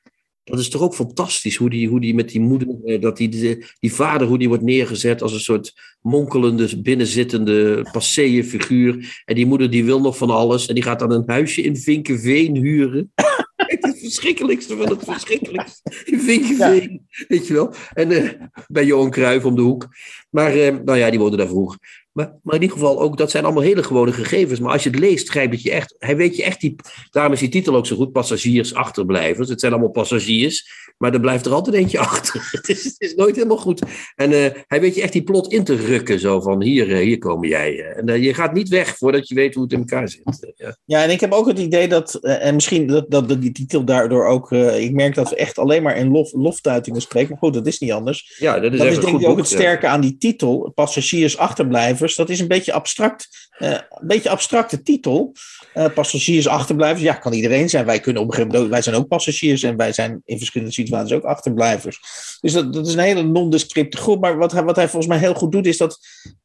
Dat 0.44 0.58
is 0.58 0.68
toch 0.68 0.82
ook 0.82 0.94
fantastisch, 0.94 1.56
hoe 1.56 1.70
die, 1.70 1.88
hoe 1.88 2.00
die 2.00 2.14
met 2.14 2.28
die 2.28 2.40
moeder, 2.40 2.68
eh, 2.84 3.00
dat 3.00 3.16
die, 3.16 3.28
die, 3.28 3.64
die 3.78 3.92
vader, 3.92 4.26
hoe 4.26 4.38
die 4.38 4.48
wordt 4.48 4.62
neergezet 4.62 5.22
als 5.22 5.32
een 5.32 5.40
soort 5.40 5.72
monkelende, 6.00 6.80
binnenzittende, 6.80 7.86
passé 7.92 8.44
figuur. 8.44 9.22
En 9.24 9.34
die 9.34 9.46
moeder 9.46 9.70
die 9.70 9.84
wil 9.84 10.00
nog 10.00 10.16
van 10.16 10.30
alles 10.30 10.66
en 10.66 10.74
die 10.74 10.82
gaat 10.82 10.98
dan 10.98 11.12
een 11.12 11.22
huisje 11.26 11.62
in 11.62 11.76
Vinkenveen 11.76 12.56
huren. 12.56 13.12
Het 13.56 13.98
verschrikkelijkste 13.98 14.76
van 14.76 14.88
het 14.88 15.04
verschrikkelijkste. 15.04 15.92
In 16.04 16.20
Vinkenveen, 16.20 17.06
weet 17.28 17.46
je 17.46 17.52
wel. 17.54 17.74
En 17.94 18.10
eh, 18.10 18.30
bij 18.68 18.84
Johan 18.84 19.10
Cruijff 19.10 19.44
om 19.44 19.54
de 19.54 19.62
hoek. 19.62 19.88
Maar, 20.30 20.52
eh, 20.52 20.76
nou 20.84 20.98
ja, 20.98 21.10
die 21.10 21.18
woonde 21.18 21.36
daar 21.36 21.48
vroeger. 21.48 22.03
Maar, 22.14 22.38
maar 22.42 22.54
in 22.54 22.62
ieder 22.62 22.76
geval 22.76 23.00
ook, 23.00 23.16
dat 23.16 23.30
zijn 23.30 23.44
allemaal 23.44 23.62
hele 23.62 23.82
gewone 23.82 24.12
gegevens. 24.12 24.60
Maar 24.60 24.72
als 24.72 24.82
je 24.82 24.90
het 24.90 24.98
leest, 24.98 25.28
grijpt 25.28 25.52
het 25.52 25.62
je 25.62 25.70
echt. 25.70 25.94
Hij 25.98 26.16
weet 26.16 26.36
je 26.36 26.42
echt 26.42 26.60
die. 26.60 26.74
Daarom 27.10 27.32
is 27.32 27.40
die 27.40 27.48
titel 27.48 27.76
ook 27.76 27.86
zo 27.86 27.96
goed: 27.96 28.12
passagiers, 28.12 28.74
achterblijvers. 28.74 29.48
Het 29.48 29.60
zijn 29.60 29.72
allemaal 29.72 29.90
passagiers, 29.90 30.68
maar 30.98 31.12
er 31.12 31.20
blijft 31.20 31.46
er 31.46 31.52
altijd 31.52 31.76
eentje 31.76 31.98
achter. 32.08 32.48
het, 32.50 32.68
is, 32.68 32.84
het 32.84 32.94
is 32.98 33.14
nooit 33.14 33.36
helemaal 33.36 33.56
goed. 33.56 33.82
En 34.14 34.30
uh, 34.30 34.46
hij 34.66 34.80
weet 34.80 34.94
je 34.94 35.02
echt 35.02 35.12
die 35.12 35.22
plot 35.22 35.52
in 35.52 35.64
te 35.64 35.76
rukken. 35.76 36.20
Zo 36.20 36.40
van: 36.40 36.62
hier, 36.62 36.88
uh, 36.88 36.98
hier 36.98 37.18
komen 37.18 37.48
jij. 37.48 37.80
En 37.80 38.10
uh, 38.10 38.22
je 38.22 38.34
gaat 38.34 38.52
niet 38.52 38.68
weg 38.68 38.96
voordat 38.96 39.28
je 39.28 39.34
weet 39.34 39.54
hoe 39.54 39.62
het 39.62 39.72
in 39.72 39.78
elkaar 39.78 40.08
zit. 40.08 40.54
ja. 40.56 40.76
ja, 40.84 41.02
en 41.02 41.10
ik 41.10 41.20
heb 41.20 41.32
ook 41.32 41.46
het 41.46 41.58
idee 41.58 41.88
dat. 41.88 42.14
en 42.14 42.54
misschien 42.54 42.86
dat, 42.86 43.10
dat, 43.10 43.40
die 43.40 43.52
titel 43.52 43.84
daardoor 43.84 44.26
ook. 44.26 44.52
ik 44.52 44.92
merk 44.92 45.14
dat 45.14 45.30
we 45.30 45.36
echt 45.36 45.58
alleen 45.58 45.82
maar 45.82 45.96
in 45.96 46.10
lof, 46.10 46.32
loftuitingen 46.32 47.00
spreken. 47.00 47.28
Maar 47.28 47.38
goed, 47.38 47.54
dat 47.54 47.66
is 47.66 47.78
niet 47.78 47.92
anders. 47.92 48.36
Ja, 48.38 48.60
dat 48.60 48.72
is, 48.72 48.78
dat 48.78 48.88
is 48.88 48.98
denk 48.98 49.20
ik 49.20 49.28
ook 49.28 49.36
het 49.36 49.46
sterke 49.46 49.86
aan 49.86 50.00
die 50.00 50.16
titel: 50.18 50.72
passagiers, 50.74 51.38
achterblijvers. 51.38 52.03
Dat 52.12 52.30
is 52.30 52.40
een 52.40 52.48
beetje 52.48 52.72
abstract. 52.72 53.28
Uh, 53.58 53.70
een 53.70 54.06
beetje 54.06 54.30
abstracte 54.30 54.82
titel. 54.82 55.32
Uh, 55.74 55.86
passagiers, 55.94 56.48
achterblijvers. 56.48 57.02
Ja, 57.02 57.14
kan 57.14 57.32
iedereen 57.32 57.68
zijn. 57.68 57.86
Wij, 57.86 58.00
kunnen 58.00 58.22
op 58.22 58.28
een 58.28 58.34
gegeven 58.34 58.54
moment, 58.54 58.72
wij 58.72 58.82
zijn 58.82 58.96
ook 58.96 59.08
passagiers 59.08 59.62
en 59.62 59.76
wij 59.76 59.92
zijn 59.92 60.22
in 60.24 60.38
verschillende 60.38 60.72
situaties 60.72 61.12
ook 61.16 61.24
achterblijvers. 61.24 62.00
Dus 62.40 62.52
dat, 62.52 62.72
dat 62.72 62.86
is 62.86 62.92
een 62.92 62.98
hele 62.98 63.22
nondescripte 63.22 63.96
groep. 63.96 64.20
Maar 64.20 64.38
wat 64.38 64.52
hij, 64.52 64.62
wat 64.62 64.76
hij 64.76 64.88
volgens 64.88 65.12
mij 65.12 65.18
heel 65.18 65.34
goed 65.34 65.52
doet, 65.52 65.66
is 65.66 65.76
dat 65.76 65.98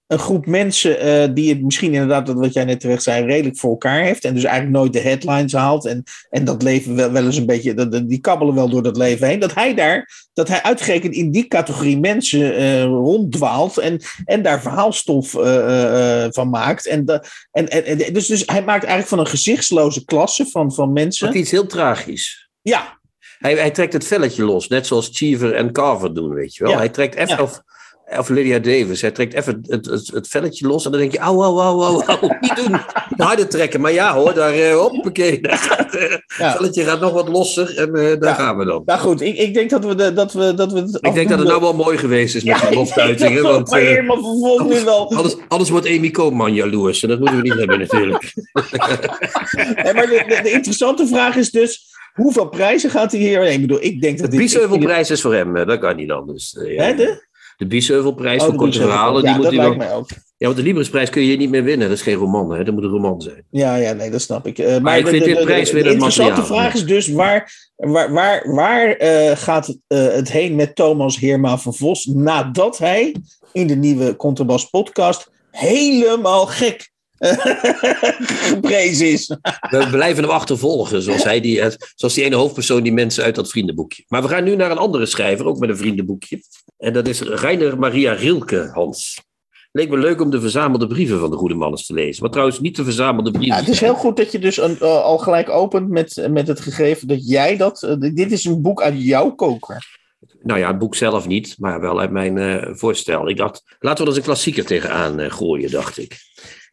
een 0.10 0.19
groep 0.19 0.45
mensen 0.45 1.06
uh, 1.06 1.34
die 1.34 1.50
het 1.50 1.63
misschien 1.63 1.93
inderdaad, 1.93 2.34
wat 2.34 2.54
jij 2.54 2.65
net 2.65 2.80
terecht 2.80 3.04
zei, 3.04 3.26
redelijk 3.26 3.58
voor 3.58 3.69
elkaar 3.69 4.02
heeft. 4.04 4.24
En 4.24 4.34
dus 4.34 4.43
eigenlijk 4.43 4.78
nooit 4.78 4.93
de 4.93 5.00
headlines 5.00 5.54
haalt. 5.54 5.86
En, 5.86 6.04
en 6.30 6.45
dat 6.45 6.63
leven 6.63 6.95
wel, 6.95 7.12
wel 7.12 7.26
eens 7.26 7.38
een 7.38 7.45
beetje, 7.45 8.06
die 8.06 8.19
kabbelen 8.19 8.56
wel 8.56 8.69
door 8.69 8.84
dat 8.84 8.98
leven 8.98 9.28
heen. 9.28 9.39
Dat 9.39 9.54
hij 9.54 9.74
daar, 9.74 10.28
dat 10.34 10.48
hij 10.48 10.62
uitgerekend 10.62 11.13
in 11.13 11.32
die 11.32 11.48
categorie 11.48 12.00
mensen 12.00 12.62
uh, 12.62 12.84
ronddwaalt. 12.84 13.78
En, 13.78 14.02
en 14.26 14.41
daar 14.41 14.62
verhaalstof 14.62 15.34
uh, 15.34 16.26
van 16.30 16.50
maakt. 16.50 16.88
En, 16.88 17.06
en, 17.52 17.67
en, 17.67 18.13
dus, 18.13 18.28
dus 18.28 18.43
hij 18.45 18.63
maakt 18.63 18.84
eigenlijk 18.84 19.08
van 19.08 19.19
een 19.19 19.28
gezichtsloze 19.28 20.06
klasse 20.06 20.45
van, 20.45 20.74
van 20.74 20.93
mensen. 20.93 21.26
Dat 21.26 21.36
is 21.36 21.41
iets 21.41 21.52
heel 21.52 21.67
tragisch. 21.67 22.50
Ja. 22.62 23.00
Hij, 23.38 23.54
hij 23.54 23.72
trekt 23.72 23.93
het 23.93 24.08
velletje 24.08 24.43
los, 24.43 24.67
net 24.67 24.88
zoals 24.88 25.10
Cheever 25.12 25.56
en 25.56 25.72
Carver 25.72 26.13
doen, 26.13 26.34
weet 26.34 26.56
je 26.56 26.63
wel. 26.63 26.72
Ja. 26.72 26.78
Hij 26.78 26.89
trekt 26.89 27.15
even. 27.15 27.38
Ja. 27.38 27.67
Of, 28.17 28.30
Lydia 28.30 28.60
Davis. 28.60 29.02
Hij 29.02 29.12
trekt 29.12 29.34
even 29.34 29.63
het, 29.67 29.86
het, 29.86 30.08
het 30.13 30.28
velletje 30.28 30.67
los 30.67 30.86
en 30.86 30.91
dan 30.91 31.00
denk 31.00 31.12
je, 31.12 31.17
auw, 31.19 31.43
auw, 31.43 31.60
auw, 31.60 32.04
auw. 32.04 32.38
niet 32.41 32.56
doen. 32.56 32.80
Harder 33.17 33.50
trekken. 33.50 33.82
Maar 33.82 33.91
ja 33.91 34.13
hoor, 34.13 34.34
daar, 34.34 34.58
uh, 34.58 34.76
hoppakee, 34.76 35.41
daar 35.41 35.58
gaat, 35.58 35.95
uh, 35.95 36.02
Ja. 36.02 36.17
het 36.48 36.56
velletje 36.58 36.84
gaat 36.84 37.00
nog 37.00 37.13
wat 37.13 37.28
losser 37.28 37.78
en 37.78 37.89
uh, 37.89 38.19
daar 38.19 38.30
Ja. 38.30 38.34
gaan 38.34 38.58
we 38.58 38.65
dan. 38.65 38.82
Nou 38.86 39.00
goed, 39.00 39.22
ik, 39.22 39.38
ik 39.38 39.54
denk 39.54 39.69
dat 39.69 39.86
we, 39.86 39.95
de, 39.95 40.13
dat 40.13 40.34
we, 40.34 40.54
dat 40.54 40.72
we 40.72 40.80
het 40.80 40.98
Ik 41.02 41.13
denk 41.13 41.30
dat 41.30 41.39
het 41.39 41.48
nou 41.48 41.62
wel 41.62 41.74
mooi 41.74 41.98
geweest 41.98 42.36
is 42.36 42.43
met 42.43 42.60
die 42.62 42.76
loftuitingen, 42.80 43.43
want 43.43 43.69
maar, 43.72 43.82
vervolgens 43.82 44.80
nu 44.80 44.84
wel. 44.86 45.10
anders, 45.15 45.36
anders 45.48 45.69
wordt 45.69 45.88
Amy 45.88 46.10
Koopman 46.12 46.54
jaloers 46.54 47.04
en 47.04 47.10
dat 47.10 47.19
moeten 47.19 47.38
we 47.38 47.43
niet 47.43 47.54
hebben 47.60 47.80
natuurlijk. 47.80 48.34
Nee, 49.84 49.93
maar 49.93 50.08
de, 50.08 50.24
de, 50.28 50.39
de 50.43 50.52
interessante 50.52 51.08
vraag 51.08 51.36
is 51.36 51.52
dus, 51.52 51.86
hoeveel 52.13 52.50
prijzen 52.50 52.89
gaat 52.89 53.12
hij 53.12 53.22
hier? 53.22 53.39
Nee, 53.39 53.54
ik 53.54 53.62
bedoel, 53.62 53.84
ik 53.84 54.02
denk 54.02 54.19
dat. 54.19 54.30
Biesheuvelprijs 54.30 55.10
is 55.10 55.22
voor 55.22 55.34
hem, 55.34 55.56
eh, 55.56 55.65
dat 55.67 55.80
kan 55.80 55.95
niet 55.95 56.12
anders. 56.12 56.58
Eh, 56.58 56.74
ja. 56.76 56.84
Hè, 56.84 56.95
de? 56.95 57.28
De 57.60 57.67
Biesheuvelprijs 57.67 58.39
Oh, 58.39 58.43
voor 58.43 58.52
de 58.54 58.60
korte 58.60 58.80
verhalen, 58.80 59.22
Ja, 59.24 59.28
die 59.28 59.36
moet 59.36 59.43
dat 59.43 59.54
lijkt 59.54 59.69
wel... 59.69 59.78
mij 59.88 59.93
ook. 59.95 60.10
Ja, 60.38 60.45
want 60.45 60.58
de 60.58 60.63
Libresprijs 60.63 61.10
kun 61.10 61.22
je 61.22 61.28
hier 61.28 61.38
niet 61.38 61.50
meer 61.50 61.63
winnen. 61.63 61.88
Dat 61.88 61.98
is 61.98 62.04
geen 62.04 62.15
roman, 62.15 62.52
hè? 62.52 62.63
dat 62.63 62.74
moet 62.74 62.84
een 62.84 62.89
roman 62.89 63.22
zijn. 63.22 63.43
Ja, 63.52 63.76
ja, 63.76 63.93
nee, 63.93 64.10
dat 64.10 64.22
snap 64.22 64.48
ik. 64.48 64.58
Uh, 64.60 64.78
maar 64.78 64.98
ik 64.98 65.04
de, 65.06 65.10
vind 65.12 65.24
de, 65.24 65.30
dit 65.30 65.38
de- 65.39 65.43
prijs 65.43 65.67
de- 65.67 65.74
weer 65.74 65.84
de 65.84 65.89
interessante 65.91 66.32
materiaal. 66.39 66.58
vraag 66.62 66.74
is 66.74 66.86
dus, 66.86 67.08
waar, 67.08 67.52
waar, 67.76 68.13
waar, 68.13 68.54
waar 68.56 68.89
eh, 68.91 69.38
gaat 69.38 69.67
het, 69.67 69.78
eh, 69.88 70.08
het 70.08 70.32
heen 70.32 70.56
met 70.56 70.76
Thomas 70.76 71.17
Heerma 71.19 71.58
van 71.58 71.74
Vos 71.74 72.06
nadat 72.06 72.78
hij 72.78 73.15
in 73.54 73.67
de 73.67 73.76
nieuwe 73.76 74.15
Contrabas 74.15 74.65
podcast 74.69 75.32
helemaal 75.52 76.45
gek 76.45 76.91
geprezen 78.54 79.08
is? 79.08 79.28
We 79.70 79.88
blijven 79.92 80.24
hem 80.24 80.32
achtervolgen, 80.32 81.02
zoals, 81.02 81.24
hij 81.24 81.42
die, 81.42 81.62
eh, 81.62 81.72
zoals 81.96 82.14
die 82.14 82.24
ene 82.24 82.36
hoofdpersoon, 82.36 82.84
die 82.84 82.94
mensen 82.94 83.24
uit 83.24 83.36
dat 83.36 83.50
vriendenboekje. 83.50 84.04
Maar 84.08 84.22
we 84.22 84.28
gaan 84.28 84.44
nu 84.44 84.56
naar 84.56 84.72
een 84.72 84.78
andere 84.78 85.06
schrijver, 85.06 85.46
ook 85.46 85.60
met 85.60 85.70
een 85.70 85.78
vriendenboekje. 85.78 86.42
En 86.78 86.94
dat 86.94 87.08
is 87.08 87.22
Reiner 87.22 87.80
Maria 87.80 88.14
Rilke, 88.14 88.70
Hans. 88.74 89.28
Leek 89.72 89.90
me 89.90 89.98
leuk 89.98 90.22
om 90.22 90.30
de 90.30 90.42
verzamelde 90.42 90.88
brieven 90.88 91.20
van 91.20 91.30
de 91.30 91.38
goede 91.38 91.56
man 91.56 91.72
eens 91.72 91.86
te 91.86 91.94
lezen. 91.94 92.22
Wat 92.22 92.32
trouwens 92.32 92.60
niet 92.60 92.76
de 92.76 92.84
verzamelde 92.84 93.32
brieven 93.32 93.56
Ja, 93.56 93.60
het 93.62 93.70
is 93.70 93.80
heel 93.80 93.96
goed 93.96 94.18
dat 94.18 94.32
je 94.32 94.40
dus 94.40 94.58
een, 94.58 94.80
eh, 94.80 95.04
al 95.04 95.18
gelijk 95.18 95.50
opent 95.50 95.90
met, 95.90 96.28
met 96.30 96.48
het 96.48 96.60
gegeven 96.60 97.08
dat 97.08 97.28
jij 97.28 97.58
dat... 97.58 97.84
eh, 97.84 97.96
dit 98.00 98.32
is 98.32 98.46
een 98.46 98.62
boek 98.62 98.82
uit 98.82 99.04
jouw 99.04 99.32
koker. 99.32 99.98
Nou 100.42 100.60
ja, 100.60 100.68
het 100.68 100.78
boek 100.78 100.96
zelf 100.96 101.28
niet, 101.28 101.56
maar 101.58 101.82
wel 101.82 102.00
uit 102.00 102.12
mijn 102.12 102.68
voorstel. 102.78 103.30
Ik 103.30 103.38
dacht, 103.38 103.64
laten 103.80 103.98
we 103.98 104.02
er 104.02 104.08
eens 104.08 104.18
een 104.18 104.24
klassieker 104.24 104.66
tegenaan 104.66 105.32
gooien, 105.32 105.72
dacht 105.72 105.98
ik. 105.98 106.18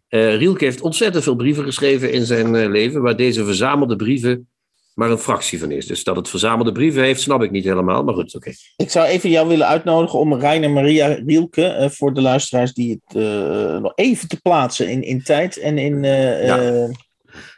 Eh, 0.09 0.37
Rielke 0.37 0.65
heeft 0.65 0.81
ontzettend 0.81 1.25
veel 1.25 1.37
brieven 1.37 1.65
geschreven 1.65 2.13
in 2.13 2.27
zijn 2.27 2.55
eh, 2.55 2.69
leven, 2.69 3.03
waar 3.03 3.17
deze 3.17 3.45
verzamelde 3.45 3.97
brieven 3.97 4.49
maar 4.95 5.11
een 5.11 5.19
fractie 5.19 5.59
van 5.59 5.71
is. 5.71 5.87
Dus 5.87 6.05
dat 6.05 6.17
het 6.17 6.29
verzamelde 6.29 6.73
brieven 6.73 7.03
heeft, 7.03 7.21
snap 7.21 7.43
ik 7.43 7.51
niet 7.51 7.65
helemaal, 7.65 8.05
maar 8.05 8.15
goed, 8.15 8.35
oké. 8.35 8.53
Ik 8.77 8.91
zou 8.91 9.07
even 9.07 9.31
jou 9.31 9.49
willen 9.49 9.67
uitnodigen 9.67 10.19
om 10.19 10.35
Reiner 10.35 10.71
Maria 10.71 11.07
Rielke, 11.07 11.65
eh, 11.65 11.89
voor 11.89 12.15
de 12.15 12.21
luisteraars 12.21 12.73
die 12.73 13.01
het 13.05 13.15
nog 13.83 13.93
even 13.95 14.29
te 14.29 14.41
plaatsen 14.41 14.89
in, 14.89 15.03
in 15.03 15.23
tijd 15.23 15.59
en 15.59 15.79
in... 15.79 16.03
Ja. 16.03 16.89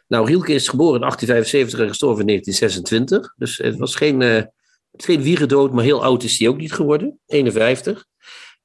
Nou, 0.08 0.26
Rielke 0.26 0.52
is 0.52 0.68
geboren 0.68 0.94
in 0.94 1.00
1875 1.00 1.80
en 1.80 1.88
gestorven 1.88 2.20
in 2.20 2.26
1926. 2.26 3.34
Dus 3.36 3.58
het 3.58 3.76
was 3.76 3.94
geen, 3.94 4.48
geen 4.92 5.22
wierendood, 5.22 5.72
maar 5.72 5.84
heel 5.84 6.02
oud 6.02 6.22
is 6.22 6.38
hij 6.38 6.48
ook 6.48 6.56
niet 6.56 6.72
geworden. 6.72 7.18
51. 7.26 8.06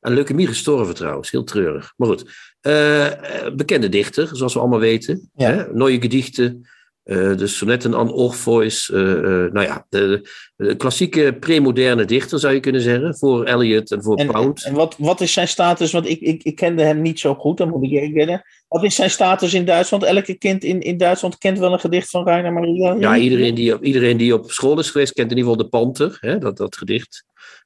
Aan 0.04 0.14
leukemie 0.14 0.48
gestorven 0.48 0.96
trouwens, 0.96 1.32
heel 1.32 1.44
treurig. 1.44 1.94
Maar 1.98 2.08
goed, 2.08 2.52
Eh, 2.64 3.06
eh, 3.46 3.54
bekende 3.56 3.90
dichter, 3.90 4.30
zoals 4.32 4.54
we 4.54 4.60
allemaal 4.60 4.80
weten. 4.80 5.30
Ja. 5.36 5.50
Hè? 5.76 5.98
Gedichten, 6.00 6.68
eh, 7.04 7.38
de 7.38 7.48
sonetten 7.48 7.96
aan 7.96 8.12
Orpheus. 8.14 8.90
nou 8.94 9.62
ja, 9.62 9.86
de, 9.90 10.30
de 10.56 10.76
klassieke 10.76 11.38
premoderne 11.40 12.06
dichter 12.06 12.40
zou 12.40 12.54
je 12.54 12.60
kunnen 12.60 12.82
zeggen. 12.82 13.18
Voor 13.18 13.46
Eliot 13.46 13.92
en 13.92 14.04
voor 14.04 14.16
en, 14.18 14.28
Pound. 14.28 14.64
en 14.66 14.74
wat, 14.74 14.96
wat 14.98 15.22
is 15.22 15.34
zijn 15.34 15.48
status? 15.48 15.92
Want 15.92 16.08
ik, 16.10 16.20
ik, 16.20 16.44
ik 16.44 16.56
kende 16.56 16.84
hem 16.84 17.02
niet 17.02 17.20
zo 17.20 17.34
goed, 17.36 17.58
dan 17.58 17.70
moet 17.70 17.84
ik 17.84 17.92
eerlijk. 17.92 18.64
Wat 18.68 18.84
is 18.84 18.96
zijn 18.96 19.10
status 19.10 19.54
in 19.54 19.66
Duitsland? 19.66 20.04
Elke 20.04 20.34
kind 20.34 20.64
in, 20.64 20.82
in 20.82 20.98
Duitsland 20.98 21.38
kent 21.38 21.60
wel 21.60 21.74
een 21.74 21.80
gedicht 21.80 22.10
van 22.10 22.24
Reiner 22.24 22.54
Maria 22.54 22.96
Ja, 23.00 23.18
iedereen 23.18 23.56
die, 23.56 23.74
op- 23.74 23.84
iedereen 23.84 24.18
die 24.18 24.34
op 24.34 24.52
school 24.52 24.80
is 24.80 24.90
geweest, 24.90 25.14
kent 25.14 25.32
in 25.32 25.38
ieder 25.38 25.52
geval 25.52 25.64
de 25.66 25.70
Panter, 25.78 26.18
hè, 26.20 26.38
dat, 26.38 26.58
dat 26.58 26.78
gedicht. 26.78 27.24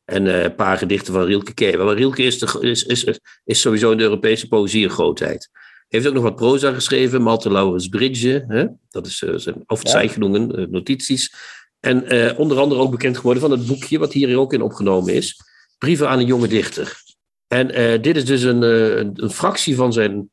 En 0.07 0.27
eh, 0.27 0.43
een 0.43 0.55
paar 0.55 0.77
gedichten 0.77 1.13
van 1.13 1.25
Rielke 1.25 1.53
kennen. 1.53 1.85
Maar 1.85 1.95
Rielke 1.95 2.23
is, 2.23 2.39
de, 2.39 2.57
is, 2.61 2.83
is, 2.83 3.19
is 3.43 3.61
sowieso 3.61 3.91
in 3.91 3.97
de 3.97 4.03
Europese 4.03 4.47
poëzie 4.47 4.83
een 4.83 4.89
grootheid. 4.89 5.49
Heeft 5.87 6.07
ook 6.07 6.13
nog 6.13 6.23
wat 6.23 6.35
proza 6.35 6.73
geschreven, 6.73 7.21
Malte 7.21 7.51
Laurens 7.51 7.87
Bridge, 7.87 8.45
hè? 8.47 8.65
dat 8.89 9.05
is 9.05 9.21
uh, 9.21 9.35
zijn 9.35 9.63
Aufzeichnungen, 9.65 10.59
uh, 10.59 10.67
notities. 10.67 11.33
En 11.79 12.15
uh, 12.15 12.39
onder 12.39 12.57
andere 12.57 12.81
ook 12.81 12.91
bekend 12.91 13.17
geworden 13.17 13.41
van 13.41 13.51
het 13.51 13.65
boekje, 13.65 13.99
wat 13.99 14.13
hier 14.13 14.37
ook 14.37 14.53
in 14.53 14.61
opgenomen 14.61 15.13
is, 15.13 15.41
Brieven 15.77 16.09
aan 16.09 16.19
een 16.19 16.25
jonge 16.25 16.47
dichter. 16.47 17.01
En 17.47 17.79
uh, 17.79 18.01
dit 18.01 18.15
is 18.15 18.25
dus 18.25 18.43
een, 18.43 18.61
een, 18.61 19.11
een 19.13 19.31
fractie 19.31 19.75
van 19.75 19.93
zijn 19.93 20.29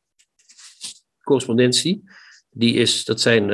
correspondentie. 1.23 2.03
Die 2.49 2.73
is, 2.73 3.05
dat 3.05 3.21
zijn 3.21 3.47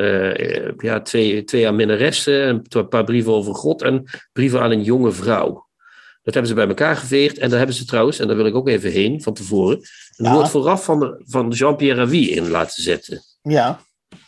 ja, 0.78 1.02
twee, 1.02 1.44
twee 1.44 1.68
aan 1.68 1.76
minnaressen, 1.76 2.64
een 2.70 2.88
paar 2.88 3.04
brieven 3.04 3.34
over 3.34 3.56
God 3.56 3.82
en 3.82 4.04
brieven 4.34 4.62
aan 4.62 4.72
een 4.72 4.84
jonge 4.84 5.12
vrouw. 5.12 5.70
Dat 6.24 6.34
hebben 6.34 6.52
ze 6.52 6.58
bij 6.58 6.68
elkaar 6.68 6.96
geveegd. 6.96 7.38
En 7.38 7.50
daar 7.50 7.58
hebben 7.58 7.76
ze 7.76 7.86
trouwens, 7.86 8.20
en 8.20 8.28
daar 8.28 8.36
wil 8.36 8.46
ik 8.46 8.56
ook 8.56 8.68
even 8.68 8.92
heen 8.92 9.22
van 9.22 9.34
tevoren, 9.34 9.78
een 9.78 10.26
ja. 10.26 10.34
woord 10.34 10.50
vooraf 10.50 10.84
van, 10.84 11.00
de, 11.00 11.22
van 11.26 11.50
Jean-Pierre 11.50 12.00
Ravi 12.00 12.32
in 12.32 12.50
laten 12.50 12.84
zetten. 12.84 13.24
Ja. 13.42 13.80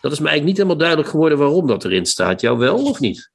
Dat 0.02 0.12
is 0.12 0.20
me 0.20 0.28
eigenlijk 0.28 0.44
niet 0.46 0.58
helemaal 0.58 0.78
duidelijk 0.78 1.10
geworden 1.10 1.38
waarom 1.38 1.68
dat 1.68 1.86
erin 1.86 2.06
staat. 2.06 2.42
Jou 2.42 2.58
wel 2.58 2.86
of 2.86 3.00
niet? 3.00 3.32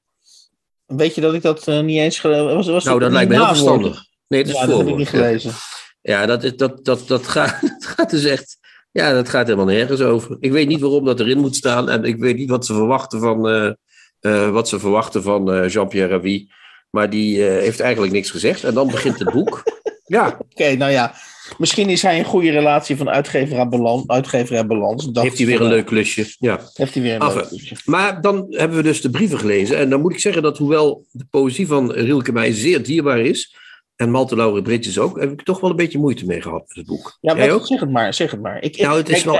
Weet 0.87 1.15
je 1.15 1.21
dat 1.21 1.35
ik 1.35 1.43
dat 1.43 1.69
uh, 1.69 1.81
niet 1.81 1.99
eens 1.99 2.21
was, 2.21 2.67
was 2.67 2.85
Nou, 2.85 3.01
dat 3.01 3.13
lijkt 3.13 3.31
me 3.31 3.37
heel 3.37 3.47
verstandig. 3.47 4.05
Nee, 4.29 4.41
het 4.41 4.49
is 4.51 4.57
ja, 4.57 4.67
dat 4.67 4.79
heb 4.79 4.89
ik 4.89 4.97
niet 4.97 5.09
gelezen. 5.09 5.53
Ja, 6.01 6.27
dat, 6.27 6.45
is, 6.45 6.57
dat, 6.57 6.85
dat, 6.85 7.09
dat, 7.09 7.27
gaat, 7.27 7.61
dat 7.79 7.87
gaat 7.87 8.11
dus 8.11 8.25
echt... 8.25 8.57
Ja, 8.91 9.13
dat 9.13 9.29
gaat 9.29 9.47
helemaal 9.47 9.67
nergens 9.67 10.01
over. 10.01 10.37
Ik 10.41 10.53
weet 10.53 10.69
niet 10.69 10.81
waarom 10.81 11.05
dat 11.05 11.21
erin 11.21 11.39
moet 11.39 11.57
staan. 11.57 11.89
En 11.89 12.05
ik 12.05 12.17
weet 12.17 12.37
niet 12.37 12.51
wat 12.51 12.67
ze 12.67 12.75
verwachten 12.75 13.21
van, 13.21 13.49
uh, 13.49 13.73
uh, 14.21 14.51
wat 14.51 14.69
ze 14.69 14.79
verwachten 14.79 15.23
van 15.23 15.69
Jean-Pierre 15.69 16.15
Ravi. 16.15 16.49
Maar 16.91 17.11
die 17.11 17.43
heeft 17.43 17.81
eigenlijk 17.81 18.13
niks 18.13 18.31
gezegd. 18.31 18.65
En 18.65 18.75
dan 18.75 18.87
begint 18.87 19.19
het 19.19 19.33
boek. 19.33 19.63
ja. 20.05 20.27
Oké, 20.27 20.43
okay, 20.49 20.75
nou 20.75 20.93
ja. 20.93 21.15
Misschien 21.59 21.89
is 21.89 22.03
hij 22.03 22.19
een 22.19 22.25
goede 22.25 22.51
relatie 22.51 22.97
van 22.97 23.09
uitgever 23.09 23.59
aan 23.59 23.69
balans. 23.69 24.07
Uitgever 24.07 24.59
aan 24.59 24.67
balans. 24.67 25.07
Dat 25.07 25.23
heeft 25.23 25.39
hij 25.39 25.47
weer 25.47 25.61
een 25.61 25.69
leuk 25.69 25.87
klusje. 25.87 26.35
Ja. 26.39 26.61
Heeft 26.75 26.95
hij 26.95 27.03
weer 27.03 27.15
een 27.15 27.21
Enfin, 27.21 27.37
leuk 27.37 27.49
klusje. 27.49 27.77
Maar 27.85 28.21
dan 28.21 28.47
hebben 28.49 28.77
we 28.77 28.83
dus 28.83 29.01
de 29.01 29.11
brieven 29.11 29.39
gelezen. 29.39 29.79
En 29.79 29.91
dan 29.91 30.01
moet 30.01 30.13
ik 30.13 30.21
zeggen 30.21 30.43
dat 30.43 30.59
hoewel 30.59 31.05
de 31.11 31.27
poëzie 31.31 31.67
van 31.67 31.93
Rilke 31.93 32.33
mij 32.33 32.53
zeer 32.53 32.83
dierbaar 32.83 33.21
is. 33.21 33.57
En 33.97 34.11
Malte 34.11 34.37
Laure 34.37 34.63
Bridges 34.63 34.99
ook. 34.99 35.21
Heb 35.21 35.33
ik 35.33 35.43
toch 35.43 35.61
wel 35.61 35.71
een 35.71 35.77
beetje 35.77 35.99
moeite 35.99 36.27
mee 36.27 36.43
gehad 36.43 36.65
met 36.69 36.77
het 36.77 36.87
boek. 36.87 37.19
Ja, 37.21 37.35
maar 37.35 37.67
zeg 37.67 37.81
het 37.81 37.91
maar. 37.91 38.15
Zeg 38.15 38.31
het 38.31 38.43
maar. 38.43 38.63
Ik, 38.63 38.79
nou, 38.79 38.97
het 38.97 39.09
is 39.09 39.25
wel... 39.25 39.39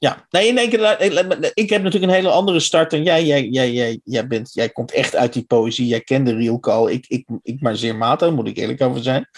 Ja, 0.00 0.26
nee, 0.30 0.48
in 0.48 0.58
één 0.58 0.68
keer, 0.68 1.00
ik 1.54 1.70
heb 1.70 1.82
natuurlijk 1.82 2.12
een 2.12 2.18
hele 2.18 2.30
andere 2.30 2.60
start 2.60 2.90
dan 2.90 3.02
jij. 3.02 3.24
Jij, 3.24 3.44
jij, 3.44 3.72
jij, 3.72 4.00
jij, 4.04 4.26
bent, 4.26 4.50
jij 4.54 4.68
komt 4.68 4.92
echt 4.92 5.16
uit 5.16 5.32
die 5.32 5.44
poëzie. 5.44 5.86
Jij 5.86 6.00
kende 6.00 6.34
Rielke 6.34 6.70
al. 6.70 6.90
Ik, 6.90 7.04
ik, 7.08 7.26
ik 7.42 7.60
maar 7.60 7.76
zeer 7.76 7.96
matig, 7.96 8.30
moet 8.30 8.48
ik 8.48 8.56
eerlijk 8.56 8.82
over 8.82 9.02
zijn. 9.02 9.28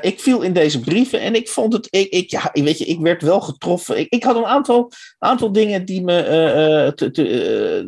Ik 0.00 0.20
viel 0.20 0.42
in 0.42 0.52
deze 0.52 0.80
brieven 0.80 1.20
en 1.20 1.34
ik 1.34 1.48
vond 1.48 1.72
het. 1.72 1.86
Ik, 1.90 2.08
ik, 2.08 2.30
ja, 2.30 2.50
weet 2.52 2.78
je, 2.78 2.84
ik 2.84 3.00
werd 3.00 3.22
wel 3.22 3.40
getroffen. 3.40 3.98
Ik, 3.98 4.12
ik 4.12 4.24
had 4.24 4.36
een 4.36 4.46
aantal, 4.46 4.92
aantal 5.18 5.52
dingen 5.52 5.84
die, 5.84 6.02
me, 6.02 6.94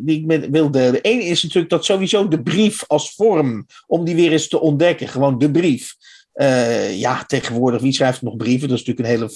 die 0.03 0.19
ik 0.19 0.25
met 0.25 0.49
wil 0.49 0.71
delen. 0.71 0.99
Eén 1.01 1.21
is 1.21 1.43
natuurlijk 1.43 1.71
dat 1.71 1.85
sowieso 1.85 2.27
de 2.27 2.41
brief 2.41 2.83
als 2.87 3.13
vorm, 3.15 3.65
om 3.87 4.05
die 4.05 4.15
weer 4.15 4.31
eens 4.31 4.47
te 4.47 4.59
ontdekken. 4.59 5.07
Gewoon 5.07 5.37
de 5.37 5.51
brief. 5.51 5.95
Uh, 6.35 6.99
ja, 6.99 7.23
tegenwoordig, 7.25 7.81
wie 7.81 7.93
schrijft 7.93 8.21
nog 8.21 8.35
brieven? 8.35 8.69
Dat 8.69 8.79
is 8.79 8.85
natuurlijk 8.85 9.21
een 9.21 9.27
hele, 9.27 9.33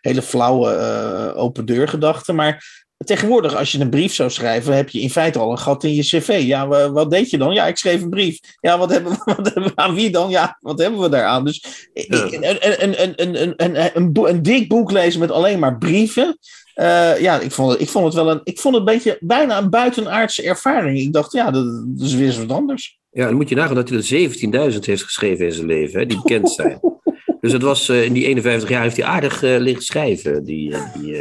hele 0.00 0.22
flauwe 0.22 0.72
uh, 0.74 1.42
open 1.42 1.64
deur 1.64 1.88
gedachte. 1.88 2.32
Maar 2.32 2.84
tegenwoordig, 2.96 3.56
als 3.56 3.72
je 3.72 3.80
een 3.80 3.90
brief 3.90 4.14
zou 4.14 4.30
schrijven, 4.30 4.76
heb 4.76 4.88
je 4.88 5.00
in 5.00 5.10
feite 5.10 5.38
al 5.38 5.50
een 5.50 5.58
gat 5.58 5.84
in 5.84 5.94
je 5.94 6.02
cv. 6.02 6.42
Ja, 6.46 6.90
wat 6.90 7.10
deed 7.10 7.30
je 7.30 7.38
dan? 7.38 7.54
Ja, 7.54 7.66
ik 7.66 7.76
schreef 7.76 8.02
een 8.02 8.10
brief. 8.10 8.38
Ja, 8.60 8.78
wat 8.78 8.90
hebben 8.90 9.12
we, 9.12 9.18
wat 9.36 9.44
hebben 9.44 9.64
we 9.64 9.72
aan 9.74 9.94
wie 9.94 10.10
dan? 10.10 10.30
Ja, 10.30 10.58
wat 10.60 10.78
hebben 10.78 11.00
we 11.00 11.08
daaraan? 11.08 11.44
Dus 11.44 11.88
een, 11.92 12.44
een, 12.50 12.82
een, 12.82 13.02
een, 13.02 13.54
een, 13.62 13.96
een, 13.96 14.18
een, 14.24 14.42
dik 14.42 14.68
boek 14.68 14.90
lezen 14.90 15.20
met 15.20 15.30
alleen 15.30 15.58
maar 15.58 15.78
brieven. 15.78 16.38
Uh, 16.74 17.20
ja, 17.20 17.40
ik 17.40 17.52
vond, 17.52 17.70
het, 17.70 17.80
ik 17.80 17.88
vond 17.88 18.04
het 18.04 18.14
wel 18.14 18.30
een. 18.30 18.40
Ik 18.44 18.58
vond 18.58 18.74
het 18.74 18.88
een 18.88 18.94
beetje 18.94 19.18
bijna 19.20 19.58
een 19.58 19.70
buitenaardse 19.70 20.42
ervaring. 20.42 20.98
Ik 20.98 21.12
dacht, 21.12 21.32
ja, 21.32 21.50
dat, 21.50 21.64
dat 21.86 22.06
is 22.06 22.14
weer 22.14 22.26
eens 22.26 22.38
wat 22.38 22.52
anders. 22.52 22.98
Ja, 23.14 23.26
dan 23.26 23.34
moet 23.34 23.48
je 23.48 23.54
nagaan 23.54 23.74
dat 23.74 23.88
hij 23.88 23.98
er 23.98 24.72
17.000 24.72 24.78
heeft 24.78 25.02
geschreven 25.02 25.44
in 25.44 25.52
zijn 25.52 25.66
leven, 25.66 26.00
hè, 26.00 26.06
die 26.06 26.16
bekend 26.22 26.50
zijn. 26.50 26.80
dus 27.40 27.52
het 27.52 27.62
was, 27.62 27.88
uh, 27.88 28.04
in 28.04 28.12
die 28.12 28.26
51 28.26 28.68
jaar 28.68 28.82
heeft 28.82 28.96
hij 28.96 29.06
aardig 29.06 29.42
uh, 29.42 29.58
liggen 29.58 29.84
schrijven. 29.84 30.44
Die, 30.44 30.70
uh, 30.70 30.94
die, 30.94 31.12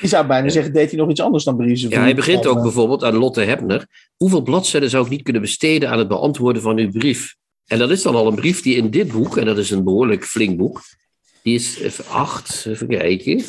je 0.00 0.08
zou 0.08 0.26
bijna 0.26 0.48
zeggen, 0.48 0.72
deed 0.72 0.90
hij 0.90 0.98
nog 0.98 1.10
iets 1.10 1.20
anders 1.20 1.44
dan 1.44 1.56
brieven? 1.56 1.90
Ja, 1.90 2.00
hij 2.00 2.14
begint 2.14 2.46
ook 2.46 2.62
bijvoorbeeld 2.62 3.04
aan 3.04 3.16
Lotte 3.16 3.40
Hebner. 3.40 3.86
Hoeveel 4.16 4.42
bladzijden 4.42 4.90
zou 4.90 5.04
ik 5.04 5.10
niet 5.10 5.22
kunnen 5.22 5.42
besteden 5.42 5.90
aan 5.90 5.98
het 5.98 6.08
beantwoorden 6.08 6.62
van 6.62 6.78
uw 6.78 6.90
brief? 6.90 7.34
En 7.66 7.78
dat 7.78 7.90
is 7.90 8.02
dan 8.02 8.14
al 8.14 8.26
een 8.26 8.34
brief 8.34 8.62
die 8.62 8.76
in 8.76 8.90
dit 8.90 9.12
boek, 9.12 9.36
en 9.36 9.44
dat 9.44 9.58
is 9.58 9.70
een 9.70 9.84
behoorlijk 9.84 10.24
flink 10.24 10.56
boek, 10.56 10.82
die 11.42 11.54
is 11.54 11.78
even 11.80 12.04
acht, 12.08 12.66
even 12.68 12.88
kijken, 12.88 13.44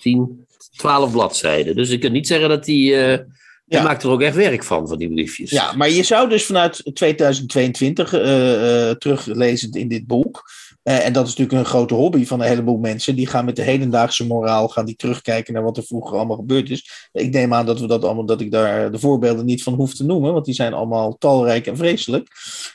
tien, 0.00 0.46
twaalf 0.76 1.12
bladzijden. 1.12 1.76
Dus 1.76 1.90
ik 1.90 2.00
kan 2.00 2.12
niet 2.12 2.26
zeggen 2.26 2.48
dat 2.48 2.66
hij 2.66 3.26
je 3.70 3.76
ja. 3.76 3.82
maakt 3.82 4.02
er 4.02 4.10
ook 4.10 4.22
echt 4.22 4.34
werk 4.34 4.64
van, 4.64 4.88
van 4.88 4.98
die 4.98 5.08
briefjes. 5.08 5.50
Ja, 5.50 5.72
maar 5.72 5.90
je 5.90 6.02
zou 6.02 6.28
dus 6.28 6.46
vanuit 6.46 6.90
2022 6.94 8.14
uh, 8.14 8.20
uh, 8.20 8.90
teruglezen 8.90 9.70
in 9.70 9.88
dit 9.88 10.06
boek. 10.06 10.50
Uh, 10.90 11.06
en 11.06 11.12
dat 11.12 11.26
is 11.26 11.34
natuurlijk 11.36 11.58
een 11.58 11.72
grote 11.72 11.94
hobby 11.94 12.26
van 12.26 12.40
een 12.40 12.48
heleboel 12.48 12.78
mensen. 12.78 13.16
Die 13.16 13.26
gaan 13.26 13.44
met 13.44 13.56
de 13.56 13.62
hedendaagse 13.62 14.26
moraal 14.26 14.68
gaan 14.68 14.84
die 14.84 14.96
terugkijken 14.96 15.54
naar 15.54 15.62
wat 15.62 15.76
er 15.76 15.82
vroeger 15.82 16.16
allemaal 16.16 16.36
gebeurd 16.36 16.70
is. 16.70 17.08
Ik 17.12 17.32
neem 17.32 17.54
aan 17.54 17.66
dat 17.66 17.80
we 17.80 17.86
dat 17.86 18.04
allemaal, 18.04 18.26
dat 18.26 18.40
ik 18.40 18.50
daar 18.50 18.92
de 18.92 18.98
voorbeelden 18.98 19.44
niet 19.44 19.62
van 19.62 19.74
hoef 19.74 19.94
te 19.94 20.04
noemen, 20.04 20.32
want 20.32 20.44
die 20.44 20.54
zijn 20.54 20.72
allemaal 20.72 21.16
talrijk 21.18 21.66
en 21.66 21.76
vreselijk. 21.76 22.28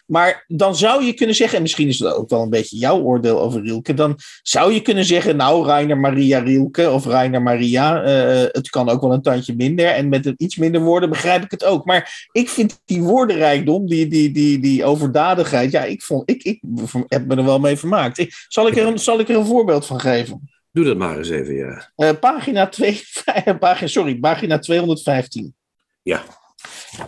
Maar 0.06 0.46
dan 0.48 0.76
zou 0.76 1.04
je 1.04 1.14
kunnen 1.14 1.36
zeggen, 1.36 1.56
en 1.56 1.62
misschien 1.62 1.88
is 1.88 1.98
dat 1.98 2.16
ook 2.16 2.30
wel 2.30 2.42
een 2.42 2.50
beetje 2.50 2.78
jouw 2.78 3.02
oordeel 3.02 3.42
over 3.42 3.62
Rielke, 3.62 3.94
dan 3.94 4.20
zou 4.42 4.74
je 4.74 4.82
kunnen 4.82 5.06
zeggen, 5.06 5.36
nou, 5.36 5.66
Rainer 5.66 5.98
Maria 5.98 6.40
Rielke 6.40 6.92
of 6.92 7.06
Rainer 7.06 7.42
Maria, 7.42 8.04
uh, 8.04 8.48
het 8.52 8.70
kan 8.70 8.90
ook 8.90 9.02
wel 9.02 9.14
een 9.14 9.22
tandje 9.22 9.56
minder. 9.56 9.86
En 9.86 10.10
met 10.10 10.34
iets 10.38 10.56
minder 10.56 10.82
woorden 10.82 11.10
begrijp 11.10 11.44
ik 11.44 11.52
het 11.52 11.64
ook. 11.64 11.86
Maar 11.86 12.28
ik 12.32 12.50
vind 12.50 12.82
die 12.86 13.02
woordenrijkdom, 13.02 13.88
die, 13.88 14.08
die, 14.08 14.32
die, 14.32 14.60
die 14.60 14.84
overdadigheid, 14.84 15.72
ja, 15.72 15.84
ik, 15.84 16.02
vond, 16.02 16.30
ik, 16.30 16.44
ik 16.44 16.62
heb 17.08 17.26
me 17.28 17.36
er 17.36 17.46
wel 17.46 17.60
mee 17.60 17.78
vermaakt. 17.78 18.04
Zal 18.48 18.68
ik, 18.68 18.76
er 18.76 18.88
een, 18.88 19.00
zal 19.00 19.20
ik 19.20 19.30
er 19.30 19.36
een 19.36 19.46
voorbeeld 19.46 19.86
van 19.86 20.00
geven? 20.00 20.50
Doe 20.72 20.86
dat 20.86 20.98
maar 20.98 21.18
eens 21.18 21.30
even, 21.30 21.56
ja. 21.56 21.92
Uh, 21.98 22.10
pagina, 22.20 22.68
2, 22.68 23.02
pagina, 23.60 23.88
sorry, 23.88 24.16
pagina 24.16 24.60
215. 24.60 25.56
Ja. 26.02 26.24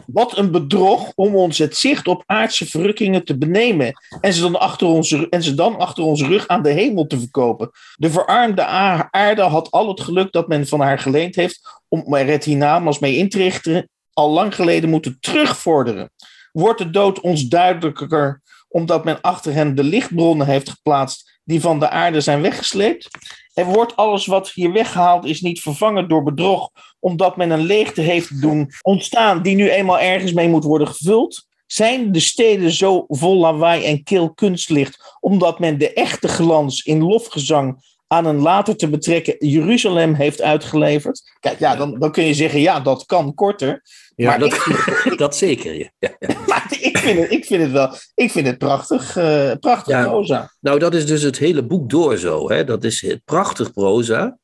Wat 0.06 0.38
een 0.38 0.52
bedrog 0.52 1.12
om 1.16 1.36
ons 1.36 1.58
het 1.58 1.78
zicht 1.78 2.08
op 2.08 2.24
aardse 2.26 2.66
verrukkingen 2.66 3.26
te 3.26 3.38
benemen 3.38 3.94
en 4.22 4.34
ze, 4.34 4.42
dan 4.42 4.60
achter 4.60 4.88
onze, 4.88 5.30
en 5.30 5.44
ze 5.44 5.54
dan 5.54 5.78
achter 5.78 6.04
onze 6.04 6.28
rug 6.28 6.48
aan 6.48 6.62
de 6.62 6.70
hemel 6.70 7.08
te 7.08 7.20
verkopen. 7.20 7.72
De 7.96 8.12
verarmde 8.12 8.66
aarde 8.66 9.42
had 9.42 9.72
al 9.72 9.88
het 9.88 10.02
geluk 10.02 10.32
dat 10.32 10.48
men 10.48 10.68
van 10.68 10.80
haar 10.80 11.00
geleend 11.00 11.36
heeft 11.36 11.82
om 11.88 12.16
er 12.16 12.28
het 12.28 12.44
hiernamaals 12.44 13.00
mee 13.00 13.16
in 13.16 13.30
te 13.30 13.38
richten, 13.38 13.90
al 14.14 14.30
lang 14.30 14.56
geleden 14.56 14.90
moeten 14.90 15.18
terugvorderen. 15.20 16.12
Wordt 16.52 16.80
de 16.80 16.90
dood 16.90 17.20
ons 17.20 17.48
duidelijker 17.48 18.42
omdat 18.68 19.04
men 19.04 19.22
achter 19.22 19.54
hen 19.54 19.76
de 19.76 19.84
lichtbronnen 19.84 20.48
heeft 20.48 20.70
geplaatst 20.70 21.40
die 21.44 21.62
van 21.62 21.80
de 21.80 21.90
aarde 21.90 22.22
zijn 22.22 22.42
weggesleept. 22.42 23.10
Er 23.54 23.66
wordt 23.66 23.96
alles 23.96 24.26
wat 24.26 24.50
hier 24.50 24.72
weggehaald 24.72 25.26
is 25.26 25.42
niet 25.42 25.62
vervangen 25.62 26.08
door 26.08 26.24
bedrog, 26.24 26.70
omdat 27.00 27.38
men 27.38 27.50
een 27.50 27.66
leegte 27.66 28.02
heeft 28.02 28.42
doen 28.42 28.72
ontstaan 28.82 29.42
die 29.42 29.56
nu 29.56 29.70
eenmaal 29.70 30.00
ergens 30.00 30.34
mee 30.34 30.50
moet 30.50 30.64
worden 30.64 30.88
gevuld. 30.88 31.46
Zijn 31.66 32.12
de 32.12 32.20
steden 32.20 32.72
zo 32.72 33.06
vol 33.08 33.38
lawaai 33.38 33.86
en 33.86 34.04
kil 34.04 34.34
kunstlicht, 34.34 35.18
omdat 35.20 35.60
men 35.60 35.78
de 35.78 35.94
echte 35.94 36.28
glans 36.28 36.84
in 36.84 37.04
lofgezang 37.04 37.96
aan 38.08 38.26
een 38.26 38.40
later 38.40 38.78
te 38.78 38.90
betrekken 38.90 39.36
Jeruzalem 39.40 40.14
heeft 40.14 40.42
uitgeleverd? 40.42 41.36
Kijk, 41.40 41.60
ja, 41.60 41.76
dan, 41.76 42.00
dan 42.00 42.12
kun 42.12 42.24
je 42.24 42.34
zeggen, 42.34 42.60
ja, 42.60 42.80
dat 42.80 43.06
kan 43.06 43.34
korter. 43.34 43.82
Ja, 44.18 44.30
maar 44.30 44.40
dat, 44.40 44.54
ik, 44.54 45.14
dat 45.18 45.36
zeker. 45.36 45.74
Ja. 45.74 45.90
ja. 46.00 46.16
Maar 46.48 46.78
ik 46.80 46.98
vind, 46.98 47.20
het, 47.20 47.32
ik 47.32 47.46
vind 47.46 47.62
het 47.62 47.72
wel, 47.72 47.94
ik 48.16 48.32
vind 48.32 48.48
het 48.48 48.58
prachtig, 48.58 49.18
uh, 49.18 49.52
prachtig 49.60 49.94
ja, 49.94 50.04
proza. 50.04 50.52
Nou, 50.60 50.80
dat 50.80 50.94
is 50.94 51.06
dus 51.06 51.22
het 51.22 51.38
hele 51.38 51.66
boek 51.66 51.90
door 51.90 52.18
zo. 52.18 52.50
Hè? 52.50 52.64
Dat 52.64 52.84
is 52.84 53.02
het 53.02 53.22
prachtig 53.26 53.72
proza. 53.72 54.38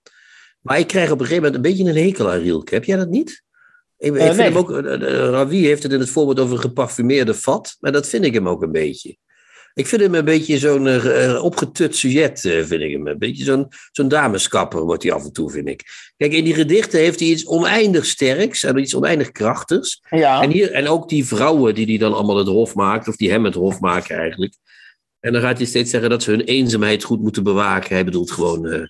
Maar 0.61 0.79
ik 0.79 0.87
krijg 0.87 1.11
op 1.11 1.19
een 1.19 1.25
gegeven 1.25 1.43
moment 1.43 1.55
een 1.55 1.71
beetje 1.71 1.89
een 1.89 2.05
hekel 2.05 2.31
aan 2.31 2.39
Rielke. 2.39 2.73
Heb 2.73 2.83
jij 2.83 2.97
dat 2.97 3.09
niet? 3.09 3.43
Ik, 3.97 4.13
uh, 4.13 4.19
ik 4.19 4.25
vind 4.25 4.37
nee. 4.37 4.47
hem 4.47 4.57
ook, 4.57 4.69
uh, 4.69 5.29
Ravi 5.29 5.65
heeft 5.65 5.83
het 5.83 5.91
in 5.91 5.99
het 5.99 6.09
voorbeeld 6.09 6.39
over 6.39 6.55
een 6.55 6.61
geparfumeerde 6.61 7.33
vat, 7.33 7.77
maar 7.79 7.91
dat 7.91 8.07
vind 8.07 8.25
ik 8.25 8.33
hem 8.33 8.49
ook 8.49 8.61
een 8.61 8.71
beetje. 8.71 9.17
Ik 9.73 9.87
vind 9.87 10.01
hem 10.01 10.15
een 10.15 10.25
beetje 10.25 10.57
zo'n 10.57 10.85
uh, 10.85 11.43
opgetut 11.43 11.95
sujet, 11.95 12.43
uh, 12.43 12.63
vind 12.63 12.81
ik 12.81 12.91
hem. 12.91 13.07
Een 13.07 13.17
beetje 13.17 13.43
zo'n 13.43 13.67
zo'n 13.91 14.07
dameskapper 14.07 14.81
wordt 14.81 15.03
hij 15.03 15.11
af 15.11 15.23
en 15.23 15.31
toe, 15.31 15.51
vind 15.51 15.67
ik. 15.67 15.83
Kijk, 16.23 16.35
in 16.35 16.43
die 16.43 16.53
gedichten 16.53 16.99
heeft 16.99 17.19
hij 17.19 17.29
iets 17.29 17.47
oneindig 17.47 18.05
sterks 18.05 18.63
en 18.63 18.77
iets 18.77 18.95
oneindig 18.95 19.31
krachtigs. 19.31 20.01
Ja. 20.09 20.41
En, 20.41 20.49
hier, 20.49 20.71
en 20.71 20.87
ook 20.87 21.09
die 21.09 21.25
vrouwen 21.25 21.75
die 21.75 21.85
hij 21.85 21.97
dan 21.97 22.13
allemaal 22.13 22.37
het 22.37 22.47
hof 22.47 22.75
maakt, 22.75 23.07
of 23.07 23.15
die 23.15 23.31
hem 23.31 23.45
het 23.45 23.53
hof 23.53 23.79
maken 23.79 24.17
eigenlijk. 24.17 24.53
En 25.19 25.33
dan 25.33 25.41
gaat 25.41 25.57
hij 25.57 25.65
steeds 25.65 25.89
zeggen 25.89 26.09
dat 26.09 26.23
ze 26.23 26.29
hun 26.29 26.41
eenzaamheid 26.41 27.03
goed 27.03 27.21
moeten 27.21 27.43
bewaken. 27.43 27.93
Hij 27.95 28.05
bedoelt 28.05 28.31
gewoon 28.31 28.65
uh, 28.65 28.81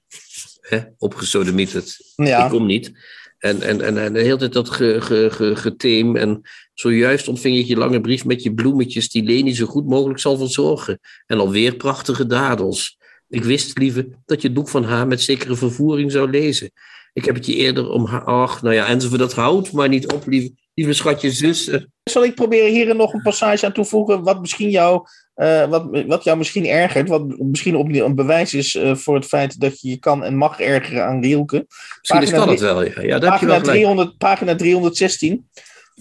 hè, 0.61 0.79
opgesodemieterd. 0.97 1.97
Ja. 2.15 2.43
Ik 2.43 2.49
kom 2.49 2.65
niet. 2.65 2.91
En, 3.37 3.61
en, 3.61 3.81
en, 3.81 3.97
en 3.97 4.13
de 4.13 4.21
hele 4.21 4.37
tijd 4.37 4.53
dat 4.53 4.69
ge, 4.69 5.01
ge, 5.01 5.27
ge, 5.31 5.55
geteem. 5.55 6.15
En 6.15 6.41
zojuist 6.73 7.27
ontving 7.27 7.57
ik 7.57 7.65
je 7.65 7.77
lange 7.77 8.01
brief 8.01 8.25
met 8.25 8.43
je 8.43 8.53
bloemetjes 8.53 9.09
die 9.09 9.23
Leni 9.23 9.55
zo 9.55 9.65
goed 9.65 9.87
mogelijk 9.87 10.19
zal 10.19 10.37
verzorgen. 10.37 10.99
En 11.25 11.39
alweer 11.39 11.75
prachtige 11.75 12.25
dadels. 12.25 12.97
Ik 13.29 13.43
wist, 13.43 13.77
lieve, 13.77 14.09
dat 14.25 14.41
je 14.41 14.47
het 14.47 14.57
boek 14.57 14.69
van 14.69 14.83
haar 14.83 15.07
met 15.07 15.21
zekere 15.21 15.55
vervoering 15.55 16.11
zou 16.11 16.29
lezen. 16.29 16.71
Ik 17.13 17.25
heb 17.25 17.35
het 17.35 17.45
je 17.45 17.55
eerder 17.55 17.89
om 17.89 18.05
haar... 18.05 18.23
Ach, 18.23 18.61
nou 18.61 18.75
ja, 18.75 18.87
enzovoort, 18.87 19.19
dat 19.19 19.33
houdt 19.33 19.71
maar 19.71 19.89
niet 19.89 20.11
op, 20.11 20.27
lieve, 20.27 20.51
lieve 20.73 20.93
schatje 20.93 21.31
zus. 21.31 21.71
Zal 22.03 22.23
ik 22.23 22.35
proberen 22.35 22.71
hier 22.71 22.95
nog 22.95 23.13
een 23.13 23.21
passage 23.21 23.65
aan 23.65 23.73
toevoegen... 23.73 24.23
wat 24.23 24.39
misschien 24.39 24.69
jou 24.69 25.05
uh, 25.35 25.65
wat, 25.65 25.87
wat 26.07 26.23
jou 26.23 26.37
misschien 26.37 26.65
ergert, 26.65 27.09
wat 27.09 27.39
misschien 27.39 27.75
opnieuw 27.75 28.05
een 28.05 28.15
bewijs 28.15 28.53
is 28.53 28.75
uh, 28.75 28.95
voor 28.95 29.15
het 29.15 29.25
feit 29.25 29.59
dat 29.59 29.81
je 29.81 29.89
je 29.89 29.97
kan 29.97 30.23
en 30.23 30.35
mag 30.35 30.59
ergeren 30.59 31.05
aan 31.05 31.21
Rielke. 31.21 31.65
Misschien 32.01 32.39
kan 32.39 32.49
het 32.49 32.59
wel, 32.59 32.83
ja. 32.83 33.01
ja 33.01 33.19
pagina, 33.19 33.31
heb 33.31 33.39
je 33.39 33.45
wel 33.45 33.61
300, 33.61 34.17
pagina 34.17 34.55
316. 34.55 35.49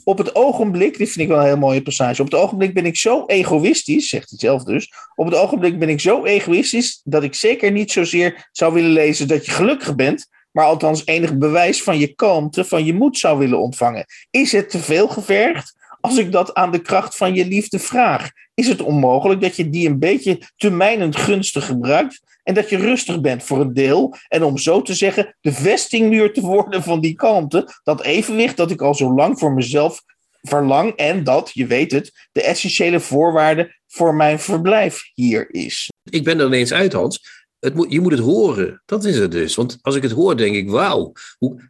Op 0.05 0.19
het 0.19 0.35
ogenblik, 0.35 0.99
dit 0.99 1.09
vind 1.09 1.21
ik 1.21 1.29
wel 1.29 1.39
een 1.39 1.47
heel 1.47 1.57
mooie 1.57 1.83
passage. 1.83 2.23
Op 2.23 2.31
het 2.31 2.41
ogenblik 2.41 2.75
ben 2.75 2.87
ik 2.87 2.97
zo 2.97 3.27
egoïstisch, 3.27 4.09
zegt 4.09 4.31
hij 4.31 4.39
zelf 4.39 4.65
dus. 4.65 4.93
Op 5.15 5.27
het 5.27 5.35
ogenblik 5.35 5.79
ben 5.79 5.89
ik 5.89 6.01
zo 6.01 6.25
egoïstisch 6.25 7.01
dat 7.05 7.23
ik 7.23 7.35
zeker 7.35 7.73
niet 7.73 7.93
zozeer 7.93 8.49
zou 8.53 8.75
willen 8.75 8.91
lezen 8.91 9.29
dat 9.29 9.47
je 9.47 9.53
gelukkig 9.53 9.95
bent, 9.95 10.29
maar 10.53 10.65
althans 10.65 11.07
enig 11.07 11.37
bewijs 11.37 11.83
van 11.83 11.99
je 11.99 12.15
kalmte, 12.15 12.65
van 12.65 12.85
je 12.85 12.95
moed 12.95 13.19
zou 13.19 13.39
willen 13.39 13.61
ontvangen. 13.61 14.05
Is 14.31 14.53
het 14.53 14.71
te 14.71 14.79
veel 14.79 15.09
gevergd? 15.09 15.75
Als 16.01 16.17
ik 16.17 16.33
dat 16.33 16.55
aan 16.55 16.71
de 16.71 16.83
kracht 16.83 17.17
van 17.17 17.35
je 17.35 17.47
liefde 17.47 17.79
vraag, 17.79 18.31
is 18.55 18.69
het 18.69 18.83
onmogelijk 18.83 19.41
dat 19.41 19.57
je 19.57 19.71
die 19.71 19.89
een 19.89 19.99
beetje 19.99 20.41
te 20.57 20.71
mijnend 20.71 21.17
gunstig 21.17 21.67
gebruikt 21.67 22.21
en 22.43 22.55
dat 22.55 22.69
je 22.69 22.77
rustig 22.77 23.21
bent 23.21 23.43
voor 23.43 23.61
een 23.61 23.75
deel 23.75 24.15
en 24.29 24.43
om 24.43 24.59
zo 24.59 24.83
te 24.83 24.95
zeggen 24.95 25.37
de 25.41 25.53
vestingmuur 25.53 26.33
te 26.33 26.41
worden 26.41 26.83
van 26.83 27.01
die 27.01 27.15
kalmte, 27.15 27.69
dat 27.83 28.03
evenwicht 28.03 28.57
dat 28.57 28.71
ik 28.71 28.83
al 28.83 28.95
zo 28.95 29.15
lang 29.15 29.39
voor 29.39 29.53
mezelf 29.53 30.03
verlang 30.43 30.93
en 30.97 31.25
dat, 31.25 31.51
je 31.53 31.67
weet 31.67 31.93
het, 31.93 32.29
de 32.33 32.43
essentiële 32.43 33.01
voorwaarde 33.01 33.81
voor 33.87 34.15
mijn 34.15 34.41
verblijf 34.41 35.03
hier 35.15 35.55
is. 35.55 35.89
Ik 36.11 36.25
ben 36.25 36.41
er 36.41 36.47
ineens 36.47 36.73
uit, 36.73 36.93
Hans. 36.93 37.42
Het 37.63 37.75
moet, 37.75 37.93
je 37.93 38.01
moet 38.01 38.13
het 38.13 38.21
horen. 38.21 38.83
Dat 38.87 39.05
is 39.05 39.19
het 39.19 39.31
dus. 39.31 39.55
Want 39.55 39.79
als 39.83 39.95
ik 39.95 40.03
het 40.03 40.13
hoor, 40.13 40.37
denk 40.37 40.55
ik, 40.55 40.71
wauw. 40.71 41.13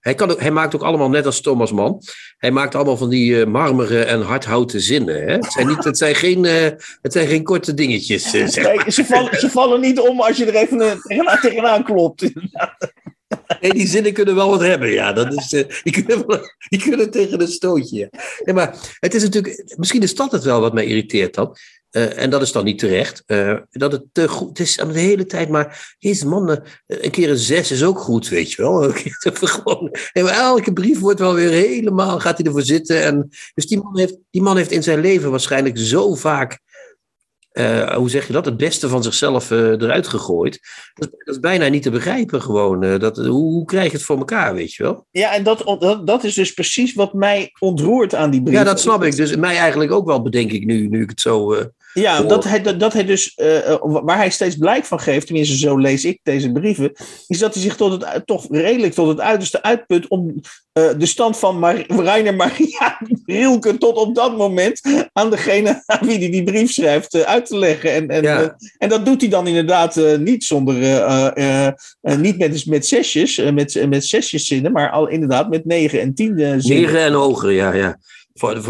Hij, 0.00 0.14
kan 0.14 0.31
ook, 0.31 0.40
hij 0.40 0.50
maakt 0.50 0.74
ook 0.74 0.83
allemaal 0.83 1.09
net 1.09 1.26
als 1.26 1.40
Thomas 1.40 1.72
Mann. 1.72 2.00
Hij 2.37 2.50
maakt 2.50 2.74
allemaal 2.74 2.96
van 2.96 3.09
die 3.09 3.33
uh, 3.33 3.46
marmeren 3.46 4.07
en 4.07 4.20
hardhouten 4.20 4.81
zinnen. 4.81 5.22
Hè? 5.22 5.33
Het, 5.33 5.52
zijn 5.52 5.66
niet, 5.66 5.85
het, 5.85 5.98
zijn 5.98 6.14
geen, 6.14 6.44
uh, 6.44 6.68
het 7.02 7.12
zijn 7.12 7.26
geen 7.26 7.42
korte 7.42 7.74
dingetjes. 7.74 8.35
Uh, 8.35 8.46
zeg 8.46 8.64
nee, 8.64 8.90
ze, 8.90 9.05
vallen, 9.05 9.38
ze 9.38 9.50
vallen 9.50 9.81
niet 9.81 10.00
om 10.00 10.20
als 10.20 10.37
je 10.37 10.44
er 10.44 10.55
even 10.55 11.00
tegenaan, 11.02 11.40
tegenaan 11.40 11.85
klopt. 11.85 12.31
Nee, 13.61 13.72
die 13.72 13.87
zinnen 13.87 14.12
kunnen 14.12 14.35
wel 14.35 14.50
wat 14.50 14.61
hebben, 14.61 14.90
ja. 14.90 15.12
Dat 15.12 15.33
is, 15.33 15.52
uh, 15.52 15.64
die, 15.83 15.92
kunnen 15.92 16.26
wel, 16.26 16.40
die 16.68 16.82
kunnen 16.82 17.11
tegen 17.11 17.40
een 17.40 17.49
stootje. 17.49 17.99
Ja. 17.99 18.09
Nee, 18.45 18.55
maar 18.55 18.97
het 18.99 19.14
is 19.14 19.22
natuurlijk, 19.22 19.74
misschien 19.76 20.03
is 20.03 20.14
dat 20.14 20.32
het 20.32 20.45
wel 20.45 20.61
wat 20.61 20.72
mij 20.72 20.84
irriteert 20.84 21.34
dan. 21.34 21.57
Uh, 21.93 22.18
en 22.18 22.30
dat 22.30 22.43
is 22.43 22.53
dan 22.53 22.64
niet 22.64 22.78
terecht. 22.78 23.22
Uh, 23.26 23.59
dat 23.70 23.93
het 23.93 24.05
te 24.12 24.28
goed 24.28 24.49
het 24.49 24.59
is. 24.59 24.76
de 24.76 24.99
hele 24.99 25.26
tijd 25.26 25.49
maar. 25.49 25.95
Deze 25.99 26.26
mannen, 26.26 26.62
een 26.86 27.11
keer 27.11 27.30
een 27.30 27.36
zes 27.36 27.70
is 27.70 27.84
ook 27.84 27.99
goed, 27.99 28.28
weet 28.28 28.53
je 28.53 28.62
wel. 28.62 28.90
Gewoon, 29.22 29.90
en 30.12 30.26
elke 30.26 30.72
brief 30.72 30.99
wordt 30.99 31.20
wel 31.20 31.34
weer 31.34 31.51
helemaal. 31.51 32.20
Gaat 32.20 32.36
hij 32.36 32.47
ervoor 32.47 32.62
zitten. 32.62 33.03
En, 33.03 33.28
dus 33.55 33.66
die 33.66 33.82
man, 33.82 33.99
heeft, 33.99 34.16
die 34.30 34.43
man 34.43 34.57
heeft 34.57 34.70
in 34.70 34.82
zijn 34.82 35.01
leven 35.01 35.30
waarschijnlijk 35.30 35.78
zo 35.78 36.14
vaak 36.14 36.61
uh, 37.53 37.95
hoe 37.95 38.11
zeg 38.11 38.26
je 38.26 38.32
dat, 38.32 38.45
het 38.45 38.57
beste 38.57 38.88
van 38.88 39.03
zichzelf 39.03 39.51
eruit 39.51 40.07
gegooid. 40.07 40.61
Dat, 40.95 41.11
dat, 41.11 41.34
is 41.34 41.40
bijna 41.40 41.68
niet 41.68 41.82
te 41.82 41.90
begrijpen 41.90 42.43
gewoon. 42.43 42.99
Dat, 42.99 43.16
hoe, 43.16 43.28
hoe, 43.28 43.64
krijg 43.64 43.90
je 43.90 43.97
het 43.97 44.07
voor 44.07 44.18
elkaar, 44.18 44.55
weet 44.55 44.74
je 44.74 44.82
wel? 44.82 45.07
Ja, 45.11 45.34
en 45.34 45.43
dat, 45.43 45.76
dat, 45.80 46.07
dat 46.07 46.24
is 46.24 46.34
dus 46.34 46.53
precies 46.53 46.95
wat 46.95 47.12
mij 47.12 47.51
ontroert 47.59 48.14
aan 48.14 48.30
die 48.30 48.43
brief. 48.43 48.57
Ja, 48.57 48.64
dat 48.64 48.80
snap 48.80 49.05
ik. 49.05 49.16
Dus 49.16 49.36
mij 49.36 49.57
eigenlijk 49.57 49.93
ook 49.93 50.07
wel, 50.07 50.22
bedenk 50.22 50.53
ik 50.53 50.64
nu, 50.64 50.88
nu 50.88 51.03
ik 51.03 51.11
het 51.11 51.20
zo... 51.20 51.57
ja, 51.93 52.22
dat 52.22 52.45
hij, 52.45 52.62
dat, 52.62 52.80
dat 52.80 52.93
hij 52.93 53.05
dus, 53.05 53.38
waar 53.80 54.16
hij 54.16 54.30
steeds 54.30 54.57
blijk 54.57 54.84
van 54.84 55.01
geeft, 55.01 55.26
tenminste 55.26 55.57
zo 55.57 55.76
lees 55.76 56.05
ik 56.05 56.20
deze 56.22 56.53
brieven, 56.53 56.93
is 57.26 57.38
dat 57.38 57.55
hij 57.55 57.62
zich 57.62 57.76
tot 57.76 58.03
het, 58.05 58.26
toch 58.26 58.47
redelijk 58.51 58.95
tot 58.95 59.09
het 59.09 59.20
uiterste 59.20 59.62
uitput 59.62 60.09
om 60.09 60.40
de 60.72 61.07
stand 61.07 61.38
van 61.38 61.59
Mar 61.59 61.84
Rainer 61.86 62.34
Maria 62.34 62.99
Rilke 63.26 63.78
tot 63.78 63.97
op 63.97 64.14
dat 64.14 64.36
moment 64.36 64.80
aan 65.12 65.30
degene 65.30 65.82
aan 65.86 66.07
wie 66.07 66.18
hij 66.18 66.30
die 66.30 66.43
brief 66.43 66.72
schrijft 66.72 67.24
uit 67.24 67.47
te 67.47 67.59
leggen. 67.59 67.93
En, 67.93 68.09
en, 68.09 68.22
ja. 68.22 68.57
en 68.78 68.88
dat 68.88 69.07
doet 69.07 69.20
hij 69.20 69.30
dan 69.30 69.47
inderdaad 69.47 70.01
niet 70.18 70.45
zonder, 70.45 70.74
niet 72.01 72.38
met, 72.38 72.66
met 72.66 72.86
zesjes, 72.86 73.36
met, 73.53 73.86
met 73.88 74.05
zesjes 74.05 74.47
zinnen, 74.47 74.72
maar 74.72 74.90
al 74.90 75.09
inderdaad 75.09 75.49
met 75.49 75.64
negen 75.64 76.01
en 76.01 76.14
tien 76.14 76.38
zinnen. 76.38 76.82
Negen 76.82 77.01
en 77.01 77.12
hoger, 77.12 77.51
ja, 77.51 77.74
ja. 77.74 77.99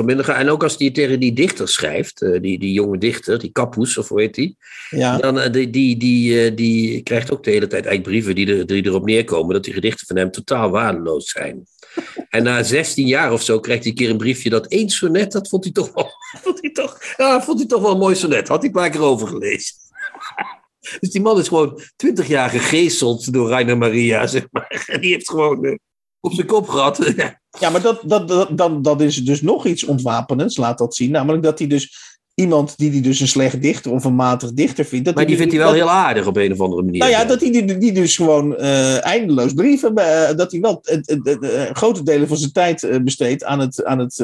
Minder, 0.04 0.28
en 0.28 0.50
ook 0.50 0.62
als 0.62 0.78
hij 0.78 0.90
tegen 0.90 1.20
die 1.20 1.32
dichter 1.32 1.68
schrijft, 1.68 2.18
die, 2.18 2.58
die 2.58 2.72
jonge 2.72 2.98
dichter, 2.98 3.38
die 3.38 3.52
Kappoes, 3.52 3.98
of 3.98 4.08
hoe 4.08 4.20
heet 4.20 4.34
die? 4.34 4.56
Ja. 4.90 5.16
Dan, 5.16 5.52
die, 5.52 5.70
die, 5.70 5.96
die, 5.96 6.54
die 6.54 7.02
krijgt 7.02 7.32
ook 7.32 7.44
de 7.44 7.50
hele 7.50 7.66
tijd 7.66 7.86
eigenlijk 7.86 8.02
brieven 8.02 8.34
die, 8.34 8.56
er, 8.56 8.66
die 8.66 8.86
erop 8.86 9.04
neerkomen 9.04 9.54
dat 9.54 9.64
die 9.64 9.72
gedichten 9.72 10.06
van 10.06 10.16
hem 10.16 10.30
totaal 10.30 10.70
waardeloos 10.70 11.30
zijn. 11.30 11.66
En 12.28 12.42
na 12.42 12.62
16 12.62 13.06
jaar 13.06 13.32
of 13.32 13.42
zo 13.42 13.60
krijgt 13.60 13.82
hij 13.82 13.90
een 13.90 13.98
keer 13.98 14.10
een 14.10 14.16
briefje 14.16 14.50
dat 14.50 14.66
één 14.66 14.88
sonnet, 14.88 15.32
dat 15.32 15.48
vond 15.48 15.64
hij 15.64 15.72
toch 15.72 15.92
wel, 15.94 16.10
vond 16.44 16.60
hij 16.60 16.70
toch, 16.70 16.98
ja, 17.16 17.42
vond 17.42 17.58
hij 17.58 17.68
toch 17.68 17.82
wel 17.82 17.90
een 17.90 17.98
mooi 17.98 18.14
sonnet. 18.14 18.48
Had 18.48 18.58
hij 18.58 18.66
een 18.66 18.74
paar 18.74 18.90
keer 18.90 19.02
overgelezen. 19.02 19.74
Dus 21.00 21.10
die 21.10 21.20
man 21.20 21.38
is 21.38 21.48
gewoon 21.48 21.80
20 21.96 22.26
jaar 22.26 22.50
gegeeseld 22.50 23.32
door 23.32 23.48
Rainer 23.48 23.78
Maria, 23.78 24.26
zeg 24.26 24.46
maar. 24.50 24.84
En 24.86 25.00
die 25.00 25.12
heeft 25.12 25.30
gewoon 25.30 25.78
op 26.24 26.32
zijn 26.32 26.46
kop 26.46 26.68
gehad. 26.68 27.14
ja, 27.60 27.70
maar 27.70 27.82
dat, 27.82 28.00
dat, 28.04 28.28
dat, 28.28 28.58
dat, 28.58 28.84
dat 28.84 29.00
is 29.00 29.16
dus 29.24 29.42
nog 29.42 29.66
iets 29.66 29.84
ontwapenends, 29.84 30.56
laat 30.56 30.78
dat 30.78 30.94
zien. 30.94 31.10
Namelijk 31.10 31.42
dat 31.42 31.58
hij 31.58 31.68
dus 31.68 32.11
iemand 32.34 32.78
die 32.78 32.90
die 32.90 33.00
dus 33.00 33.20
een 33.20 33.28
slecht 33.28 33.62
dichter 33.62 33.92
of 33.92 34.04
een 34.04 34.14
matig 34.14 34.52
dichter 34.52 34.84
vindt. 34.84 35.04
Dat 35.04 35.14
maar 35.14 35.26
die, 35.26 35.36
vindt 35.36 35.52
hij 35.52 35.62
wel 35.62 35.72
heel 35.72 35.90
aardig 35.90 36.26
op 36.26 36.36
een 36.36 36.52
of 36.52 36.60
andere 36.60 36.82
manier. 36.82 36.98
Nou 37.00 37.10
ja, 37.10 37.24
dat 37.24 37.40
hij 37.40 37.50
die, 37.50 37.78
die 37.78 37.92
dus 37.92 38.16
gewoon 38.16 38.52
uh, 38.58 39.04
eindeloos 39.04 39.52
brieven, 39.52 39.92
uh, 39.98 40.36
dat 40.36 40.52
hij 40.52 40.60
wel 40.60 40.82
uh, 40.84 41.62
grote 41.72 42.02
delen 42.02 42.28
van 42.28 42.36
zijn 42.36 42.52
tijd 42.52 43.00
besteedt 43.04 43.44
aan 43.44 43.60
het, 43.60 43.84
aan 43.84 43.98
het 43.98 44.16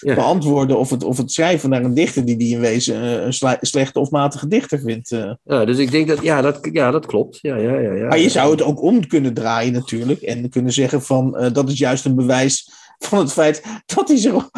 ja. 0.00 0.14
beantwoorden 0.14 0.78
of 0.78 0.90
het, 0.90 1.04
of 1.04 1.16
het 1.16 1.32
schrijven 1.32 1.70
naar 1.70 1.84
een 1.84 1.94
dichter 1.94 2.24
die 2.24 2.36
die 2.36 2.54
in 2.54 2.60
wezen 2.60 3.26
een 3.26 3.56
slechte 3.60 4.00
of 4.00 4.10
matige 4.10 4.48
dichter 4.48 4.80
vindt. 4.80 5.08
Ja, 5.44 5.64
dus 5.64 5.78
ik 5.78 5.90
denk 5.90 6.08
dat, 6.08 6.22
ja, 6.22 6.42
dat, 6.42 6.68
ja, 6.72 6.90
dat 6.90 7.06
klopt. 7.06 7.38
Ja, 7.42 7.56
ja, 7.56 7.78
ja, 7.78 7.92
ja, 7.92 8.06
maar 8.06 8.18
je 8.18 8.28
zou 8.28 8.50
het 8.50 8.62
ook 8.62 8.82
om 8.82 9.06
kunnen 9.06 9.34
draaien 9.34 9.72
natuurlijk 9.72 10.20
en 10.20 10.48
kunnen 10.48 10.72
zeggen 10.72 11.02
van 11.02 11.50
dat 11.52 11.68
is 11.68 11.78
juist 11.78 12.04
een 12.04 12.14
bewijs 12.14 12.70
van 13.04 13.18
het 13.18 13.32
feit 13.32 13.62
dat 13.86 14.08
hij 14.08 14.16
zich, 14.16 14.32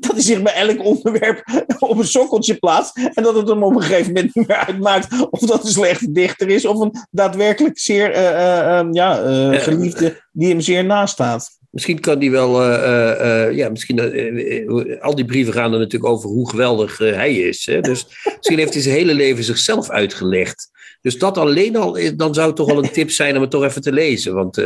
dat 0.00 0.12
hij 0.12 0.22
zich 0.22 0.42
bij 0.42 0.54
elk 0.54 0.84
onderwerp 0.84 1.64
op 1.78 1.98
een 1.98 2.06
sokkeltje 2.06 2.54
plaatst. 2.54 2.96
En 3.14 3.22
dat 3.22 3.34
het 3.34 3.48
hem 3.48 3.62
op 3.62 3.74
een 3.74 3.82
gegeven 3.82 4.12
moment 4.12 4.34
niet 4.34 4.48
meer 4.48 4.56
uitmaakt 4.56 5.28
of 5.30 5.40
dat 5.40 5.64
een 5.64 5.70
slechte 5.70 6.12
dichter 6.12 6.48
is 6.48 6.66
of 6.66 6.80
een 6.80 6.94
daadwerkelijk 7.10 7.78
zeer 7.78 8.10
uh, 8.10 8.22
uh, 8.22 8.88
ja, 8.92 9.22
uh, 9.22 9.60
geliefde 9.60 10.22
die 10.32 10.48
hem 10.48 10.60
zeer 10.60 10.84
naast 10.84 11.12
staat. 11.12 11.56
Misschien 11.70 12.00
kan 12.00 12.18
die 12.18 12.30
wel, 12.30 12.62
ja, 13.52 13.68
misschien, 13.68 14.00
al 15.00 15.14
die 15.14 15.24
brieven 15.24 15.52
gaan 15.52 15.72
er 15.72 15.78
natuurlijk 15.78 16.12
over 16.12 16.28
hoe 16.28 16.50
geweldig 16.50 16.98
hij 16.98 17.34
is. 17.34 17.66
Hè? 17.66 17.80
Dus 17.80 18.06
misschien 18.36 18.58
heeft 18.58 18.72
hij 18.72 18.82
zijn 18.82 18.94
hele 18.94 19.14
leven 19.14 19.44
zichzelf 19.44 19.90
uitgelegd. 19.90 20.70
Dus 21.00 21.18
dat 21.18 21.38
alleen 21.38 21.76
al, 21.76 21.98
dan 22.16 22.34
zou 22.34 22.46
het 22.46 22.56
toch 22.56 22.66
wel 22.66 22.84
een 22.84 22.90
tip 22.90 23.10
zijn 23.10 23.34
om 23.34 23.40
het 23.40 23.50
toch 23.50 23.64
even 23.64 23.82
te 23.82 23.92
lezen. 23.92 24.34
Want 24.34 24.56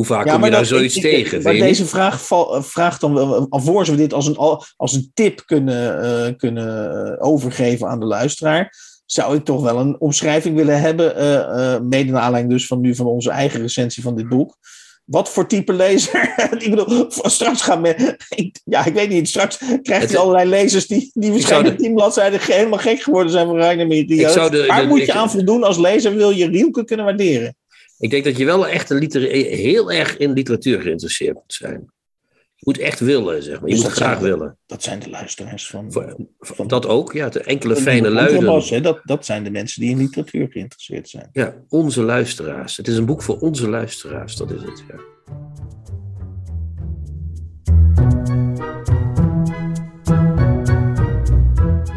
hoe 0.00 0.08
vaak 0.08 0.26
ja, 0.26 0.32
kom 0.32 0.44
je 0.44 0.50
daar 0.50 0.66
zoiets 0.66 0.96
ik, 0.96 1.02
tegen? 1.02 1.42
Maar 1.42 1.52
deze 1.52 1.86
vraag 1.86 2.22
vraagt 2.60 3.00
dan, 3.00 3.48
alvorens 3.48 3.88
we 3.88 3.96
dit 3.96 4.12
als 4.12 4.26
een, 4.26 4.36
als 4.76 4.92
een 4.92 5.10
tip 5.14 5.42
kunnen, 5.46 6.04
uh, 6.04 6.36
kunnen 6.36 7.20
overgeven 7.20 7.88
aan 7.88 8.00
de 8.00 8.06
luisteraar, 8.06 8.74
zou 9.06 9.36
ik 9.36 9.44
toch 9.44 9.62
wel 9.62 9.78
een 9.78 10.00
omschrijving 10.00 10.56
willen 10.56 10.80
hebben, 10.80 11.18
uh, 11.18 11.32
uh, 11.32 11.80
mede 11.80 12.12
naar 12.12 12.22
aanleiding 12.22 12.52
dus 12.52 12.66
van 12.66 12.80
nu 12.80 12.94
van 12.94 13.06
onze 13.06 13.30
eigen 13.30 13.60
recensie 13.60 14.02
van 14.02 14.16
dit 14.16 14.28
boek. 14.28 14.56
Wat 15.04 15.28
voor 15.28 15.46
type 15.46 15.72
lezer? 15.72 16.34
ik 16.58 16.70
bedoel, 16.70 17.06
straks 17.08 17.62
gaan 17.62 17.82
we. 17.82 18.16
Ja, 18.64 18.84
ik 18.84 18.94
weet 18.94 19.08
niet. 19.08 19.28
Straks 19.28 19.58
krijgt 19.82 20.10
hij 20.10 20.18
allerlei 20.18 20.48
lezers 20.48 20.86
die, 20.86 21.10
die 21.14 21.30
waarschijnlijk 21.30 21.76
de... 21.76 21.82
tien 21.82 21.94
bladzijden 21.94 22.40
helemaal 22.42 22.78
gek 22.78 23.00
geworden 23.00 23.32
zijn 23.32 23.46
van 23.46 23.56
Reiner 23.56 23.86
Meridio. 23.86 24.66
Waar 24.66 24.86
moet 24.86 25.06
je 25.06 25.12
aan 25.12 25.30
voldoen 25.30 25.64
als 25.64 25.78
lezer? 25.78 26.14
Wil 26.14 26.30
je 26.30 26.46
Rielke 26.46 26.84
kunnen 26.84 27.06
waarderen? 27.06 27.54
Ik 28.00 28.10
denk 28.10 28.24
dat 28.24 28.36
je 28.36 28.44
wel 28.44 28.66
echt 28.66 28.90
een 28.90 29.10
heel 29.30 29.92
erg 29.92 30.16
in 30.16 30.32
literatuur 30.32 30.80
geïnteresseerd 30.80 31.34
moet 31.34 31.52
zijn. 31.52 31.92
Je 32.30 32.66
moet 32.66 32.78
echt 32.78 33.00
willen, 33.00 33.42
zeg 33.42 33.60
maar. 33.60 33.68
Je 33.68 33.74
dus 33.74 33.84
moet 33.84 33.92
graag 33.92 34.18
willen. 34.18 34.58
Dat 34.66 34.82
zijn 34.82 34.98
de 34.98 35.10
luisteraars 35.10 35.66
van... 35.66 35.92
van 36.38 36.68
dat 36.68 36.86
ook, 36.86 37.12
ja. 37.12 37.28
De 37.28 37.40
enkele 37.40 37.76
fijne 37.76 38.10
luiden. 38.10 38.82
dat, 38.82 39.00
dat 39.04 39.24
zijn 39.24 39.44
de 39.44 39.50
mensen 39.50 39.80
die 39.80 39.90
in 39.90 39.98
literatuur 39.98 40.48
geïnteresseerd 40.50 41.08
zijn. 41.08 41.28
Ja, 41.32 41.54
onze 41.68 42.02
luisteraars. 42.02 42.76
Het 42.76 42.88
is 42.88 42.96
een 42.96 43.06
boek 43.06 43.22
voor 43.22 43.38
onze 43.38 43.68
luisteraars, 43.68 44.36
dat 44.36 44.50
is 44.50 44.62
het, 44.62 44.84
ja. 44.88 45.08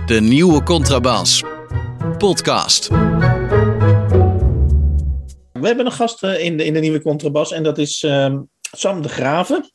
De 0.06 0.20
nieuwe 0.22 0.64
Contrabas. 0.64 1.44
Podcast 2.18 2.90
we 5.64 5.70
hebben 5.70 5.86
een 5.86 5.92
gast 5.92 6.24
eh, 6.24 6.46
in 6.46 6.58
de, 6.58 6.66
in 6.66 6.74
de 6.74 6.80
nieuwe 6.80 7.02
contrabas 7.02 7.52
en 7.52 7.64
dat 7.64 7.78
is 7.78 8.04
uh, 8.04 8.38
Sam 8.72 9.02
de 9.02 9.10
Graven. 9.10 9.72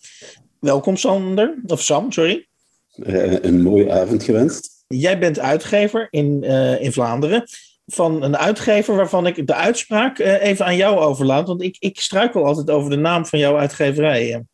Welkom 0.61 0.97
Sander, 0.97 1.61
of 1.67 1.83
Sam, 1.83 2.13
sorry. 2.13 2.49
Uh, 2.97 3.43
een 3.43 3.63
mooie 3.63 3.93
avond 3.93 4.23
gewenst. 4.23 4.85
Jij 4.87 5.19
bent 5.19 5.39
uitgever 5.39 6.07
in, 6.11 6.43
uh, 6.45 6.81
in 6.83 6.93
Vlaanderen 6.93 7.45
van 7.87 8.23
een 8.23 8.37
uitgever 8.37 8.97
waarvan 8.97 9.27
ik 9.27 9.47
de 9.47 9.55
uitspraak 9.55 10.19
even 10.19 10.65
aan 10.65 10.77
jou 10.77 10.99
overlaat. 10.99 11.47
Want 11.47 11.63
ik, 11.63 11.77
ik 11.79 12.01
struikel 12.01 12.45
altijd 12.45 12.71
over 12.71 12.91
de 12.91 12.97
naam 12.97 13.27
van 13.27 13.39
jouw 13.39 13.57
uitgeverij. 13.57 14.45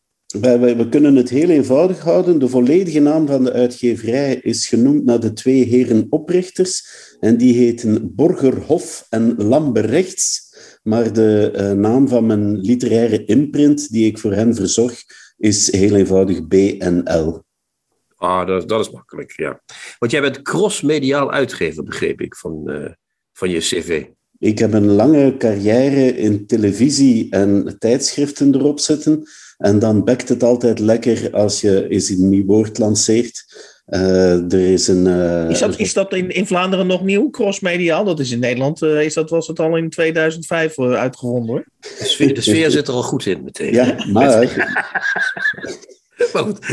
Wij, 0.40 0.76
we 0.76 0.88
kunnen 0.88 1.16
het 1.16 1.30
heel 1.30 1.48
eenvoudig 1.48 2.00
houden. 2.00 2.38
De 2.38 2.48
volledige 2.48 3.00
naam 3.00 3.26
van 3.26 3.44
de 3.44 3.52
uitgeverij 3.52 4.34
is 4.34 4.68
genoemd 4.68 5.04
naar 5.04 5.20
de 5.20 5.32
twee 5.32 5.64
heren 5.64 6.06
oprichters. 6.10 6.86
En 7.20 7.36
die 7.36 7.54
heten 7.54 8.14
Borgerhof 8.14 9.06
en 9.10 9.34
Lamberechts. 9.36 10.43
Maar 10.84 11.12
de 11.12 11.52
uh, 11.54 11.72
naam 11.72 12.08
van 12.08 12.26
mijn 12.26 12.60
literaire 12.60 13.24
imprint 13.24 13.90
die 13.90 14.06
ik 14.06 14.18
voor 14.18 14.32
hen 14.32 14.54
verzorg 14.54 15.02
is 15.36 15.72
heel 15.72 15.94
eenvoudig 15.94 16.46
BNL. 16.46 17.44
Ah, 18.16 18.46
dat, 18.46 18.68
dat 18.68 18.80
is 18.80 18.90
makkelijk, 18.90 19.32
ja. 19.36 19.62
Want 19.98 20.12
jij 20.12 20.20
bent 20.20 20.42
crossmediaal 20.42 21.32
uitgever, 21.32 21.82
begreep 21.82 22.20
ik, 22.20 22.36
van, 22.36 22.62
uh, 22.66 22.90
van 23.32 23.50
je 23.50 23.58
cv. 23.58 24.06
Ik 24.38 24.58
heb 24.58 24.72
een 24.72 24.90
lange 24.90 25.36
carrière 25.36 26.16
in 26.16 26.46
televisie 26.46 27.30
en 27.30 27.76
tijdschriften 27.78 28.54
erop 28.54 28.80
zitten. 28.80 29.22
En 29.56 29.78
dan 29.78 30.04
bekt 30.04 30.28
het 30.28 30.42
altijd 30.42 30.78
lekker 30.78 31.32
als 31.32 31.60
je 31.60 31.88
eens 31.88 32.08
een 32.08 32.28
nieuw 32.28 32.44
woord 32.44 32.78
lanceert. 32.78 33.44
Uh, 33.86 34.52
er 34.52 34.72
is 34.72 34.88
een, 34.88 35.06
uh, 35.06 35.50
is 35.50 35.58
dat, 35.58 35.78
is 35.78 35.92
dat 35.92 36.12
in, 36.12 36.30
in 36.30 36.46
Vlaanderen 36.46 36.86
nog 36.86 37.02
nieuw, 37.02 37.30
crossmediaal? 37.30 38.04
Dat 38.04 38.20
is 38.20 38.30
in 38.30 38.38
Nederland, 38.38 38.82
uh, 38.82 39.02
is 39.02 39.14
dat, 39.14 39.30
was 39.30 39.46
het 39.46 39.60
al 39.60 39.76
in 39.76 39.90
2005 39.90 40.78
uitgevonden 40.78 41.48
hoor. 41.48 41.66
De 41.80 42.04
sfeer, 42.04 42.34
de 42.34 42.40
sfeer 42.40 42.70
zit 42.70 42.88
er 42.88 42.94
al 42.94 43.02
goed 43.02 43.26
in 43.26 43.44
meteen. 43.44 43.72
Ja, 43.72 44.04
maar... 44.12 44.38
maar 46.32 46.42
goed, 46.42 46.64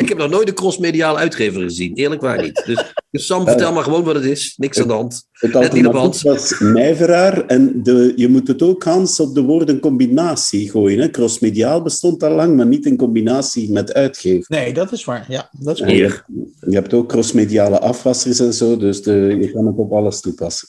ik 0.00 0.08
heb 0.08 0.18
nog 0.18 0.30
nooit 0.30 0.48
een 0.48 0.54
crossmediaal 0.54 1.18
uitgever 1.18 1.62
gezien, 1.62 1.94
eerlijk 1.94 2.20
waar 2.20 2.42
niet. 2.42 2.62
Dus, 2.66 2.92
dus 3.10 3.26
Sam, 3.26 3.46
vertel 3.46 3.72
maar 3.72 3.84
gewoon 3.84 4.04
wat 4.04 4.14
het 4.14 4.24
is, 4.24 4.54
niks 4.56 4.80
aan 4.80 4.86
de 4.86 4.92
hand. 4.92 5.28
Het 5.42 5.54
alternatief 5.56 6.22
was 6.22 6.58
mijveraar 6.58 7.46
en 7.46 7.82
de, 7.82 8.12
je 8.16 8.28
moet 8.28 8.48
het 8.48 8.62
ook, 8.62 8.82
Hans, 8.84 9.20
op 9.20 9.34
de 9.34 9.42
woorden 9.42 9.80
combinatie 9.80 10.70
gooien. 10.70 10.98
Hè. 11.00 11.10
Crossmediaal 11.10 11.82
bestond 11.82 12.22
al 12.22 12.30
lang, 12.30 12.56
maar 12.56 12.66
niet 12.66 12.86
in 12.86 12.96
combinatie 12.96 13.70
met 13.72 13.92
uitgeven. 13.94 14.44
Nee, 14.48 14.72
dat 14.72 14.92
is 14.92 15.04
waar. 15.04 15.24
Ja, 15.28 15.48
dat 15.58 15.74
is 15.74 15.80
waar. 15.80 15.94
je, 15.94 16.02
hebt- 16.02 16.24
je 16.60 16.74
hebt 16.74 16.94
ook 16.94 17.08
crossmediale 17.08 17.78
afwassers 17.80 18.40
en 18.40 18.52
zo, 18.52 18.76
dus 18.76 19.02
de, 19.02 19.36
je 19.40 19.52
kan 19.52 19.66
het 19.66 19.76
op 19.76 19.92
alles 19.92 20.20
toepassen. 20.20 20.68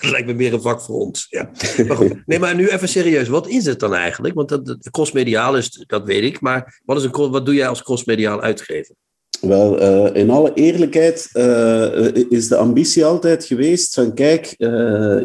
Dat 0.00 0.10
lijkt 0.12 0.26
me 0.26 0.34
meer 0.34 0.52
een 0.52 0.62
vak 0.62 0.82
voor 0.82 0.96
ons. 1.00 1.26
Ja. 1.30 1.50
Maar 1.86 1.96
goed, 1.96 2.26
nee, 2.26 2.38
maar 2.38 2.54
nu 2.54 2.68
even 2.68 2.88
serieus. 2.88 3.28
Wat 3.28 3.48
is 3.48 3.64
het 3.64 3.80
dan 3.80 3.94
eigenlijk? 3.94 4.34
Want 4.34 4.48
dat, 4.48 4.66
dat 4.66 4.90
crossmediaal 4.90 5.56
is, 5.56 5.84
dat 5.86 6.04
weet 6.04 6.22
ik. 6.22 6.40
Maar 6.40 6.80
wat, 6.84 6.96
is 6.96 7.04
een, 7.04 7.30
wat 7.30 7.46
doe 7.46 7.54
jij 7.54 7.68
als 7.68 7.82
crossmediaal 7.82 8.40
uitgever? 8.40 8.94
Wel, 9.46 9.80
eh, 9.80 10.22
in 10.22 10.30
alle 10.30 10.54
eerlijkheid 10.54 11.28
eh, 11.32 12.14
is 12.28 12.48
de 12.48 12.56
ambitie 12.56 13.04
altijd 13.04 13.44
geweest 13.44 13.94
van 13.94 14.14
kijk, 14.14 14.54
eh, 14.58 14.70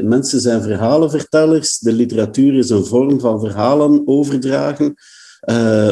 mensen 0.01 0.39
zijn 0.39 0.61
verhalenvertellers, 0.61 1.79
de 1.79 1.93
literatuur 1.93 2.57
is 2.57 2.69
een 2.69 2.85
vorm 2.85 3.19
van 3.19 3.39
verhalen 3.39 4.01
overdragen, 4.05 4.95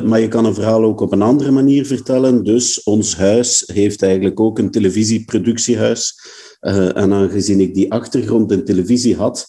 maar 0.03 0.19
je 0.19 0.27
kan 0.27 0.45
een 0.45 0.53
verhaal 0.53 0.83
ook 0.83 1.01
op 1.01 1.11
een 1.11 1.21
andere 1.21 1.51
manier 1.51 1.85
vertellen. 1.85 2.43
Dus 2.43 2.83
ons 2.83 3.15
huis 3.15 3.63
heeft 3.73 4.03
eigenlijk 4.03 4.39
ook 4.39 4.59
een 4.59 4.71
televisieproductiehuis. 4.71 6.15
Eh, 6.59 6.97
en 6.97 7.13
aangezien 7.13 7.59
ik 7.59 7.73
die 7.73 7.91
achtergrond 7.91 8.51
in 8.51 8.65
televisie 8.65 9.15
had, 9.15 9.47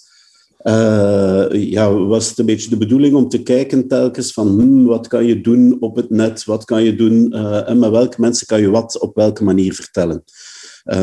eh, 0.59 1.47
ja, 1.51 1.93
was 1.93 2.29
het 2.29 2.39
een 2.39 2.47
beetje 2.47 2.71
de 2.71 2.77
bedoeling 2.77 3.15
om 3.15 3.29
te 3.29 3.43
kijken 3.43 3.89
telkens 3.89 4.33
van 4.33 4.49
hmm, 4.49 4.87
wat 4.87 5.09
kan 5.09 5.27
je 5.27 5.41
doen 5.41 5.77
op 5.81 5.97
het 5.97 6.11
net, 6.11 6.45
wat 6.45 6.65
kan 6.65 6.83
je 6.83 6.95
doen 6.95 7.33
eh, 7.33 7.69
en 7.69 7.79
met 7.79 7.91
welke 7.91 8.21
mensen 8.21 8.47
kan 8.47 8.61
je 8.61 8.71
wat 8.71 8.99
op 9.01 9.15
welke 9.15 9.45
manier 9.45 9.75
vertellen. 9.75 10.25
Eh, 10.85 10.99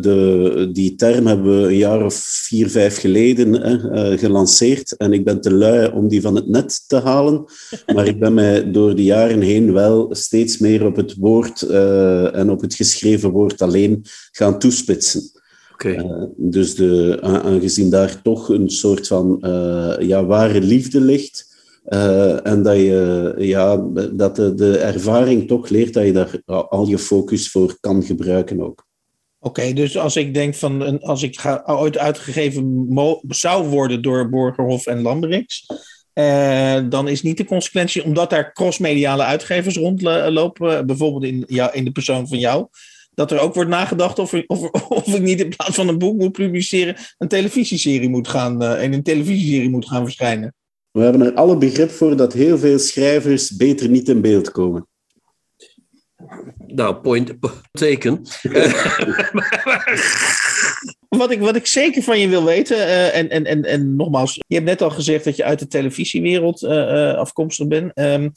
de, 0.00 0.68
die 0.72 0.94
term 0.94 1.26
hebben 1.26 1.60
we 1.60 1.68
een 1.68 1.76
jaar 1.76 2.04
of 2.04 2.14
vier, 2.14 2.70
vijf 2.70 2.98
geleden 2.98 3.52
hè, 3.52 4.18
gelanceerd 4.18 4.96
en 4.96 5.12
ik 5.12 5.24
ben 5.24 5.40
te 5.40 5.52
lui 5.52 5.90
om 5.92 6.08
die 6.08 6.20
van 6.20 6.34
het 6.34 6.48
net 6.48 6.88
te 6.88 6.96
halen, 6.96 7.44
maar 7.94 8.06
ik 8.06 8.18
ben 8.18 8.34
mij 8.34 8.70
door 8.70 8.94
de 8.94 9.04
jaren 9.04 9.40
heen 9.40 9.72
wel 9.72 10.08
steeds 10.10 10.58
meer 10.58 10.86
op 10.86 10.96
het 10.96 11.14
woord 11.14 11.62
en 12.32 12.50
op 12.50 12.60
het 12.60 12.74
geschreven 12.74 13.30
woord 13.30 13.62
alleen 13.62 14.04
gaan 14.30 14.58
toespitsen. 14.58 15.37
Oké. 15.78 15.92
Eh, 15.92 16.22
dus 16.36 16.74
de, 16.74 17.18
aangezien 17.22 17.90
daar 17.90 18.22
toch 18.22 18.48
een 18.48 18.70
soort 18.70 19.06
van 19.06 19.42
eh, 19.42 19.94
ja, 19.98 20.24
ware 20.24 20.60
liefde 20.60 21.00
ligt. 21.00 21.46
eh, 21.84 22.46
en 22.46 22.62
dat, 22.62 22.76
je, 22.76 23.34
ja, 23.38 23.76
dat 24.12 24.36
de, 24.36 24.54
de 24.54 24.78
ervaring 24.78 25.48
toch 25.48 25.68
leert 25.68 25.94
dat 25.94 26.04
je 26.04 26.12
daar 26.12 26.40
al 26.68 26.86
je 26.86 26.98
focus 26.98 27.50
voor 27.50 27.76
kan 27.80 28.02
gebruiken 28.02 28.60
ook. 28.62 28.86
Oké, 29.40 29.72
dus 29.72 29.98
als 29.98 30.16
ik 30.16 30.34
denk 30.34 30.54
van 30.54 30.80
een, 30.80 31.00
als 31.00 31.22
ik 31.22 31.38
ga, 31.38 31.62
ooit 31.66 31.98
uitgegeven 31.98 32.86
mo- 32.88 33.20
zou 33.28 33.66
worden 33.68 34.02
door 34.02 34.28
Borgerhof 34.28 34.86
en 34.86 35.02
Lamberix, 35.02 35.66
eh, 36.12 36.78
dan 36.88 37.08
is 37.08 37.22
niet 37.22 37.36
de 37.36 37.44
consequentie, 37.44 38.04
omdat 38.04 38.30
daar 38.30 38.52
crossmediale 38.52 39.22
uitgevers 39.22 39.76
rondlopen, 39.76 40.86
bijvoorbeeld 40.86 41.24
in, 41.24 41.44
ja, 41.46 41.72
in 41.72 41.84
de 41.84 41.90
persoon 41.90 42.28
van 42.28 42.38
jou, 42.38 42.66
dat 43.18 43.30
er 43.30 43.38
ook 43.38 43.54
wordt 43.54 43.70
nagedacht 43.70 44.18
of, 44.18 44.34
of, 44.46 44.70
of 44.98 45.06
ik 45.06 45.22
niet 45.22 45.40
in 45.40 45.48
plaats 45.56 45.74
van 45.74 45.88
een 45.88 45.98
boek 45.98 46.16
moet 46.16 46.32
publiceren, 46.32 46.96
een 47.18 47.28
televisieserie 47.28 48.08
moet 48.08 48.28
gaan, 48.28 48.62
eh, 48.62 48.82
in 48.82 48.92
een 48.92 49.02
televisieserie 49.02 49.70
moet 49.70 49.88
gaan 49.88 50.02
verschijnen. 50.02 50.54
We 50.90 51.00
hebben 51.00 51.22
er 51.22 51.34
alle 51.34 51.56
begrip 51.56 51.90
voor 51.90 52.16
dat 52.16 52.32
heel 52.32 52.58
veel 52.58 52.78
schrijvers 52.78 53.56
beter 53.56 53.88
niet 53.88 54.08
in 54.08 54.20
beeld 54.20 54.50
komen. 54.50 54.86
Nou, 56.66 56.94
point 56.94 57.38
po- 57.38 57.52
teken. 57.78 58.22
Wat 61.08 61.30
ik, 61.30 61.40
wat 61.40 61.56
ik 61.56 61.66
zeker 61.66 62.02
van 62.02 62.20
je 62.20 62.28
wil 62.28 62.44
weten, 62.44 62.76
eh, 62.76 63.16
en, 63.16 63.28
en, 63.28 63.44
en, 63.44 63.64
en 63.64 63.96
nogmaals, 63.96 64.34
je 64.34 64.54
hebt 64.54 64.66
net 64.66 64.82
al 64.82 64.90
gezegd 64.90 65.24
dat 65.24 65.36
je 65.36 65.44
uit 65.44 65.58
de 65.58 65.66
televisiewereld 65.66 66.62
eh, 66.62 67.10
eh, 67.10 67.16
afkomstig 67.16 67.66
bent. 67.66 67.92
Ehm, 67.94 68.28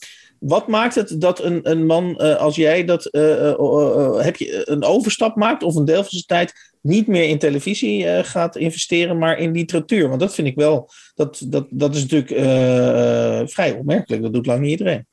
wat 0.42 0.68
maakt 0.68 0.96
het 0.96 1.22
dat 1.22 1.44
een, 1.44 1.60
een 1.72 1.86
man 1.86 2.18
eh, 2.18 2.36
als 2.36 2.56
jij 2.56 2.86
dat 2.86 3.06
eh, 3.06 3.50
eh, 3.50 4.20
heb 4.20 4.36
je 4.36 4.70
een 4.70 4.84
overstap 4.84 5.36
maakt 5.36 5.64
of 5.64 5.76
een 5.76 5.86
deel 5.86 6.02
van 6.02 6.10
zijn 6.10 6.24
tijd 6.26 6.54
niet 6.82 7.08
meer 7.08 7.24
in 7.24 7.40
televisie 7.40 8.24
gaat 8.24 8.56
investeren, 8.56 9.18
maar 9.18 9.40
in 9.40 9.52
literatuur? 9.52 10.08
Want 10.08 10.20
dat 10.20 10.34
vind 10.34 10.48
ik 10.48 10.56
wel, 10.56 10.90
dat, 11.16 11.42
dat, 11.46 11.68
dat 11.70 11.96
is 11.96 12.06
natuurlijk 12.06 13.50
vrij 13.50 13.72
opmerkelijk. 13.74 14.22
Dat 14.22 14.34
doet 14.34 14.46
lang 14.46 14.62
niet 14.62 14.72
iedereen. 14.72 15.06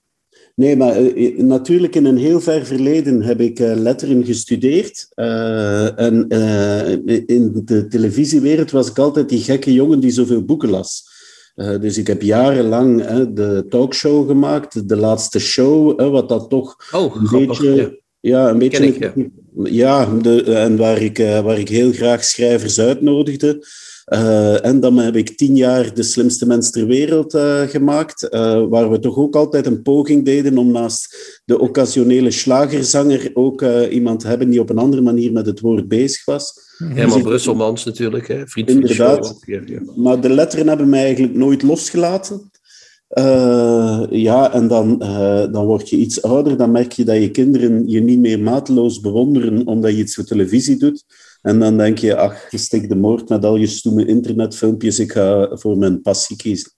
Nee, 0.59 0.77
maar 0.77 1.03
natuurlijk 1.37 1.95
in 1.95 2.05
een 2.05 2.17
heel 2.17 2.41
ver 2.41 2.67
verleden 2.67 3.23
heb 3.23 3.41
ik 3.41 3.61
eh, 3.61 3.75
letteren 3.75 4.25
gestudeerd. 4.25 5.09
En 5.97 6.29
in 7.27 7.63
de 7.65 7.87
televisiewereld 7.89 8.71
was 8.71 8.89
ik 8.89 8.99
altijd 8.99 9.29
die 9.29 9.43
gekke 9.43 9.73
jongen 9.73 10.01
die 10.01 10.11
zoveel 10.11 10.45
boeken 10.45 10.71
las. 10.71 11.18
Eh, 11.59 11.81
dus 11.81 11.99
ik 11.99 12.07
heb 12.07 12.23
jarenlang 12.23 13.07
hè, 13.07 13.33
de 13.33 13.67
talkshow 13.69 14.27
gemaakt, 14.29 14.89
de 14.89 14.97
laatste 14.97 15.39
show, 15.39 15.99
hè, 16.01 16.09
wat 16.11 16.29
dat 16.29 16.49
toch 16.51 16.77
Oh, 16.93 17.15
een 17.17 17.27
grappig. 17.27 17.49
beetje... 17.61 17.75
ja. 17.75 17.91
Ja, 18.21 18.49
een 18.49 18.59
beetje. 18.59 18.87
Ik, 18.87 19.13
ja, 19.63 20.07
de, 20.23 20.43
en 20.43 20.77
waar 20.77 21.03
ik, 21.03 21.19
eh, 21.19 21.41
waar 21.41 21.59
ik 21.59 21.69
heel 21.69 21.93
graag 21.93 22.25
schrijvers 22.25 22.81
uitnodigde. 22.81 23.67
Eh, 24.05 24.65
en 24.65 24.81
dan 24.81 24.99
heb 24.99 25.17
ik 25.17 25.37
tien 25.37 25.57
jaar 25.57 25.95
de 25.95 26.03
slimste 26.03 26.47
mens 26.47 26.71
ter 26.71 26.87
wereld 26.87 27.35
eh, 27.35 27.63
gemaakt, 27.63 28.29
eh, 28.29 28.67
waar 28.69 28.91
we 28.91 28.99
toch 28.99 29.17
ook 29.17 29.37
altijd 29.37 29.67
een 29.67 29.83
poging 29.83 30.25
deden 30.25 30.59
om 30.59 30.71
naast 30.73 31.17
de 31.45 31.59
occasionele 31.59 32.31
slagerzanger 32.31 33.31
ook 33.35 33.63
eh, 33.63 33.93
iemand 33.95 34.21
te 34.21 34.27
hebben 34.29 34.51
die 34.51 34.61
op 34.61 34.71
een 34.71 34.79
andere 34.79 35.03
manier 35.03 35.33
met 35.33 35.47
het 35.47 35.61
woord 35.61 35.89
bezig 35.89 36.25
was. 36.25 36.67
Dus 36.79 37.15
ik- 37.15 37.23
Brusselmans 37.23 37.85
natuurlijk, 37.85 38.29
hè? 38.29 38.47
vriend 38.47 38.71
van 38.71 38.81
de 38.81 38.89
Inderdaad. 38.89 39.27
show. 39.47 39.69
ja. 39.69 39.81
Maar 39.97 40.21
de 40.21 40.29
letteren 40.31 40.69
hebben 40.69 40.89
mij 40.89 41.05
eigenlijk 41.05 41.35
nooit 41.35 41.63
losgelaten. 41.63 42.51
Eh, 43.09 44.05
ja, 44.11 44.53
en 44.53 44.69
dan, 44.69 45.01
eh, 45.01 45.53
dan 45.53 45.67
word 45.67 45.89
je 45.89 45.97
iets 45.97 46.23
ouder, 46.23 46.57
dan 46.57 46.71
merk 46.71 46.93
je 46.93 47.05
dat 47.05 47.17
je 47.17 47.31
kinderen 47.31 47.89
je 47.89 48.01
niet 48.01 48.19
meer 48.19 48.41
mateloos 48.41 49.01
bewonderen 49.01 49.67
omdat 49.67 49.91
je 49.91 49.99
iets 49.99 50.15
voor 50.15 50.25
televisie 50.25 50.77
doet. 50.77 51.05
En 51.43 51.59
dan 51.59 51.77
denk 51.77 51.99
je, 51.99 52.17
ach, 52.17 52.47
stik 52.51 52.89
de 52.89 52.97
moord 52.97 53.29
met 53.29 53.45
al 53.45 53.57
je 53.57 53.67
stoeme 53.67 54.07
internetfilmpjes, 54.07 54.99
ik 54.99 55.13
ga 55.13 55.49
voor 55.57 55.79
mijn 55.79 56.03
passie 56.03 56.37
kiezen. 56.37 56.73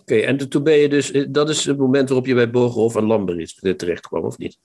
Oké, 0.00 0.14
en 0.14 0.48
toen 0.48 0.62
ben 0.62 0.76
je 0.76 0.88
dus, 0.88 1.10
eh, 1.10 1.24
dat 1.28 1.48
is 1.48 1.64
het 1.64 1.78
moment 1.78 2.08
waarop 2.08 2.26
je 2.26 2.34
bij 2.34 2.50
Borgerhof 2.50 2.96
en 2.96 3.04
Lamberitz 3.06 3.54
terecht 3.76 4.06
kwam, 4.06 4.24
of 4.24 4.38
niet? 4.38 4.58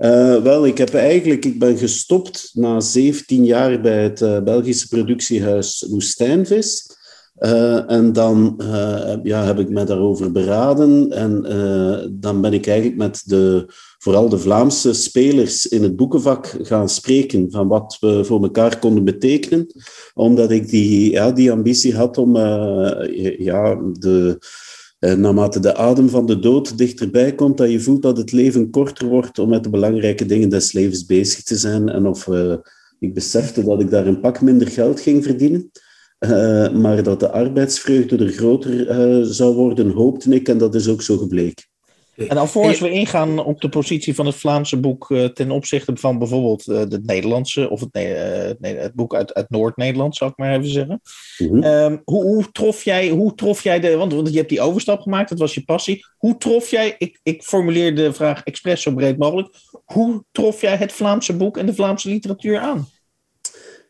Eh, 0.00 0.36
wel, 0.42 0.66
ik 0.66 0.78
heb 0.78 0.94
eigenlijk, 0.94 1.44
ik 1.44 1.58
ben 1.58 1.78
gestopt 1.78 2.50
na 2.54 2.80
17 2.80 3.44
jaar 3.44 3.80
bij 3.80 4.02
het 4.02 4.22
eh, 4.22 4.42
Belgische 4.42 4.88
productiehuis 4.88 5.86
Woestijnvis. 5.90 6.98
Eh, 7.34 7.90
en 7.90 8.12
dan 8.12 8.54
ja, 9.22 9.44
heb 9.44 9.58
ik 9.58 9.68
me 9.68 9.84
daarover 9.84 10.32
beraden. 10.32 11.10
En 11.10 11.42
dan 12.12 12.40
ben 12.40 12.52
ik 12.52 12.66
eigenlijk 12.66 12.98
met 12.98 13.22
de, 13.24 13.64
vooral 13.98 14.28
de 14.28 14.38
Vlaamse 14.38 14.92
spelers 14.92 15.66
in 15.66 15.82
het 15.82 15.96
boekenvak 15.96 16.56
gaan 16.62 16.88
spreken 16.88 17.50
van 17.50 17.68
wat 17.68 17.96
we 18.00 18.24
voor 18.24 18.42
elkaar 18.42 18.78
konden 18.78 19.04
betekenen. 19.04 19.66
Omdat 20.14 20.50
ik 20.50 20.68
die, 20.68 21.10
ja, 21.10 21.30
die 21.30 21.52
ambitie 21.52 21.96
had 21.96 22.18
om 22.18 22.36
ja, 23.38 23.74
de, 23.92 24.38
eh, 25.00 25.14
naarmate 25.14 25.60
de 25.60 25.76
adem 25.76 26.08
van 26.08 26.26
de 26.26 26.38
dood 26.38 26.78
dichterbij 26.78 27.34
komt, 27.34 27.56
dat 27.56 27.70
je 27.70 27.80
voelt 27.80 28.02
dat 28.02 28.16
het 28.16 28.32
leven 28.32 28.70
korter 28.70 29.08
wordt 29.08 29.38
om 29.38 29.48
met 29.48 29.64
de 29.64 29.70
belangrijke 29.70 30.26
dingen 30.26 30.48
des 30.48 30.72
levens 30.72 31.06
bezig 31.06 31.42
te 31.42 31.56
zijn. 31.56 31.88
En 31.88 32.06
of 32.06 32.28
eh, 32.28 32.54
ik 32.98 33.14
besefte 33.14 33.64
dat 33.64 33.80
ik 33.80 33.90
daar 33.90 34.06
een 34.06 34.20
pak 34.20 34.40
minder 34.40 34.68
geld 34.68 35.00
ging 35.00 35.24
verdienen. 35.24 35.70
Eh, 36.18 36.72
maar 36.72 37.02
dat 37.02 37.20
de 37.20 37.30
arbeidsvreugde 37.30 38.16
er 38.16 38.32
groter 38.32 39.34
zou 39.34 39.54
worden, 39.54 39.90
hoopte 39.90 40.34
ik. 40.34 40.48
En 40.48 40.58
dat 40.58 40.74
is 40.74 40.88
ook 40.88 41.02
zo 41.02 41.16
gebleken. 41.16 41.69
En 42.28 42.36
alvorens 42.36 42.80
we 42.80 42.90
ingaan 42.90 43.44
op 43.44 43.60
de 43.60 43.68
positie 43.68 44.14
van 44.14 44.26
het 44.26 44.34
Vlaamse 44.34 44.80
boek 44.80 45.10
eh, 45.10 45.24
ten 45.24 45.50
opzichte 45.50 45.92
van 45.96 46.18
bijvoorbeeld 46.18 46.68
eh, 46.68 46.78
het 46.78 47.06
Nederlandse, 47.06 47.70
of 47.70 47.80
het, 47.80 47.88
eh, 47.92 48.02
het 48.32 48.60
Ne- 48.60 48.68
het 48.68 48.94
boek 48.94 49.14
uit, 49.14 49.34
uit 49.34 49.50
Noord-Nederland, 49.50 50.16
zou 50.16 50.30
ik 50.30 50.36
maar 50.36 50.52
even 50.52 50.70
zeggen. 50.70 51.00
Mhm. 51.38 51.62
Ehm, 51.62 51.96
hoe, 52.04 52.22
hoe, 52.24 52.50
trof 52.52 52.84
jij, 52.84 53.08
hoe 53.08 53.34
trof 53.34 53.62
jij 53.62 53.80
de, 53.80 53.96
want, 53.96 54.12
want 54.12 54.30
je 54.30 54.36
hebt 54.36 54.48
die 54.48 54.60
overstap 54.60 55.00
gemaakt, 55.00 55.28
dat 55.28 55.38
was 55.38 55.54
je 55.54 55.64
passie. 55.64 56.06
Hoe 56.16 56.36
trof 56.36 56.70
jij, 56.70 56.94
ik, 56.98 57.20
ik 57.22 57.42
formuleer 57.42 57.94
de 57.94 58.12
vraag 58.12 58.42
expres 58.42 58.82
zo 58.82 58.94
breed 58.94 59.18
mogelijk, 59.18 59.48
hoe 59.84 60.24
trof 60.32 60.60
jij 60.60 60.76
het 60.76 60.92
Vlaamse 60.92 61.36
boek 61.36 61.56
en 61.56 61.66
de 61.66 61.74
Vlaamse 61.74 62.08
literatuur 62.08 62.58
aan? 62.58 62.86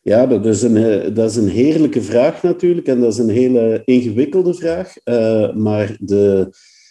Ja, 0.03 0.26
dat 0.26 0.47
is, 0.47 0.62
een, 0.62 1.14
dat 1.14 1.31
is 1.31 1.37
een 1.37 1.49
heerlijke 1.49 2.03
vraag 2.03 2.43
natuurlijk. 2.43 2.87
En 2.87 3.01
dat 3.01 3.12
is 3.12 3.18
een 3.18 3.31
hele 3.31 3.83
ingewikkelde 3.85 4.55
vraag. 4.55 4.95
Maar 5.55 5.97
de, 6.01 6.51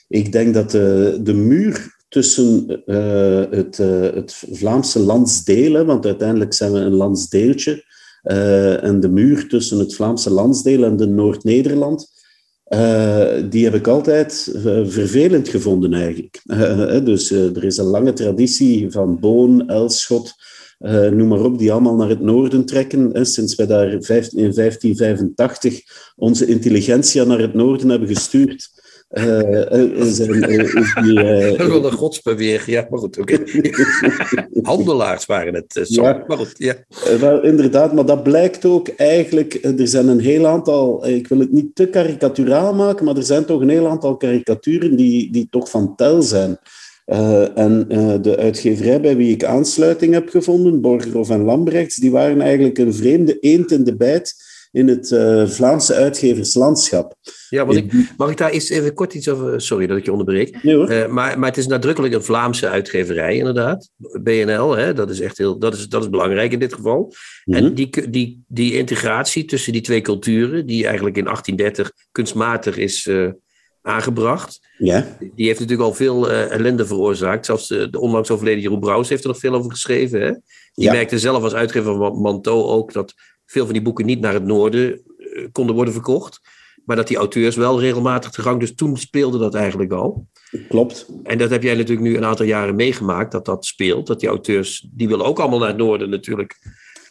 ik 0.09 0.31
denk 0.31 0.53
dat 0.53 0.71
de, 0.71 1.19
de 1.23 1.33
muur 1.33 1.97
tussen 2.09 2.81
eh, 2.85 3.43
het, 3.49 3.79
eh, 3.79 4.01
het 4.01 4.43
Vlaamse 4.51 4.99
landsdeel, 4.99 5.85
want 5.85 6.05
uiteindelijk 6.05 6.53
zijn 6.53 6.71
we 6.71 6.79
een 6.79 6.95
landsdeeltje, 6.95 7.83
eh, 8.21 8.83
en 8.83 8.99
de 8.99 9.09
muur 9.09 9.47
tussen 9.47 9.79
het 9.79 9.95
Vlaamse 9.95 10.29
landsdeel 10.29 10.83
en 10.83 10.97
de 10.97 11.07
Noord-Nederland, 11.07 12.07
eh, 12.63 13.43
die 13.49 13.63
heb 13.63 13.73
ik 13.73 13.87
altijd 13.87 14.51
eh, 14.55 14.61
vervelend 14.85 15.49
gevonden 15.49 15.93
eigenlijk. 15.93 16.41
Eh, 16.45 16.95
eh, 16.95 17.05
dus 17.05 17.31
eh, 17.31 17.55
er 17.55 17.63
is 17.63 17.77
een 17.77 17.85
lange 17.85 18.13
traditie 18.13 18.91
van 18.91 19.19
Boon, 19.19 19.69
Elschot, 19.69 20.33
eh, 20.77 21.07
noem 21.09 21.27
maar 21.27 21.43
op, 21.43 21.59
die 21.59 21.71
allemaal 21.71 21.95
naar 21.95 22.09
het 22.09 22.21
noorden 22.21 22.65
trekken. 22.65 23.25
Sinds 23.25 23.55
wij 23.55 23.65
daar 23.65 23.91
in 23.91 24.01
1585 24.01 25.81
onze 26.15 26.45
intelligentsia 26.45 27.23
naar 27.23 27.39
het 27.39 27.53
noorden 27.53 27.89
hebben 27.89 28.07
gestuurd. 28.07 28.69
Eh, 29.09 29.39
eh, 29.39 29.71
eh, 29.71 29.91
is 30.05 30.19
eh, 30.19 31.67
wel 31.67 31.85
een 31.91 31.91
godsbeweging, 31.91 32.77
ja, 32.77 32.87
maar 32.89 32.99
goed, 32.99 33.19
oké. 33.19 33.37
Handelaars 34.61 35.25
waren 35.25 35.53
het, 35.53 35.75
eh. 35.77 35.83
Ja. 35.85 36.23
maar 36.27 36.37
goed, 36.37 36.53
ja. 36.57 36.75
Eh, 37.05 37.15
wel, 37.15 37.43
inderdaad, 37.43 37.93
maar 37.93 38.05
dat 38.05 38.23
blijkt 38.23 38.65
ook 38.65 38.87
eigenlijk. 38.87 39.53
eh, 39.53 39.79
Er 39.79 39.87
zijn 39.87 40.07
een 40.07 40.19
heel 40.19 40.47
aantal, 40.47 41.05
eh, 41.05 41.15
ik 41.15 41.27
wil 41.27 41.39
het 41.39 41.51
niet 41.51 41.75
te 41.75 41.87
karikaturaal 41.87 42.73
maken, 42.73 43.05
maar 43.05 43.15
er 43.15 43.23
zijn 43.23 43.45
toch 43.45 43.61
een 43.61 43.69
heel 43.69 43.87
aantal 43.87 44.17
karikaturen 44.17 44.95
die, 44.95 45.31
die 45.31 45.47
toch 45.49 45.69
van 45.69 45.95
tel 45.95 46.21
zijn. 46.21 46.57
Eh, 47.05 47.57
en 47.57 47.85
eh, 47.89 48.13
de 48.21 48.37
uitgeverij 48.37 49.01
bij 49.01 49.15
wie 49.15 49.33
ik 49.33 49.43
aansluiting 49.43 50.13
heb 50.13 50.29
gevonden, 50.29 50.81
Borgerhoff 50.81 51.29
en 51.29 51.43
Lambrechts, 51.43 51.95
die 51.95 52.11
waren 52.11 52.41
eigenlijk 52.41 52.77
een 52.77 52.93
vreemde 52.93 53.39
eend 53.39 53.71
in 53.71 53.83
de 53.83 53.95
bijt 53.95 54.35
in 54.71 54.87
het 54.87 55.11
eh, 55.11 55.45
Vlaamse 55.47 55.93
uitgeverslandschap. 55.93 57.13
ja 57.49 57.65
want 57.65 57.77
ik, 57.77 57.93
mag 58.17 58.29
ik 58.31 58.37
daar 58.37 58.49
eens 58.49 58.69
even 58.69 58.93
kort 58.93 59.13
iets 59.13 59.29
over... 59.29 59.61
Sorry 59.61 59.87
dat 59.87 59.97
ik 59.97 60.05
je 60.05 60.11
onderbreek. 60.11 60.63
Nee 60.63 60.75
hoor. 60.75 60.89
Eh, 60.89 61.07
maar, 61.07 61.39
maar 61.39 61.49
het 61.49 61.57
is 61.57 61.67
nadrukkelijk 61.67 62.13
een 62.13 62.23
Vlaamse 62.23 62.67
uitgeverij, 62.69 63.35
inderdaad. 63.37 63.89
BNL, 64.21 64.75
hè, 64.77 64.93
dat 64.93 65.09
is 65.09 65.19
echt 65.19 65.37
heel, 65.37 65.59
dat 65.59 65.73
is, 65.73 65.87
dat 65.87 66.01
is 66.03 66.09
belangrijk 66.09 66.51
in 66.51 66.59
dit 66.59 66.73
geval. 66.73 67.13
En 67.45 67.63
Mhm. 67.63 67.73
die, 67.73 68.09
die, 68.09 68.43
die 68.47 68.77
integratie 68.77 69.45
tussen 69.45 69.73
die 69.73 69.81
twee 69.81 70.01
culturen, 70.01 70.65
die 70.65 70.85
eigenlijk 70.85 71.17
in 71.17 71.23
1830 71.23 71.91
kunstmatig 72.11 72.77
is 72.77 73.07
eh, 73.07 73.27
aangebracht, 73.81 74.59
Ja, 74.77 75.17
die 75.35 75.45
heeft 75.45 75.59
natuurlijk 75.59 75.89
al 75.89 75.95
veel 75.95 76.29
ellende 76.31 76.85
veroorzaakt. 76.85 77.45
Zelfs 77.45 77.67
de, 77.67 77.89
de 77.89 77.99
onlangs 77.99 78.29
overleden 78.31 78.61
Jeroen 78.61 78.79
Brouws 78.79 79.09
heeft 79.09 79.23
er 79.23 79.29
nog 79.29 79.39
veel 79.39 79.53
over 79.53 79.71
geschreven. 79.71 80.21
Hè? 80.21 80.31
Die 80.73 80.85
Ja. 80.85 80.91
merkte 80.91 81.19
zelf 81.19 81.43
als 81.43 81.53
uitgever 81.53 81.95
van 81.95 82.21
Manteau 82.21 82.63
ook 82.63 82.93
dat 82.93 83.13
veel 83.49 83.63
van 83.63 83.73
die 83.73 83.81
boeken 83.81 84.05
niet 84.05 84.19
naar 84.19 84.33
het 84.33 84.45
noorden 84.45 84.91
eh, 84.91 85.47
konden 85.51 85.75
worden 85.75 85.93
verkocht. 85.93 86.41
Maar 86.85 86.95
dat 86.95 87.07
die 87.07 87.17
auteurs 87.17 87.55
wel 87.55 87.79
regelmatig 87.79 88.31
te 88.31 88.41
gang. 88.41 88.59
Dus 88.59 88.75
toen 88.75 88.97
speelde 88.97 89.37
dat 89.37 89.55
eigenlijk 89.55 89.91
al. 89.91 90.27
klopt. 90.69 91.07
En 91.23 91.37
dat 91.37 91.49
heb 91.49 91.63
jij 91.63 91.75
natuurlijk 91.75 92.07
nu 92.07 92.17
een 92.17 92.25
aantal 92.25 92.45
jaren 92.45 92.75
meegemaakt, 92.75 93.31
dat 93.31 93.45
dat 93.45 93.65
speelt. 93.65 94.07
Dat 94.07 94.19
die 94.19 94.29
auteurs, 94.29 94.87
die 94.91 95.07
willen 95.07 95.25
ook 95.25 95.39
allemaal 95.39 95.59
naar 95.59 95.67
het 95.67 95.77
noorden 95.77 96.09
natuurlijk. 96.09 96.57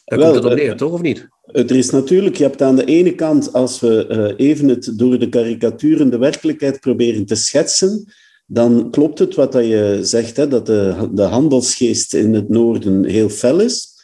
Daar 0.04 0.18
Wel, 0.18 0.30
komt 0.32 0.42
het 0.42 0.52
op 0.52 0.58
eh, 0.58 0.64
neer, 0.64 0.76
toch? 0.76 0.92
Of 0.92 1.00
niet? 1.02 1.28
Er 1.44 1.76
is 1.76 1.90
natuurlijk, 1.90 2.36
je 2.36 2.42
hebt 2.42 2.62
aan 2.62 2.76
de 2.76 2.84
ene 2.84 3.14
kant, 3.14 3.52
als 3.52 3.80
we 3.80 4.06
eh, 4.06 4.46
even 4.46 4.68
het 4.68 4.92
door 4.96 5.18
de 5.18 5.28
karikaturen 5.28 6.10
de 6.10 6.18
werkelijkheid 6.18 6.80
proberen 6.80 7.26
te 7.26 7.34
schetsen, 7.34 8.12
dan 8.46 8.90
klopt 8.90 9.18
het 9.18 9.34
wat 9.34 9.52
dat 9.52 9.64
je 9.64 9.98
zegt, 10.02 10.36
hè, 10.36 10.48
dat 10.48 10.66
de, 10.66 11.08
de 11.12 11.22
handelsgeest 11.22 12.14
in 12.14 12.34
het 12.34 12.48
noorden 12.48 13.04
heel 13.04 13.28
fel 13.28 13.60
is 13.60 13.97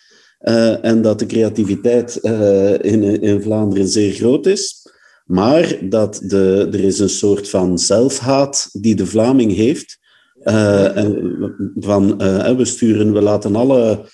eh, 0.44 0.84
en 0.84 1.02
dat 1.02 1.18
de 1.18 1.26
creativiteit 1.26 2.20
eh, 2.20 2.72
in, 2.72 3.22
in 3.22 3.42
Vlaanderen 3.42 3.88
zeer 3.88 4.12
groot 4.12 4.46
is. 4.46 4.86
Maar 5.26 5.76
dat 5.80 6.20
de, 6.22 6.68
er 6.72 6.80
is 6.80 6.98
een 6.98 7.08
soort 7.08 7.48
van 7.48 7.78
zelfhaat 7.78 8.68
die 8.72 8.94
de 8.94 9.06
Vlaming 9.06 9.54
heeft. 9.54 9.98
Eh, 10.42 10.96
en 10.96 11.36
van, 11.76 12.18
we 12.56 12.64
sturen, 12.64 13.12
we 13.12 13.20
laten 13.20 13.56
alle 13.56 14.04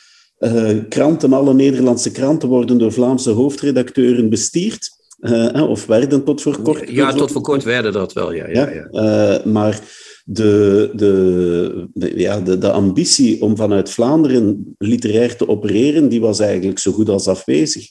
kranten, 0.89 1.33
alle 1.33 1.55
Nederlandse 1.55 2.11
kranten 2.11 2.49
worden 2.49 2.78
door 2.78 2.93
Vlaamse 2.93 3.31
hoofdredacteuren 3.31 4.28
bestierd. 4.28 4.91
of 5.68 5.87
werden 5.87 6.24
tot 6.24 6.43
voor 6.43 6.62
kort. 6.62 6.91
Ja, 6.91 7.12
tot 7.12 7.33
voor 7.33 7.43
kort 7.43 7.64
werden 7.64 7.93
dat 7.93 8.12
wel, 8.12 8.33
ja. 8.33 8.49
ja, 8.49 8.70
Ja, 8.70 8.89
ja. 8.91 9.41
maar 9.45 9.81
de, 10.24 10.90
de, 10.94 11.88
de- 11.92 12.18
ja, 12.18 12.40
de, 12.40 12.58
de 12.58 12.70
ambitie 12.70 13.42
om 13.42 13.56
vanuit 13.56 13.90
Vlaanderen 13.90 14.74
literair 14.78 15.36
te 15.36 15.48
opereren, 15.48 16.08
die 16.08 16.20
was 16.20 16.40
eigenlijk 16.40 16.78
zo 16.78 16.92
goed 16.92 17.08
als 17.08 17.28
afwezig. 17.28 17.88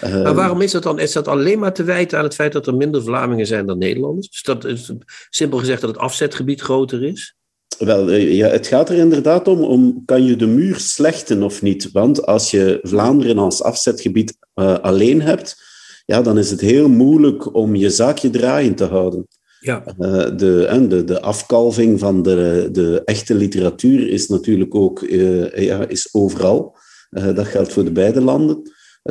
Maar 0.00 0.34
waarom 0.34 0.60
is 0.60 0.70
dat 0.72 0.82
dan? 0.82 0.98
Is 0.98 1.12
dat 1.12 1.28
alleen 1.28 1.58
maar 1.58 1.74
te 1.74 1.84
wijten 1.84 2.18
aan 2.18 2.24
het 2.24 2.34
feit 2.34 2.52
dat 2.52 2.66
er 2.66 2.74
minder 2.74 3.02
Vlamingen 3.02 3.46
zijn 3.46 3.66
dan 3.66 3.78
Nederlanders? 3.78 4.30
Dus 4.30 4.42
dat 4.42 4.64
is 4.64 4.92
simpel 5.30 5.58
gezegd 5.58 5.80
dat 5.80 5.90
het 5.90 5.98
afzetgebied 5.98 6.60
groter 6.60 7.04
is? 7.04 7.34
Wel, 7.78 8.10
eh, 8.10 8.34
ja, 8.36 8.48
het 8.48 8.66
gaat 8.66 8.88
er 8.88 8.96
inderdaad 8.96 9.48
om, 9.48 9.60
om, 9.60 10.02
kan 10.04 10.24
je 10.24 10.36
de 10.36 10.46
muur 10.46 10.78
slechten 10.78 11.42
of 11.42 11.62
niet? 11.62 11.90
Want 11.92 12.26
als 12.26 12.50
je 12.50 12.78
Vlaanderen 12.82 13.38
als 13.38 13.62
afzetgebied 13.62 14.36
eh, 14.54 14.78
alleen 14.78 15.22
hebt, 15.22 15.56
ja, 16.04 16.22
dan 16.22 16.38
is 16.38 16.50
het 16.50 16.60
heel 16.60 16.88
moeilijk 16.88 17.54
om 17.54 17.74
je 17.74 17.90
zaakje 17.90 18.30
draaiend 18.30 18.76
te 18.76 18.84
houden. 18.84 19.26
Ja. 19.62 19.84
Eh, 19.98 20.36
de, 20.36 20.66
en 20.66 20.88
de, 20.88 21.04
de 21.04 21.20
afkalving 21.20 21.98
van 21.98 22.22
de, 22.22 22.68
de 22.72 23.02
echte 23.04 23.34
literatuur 23.34 24.08
is 24.08 24.28
natuurlijk 24.28 24.74
ook 24.74 25.02
eh, 25.02 25.64
ja, 25.64 25.86
is 25.88 26.08
overal. 26.12 26.76
Eh, 27.10 27.34
dat 27.34 27.46
geldt 27.46 27.72
voor 27.72 27.84
de 27.84 27.92
beide 27.92 28.20
landen. 28.20 28.62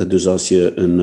Dus 0.08 0.28
als 0.28 0.48
je 0.48 0.72
een, 0.76 0.98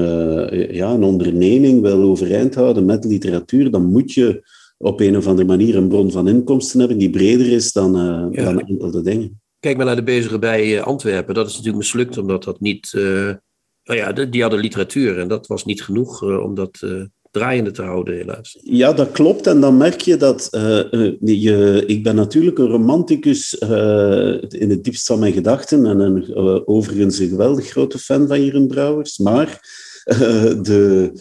ja, 0.74 0.90
een 0.90 1.02
onderneming 1.02 1.80
wil 1.80 2.02
overeind 2.02 2.54
houden 2.54 2.84
met 2.84 3.04
literatuur, 3.04 3.70
dan 3.70 3.84
moet 3.84 4.12
je 4.12 4.42
op 4.78 5.00
een 5.00 5.16
of 5.16 5.26
andere 5.26 5.46
manier 5.48 5.76
een 5.76 5.88
bron 5.88 6.10
van 6.10 6.28
inkomsten 6.28 6.78
hebben 6.78 6.98
die 6.98 7.10
breder 7.10 7.52
is 7.52 7.72
dan, 7.72 7.92
Ja. 8.30 8.44
dan 8.44 8.60
enkele 8.60 9.02
dingen. 9.02 9.40
Kijk 9.60 9.76
maar 9.76 9.86
naar 9.86 9.96
de 9.96 10.02
bezigen 10.02 10.40
bij 10.40 10.82
Antwerpen. 10.82 11.34
Dat 11.34 11.46
is 11.46 11.52
natuurlijk 11.52 11.78
mislukt 11.78 12.18
omdat 12.18 12.44
dat 12.44 12.60
niet... 12.60 12.90
nou 12.92 13.98
ja, 13.98 14.12
die 14.12 14.42
hadden 14.42 14.60
literatuur 14.60 15.18
en 15.18 15.28
dat 15.28 15.46
was 15.46 15.64
niet 15.64 15.82
genoeg 15.82 16.22
om 16.22 16.54
dat 16.54 16.80
draaiende 17.38 17.70
te 17.70 17.82
houden, 17.82 18.16
helaas. 18.16 18.58
Ja, 18.62 18.92
dat 18.92 19.10
klopt. 19.10 19.46
En 19.46 19.60
dan 19.60 19.76
merk 19.76 20.00
je 20.00 20.16
dat 20.16 20.48
eh, 20.50 20.92
eh, 20.92 21.12
je, 21.20 21.82
ik 21.86 22.02
ben 22.02 22.14
natuurlijk 22.14 22.58
een 22.58 22.68
romanticus 22.68 23.58
eh, 23.58 24.34
in 24.48 24.70
het 24.70 24.84
diepst 24.84 25.06
van 25.06 25.18
mijn 25.18 25.32
gedachten 25.32 25.86
en 25.86 25.98
een, 26.00 26.36
overigens 26.66 27.18
een 27.18 27.28
geweldig 27.28 27.66
grote 27.66 27.98
fan 27.98 28.26
van 28.26 28.44
Jeroen 28.44 28.66
Brouwers. 28.66 29.18
Maar 29.18 29.60
eh, 30.04 30.62
de, 30.62 31.12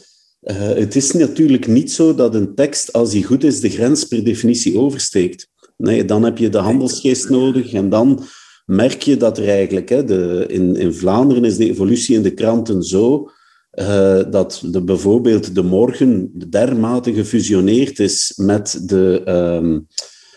eh, 0.41 0.55
het 0.57 0.95
is 0.95 1.11
natuurlijk 1.11 1.68
niet 1.68 1.91
zo 1.91 2.15
dat 2.15 2.36
een 2.36 2.55
tekst, 2.55 2.93
als 2.93 3.11
die 3.11 3.24
goed 3.24 3.43
is, 3.43 3.59
de 3.59 3.70
grens 3.70 4.03
per 4.03 4.24
definitie 4.24 4.78
oversteekt. 4.78 5.49
Nee, 5.78 6.05
dan 6.05 6.24
heb 6.24 6.38
je 6.38 6.49
de 6.49 6.57
handelsgeest 6.57 7.30
nodig 7.30 7.74
en 7.74 7.89
dan 7.89 8.24
merk 8.65 9.01
je 9.01 9.18
dat 9.18 9.38
er 9.38 9.47
eigenlijk, 9.47 9.89
hè, 9.89 10.03
de, 10.03 10.45
in, 10.47 10.76
in 10.76 10.93
Vlaanderen 10.93 11.45
is 11.45 11.57
de 11.57 11.70
evolutie 11.70 12.15
in 12.15 12.22
de 12.22 12.34
kranten 12.34 12.84
zo 12.84 13.30
eh, 13.78 14.19
dat 14.32 14.61
de, 14.65 14.82
bijvoorbeeld 14.84 15.55
de 15.55 15.63
morgen 15.63 16.32
dermate 16.49 17.13
gefusioneerd 17.13 17.99
is 17.99 18.34
met 18.36 18.80
de, 18.89 19.21
ehm, 19.25 19.80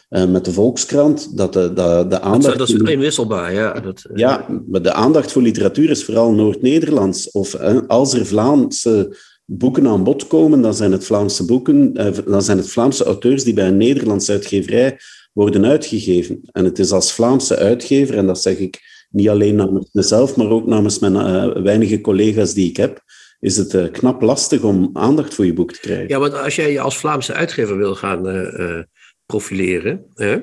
eh, 0.09 0.31
met 0.31 0.45
de 0.45 0.53
Volkskrant, 0.53 1.37
dat 1.37 1.53
de, 1.53 1.61
de, 1.61 1.73
de 1.73 2.07
Dat, 2.09 2.21
aandacht... 2.21 2.61
is- 2.61 2.75
dat 2.75 2.83
is 2.87 2.93
inwisselbaar, 2.93 3.53
ja. 3.55 3.73
Dat, 3.73 4.05
eh, 4.11 4.17
Ja, 4.17 4.47
maar 4.67 4.83
de 4.83 4.93
aandacht 4.93 5.33
voor 5.33 5.43
literatuur 5.43 5.91
is 5.91 6.05
vooral 6.05 6.33
Noord-Nederlands. 6.33 7.31
Of 7.31 7.55
als 7.87 8.13
er 8.15 8.27
Vlaamse 8.27 9.17
boeken 9.45 9.87
aan 9.87 10.05
bod 10.05 10.27
komen, 10.27 10.63
dan 10.63 10.75
zijn 10.75 10.93
het 10.93 11.05
Vlaamse 11.05 11.45
boeken, 11.45 11.93
dan 12.27 12.43
zijn 12.43 12.57
het 12.59 12.69
Vlaamse 12.69 13.05
auteurs 13.05 13.45
die 13.45 13.55
bij 13.55 13.69
een 13.69 13.77
Nederlandse 13.77 14.33
uitgeverij 14.33 14.99
worden 15.33 15.65
uitgegeven. 15.67 16.41
En 16.53 16.65
het 16.65 16.79
is 16.79 16.93
als 16.93 17.13
Vlaamse 17.13 17.57
uitgever, 17.57 18.17
en 18.17 18.27
dat 18.27 18.43
zeg 18.43 18.59
ik 18.59 18.81
niet 19.11 19.29
alleen 19.29 19.55
namens 19.55 19.89
mezelf, 19.93 20.37
maar 20.37 20.49
ook 20.51 20.67
namens 20.67 20.99
mijn 20.99 21.63
weinige 21.63 22.01
collega's 22.01 22.55
die 22.55 22.69
ik 22.69 22.77
heb, 22.77 23.03
is 23.41 23.57
het 23.57 23.75
eh, 23.75 23.91
knap 23.91 24.23
lastig 24.23 24.63
om 24.63 24.91
aandacht 24.93 25.35
voor 25.35 25.47
je 25.47 25.53
boek 25.53 25.73
te 25.73 25.81
krijgen. 25.81 26.09
Ja, 26.09 26.19
want 26.19 26.35
als 26.35 26.57
jij 26.57 26.73
je 26.73 26.81
als 26.81 26.99
Vlaamse 26.99 27.33
uitgever 27.33 27.77
wil 27.77 27.95
gaan 27.95 28.29
eh, 28.29 28.79
eh, 28.79 28.85
profileren, 29.27 30.07
hè, 30.15 30.39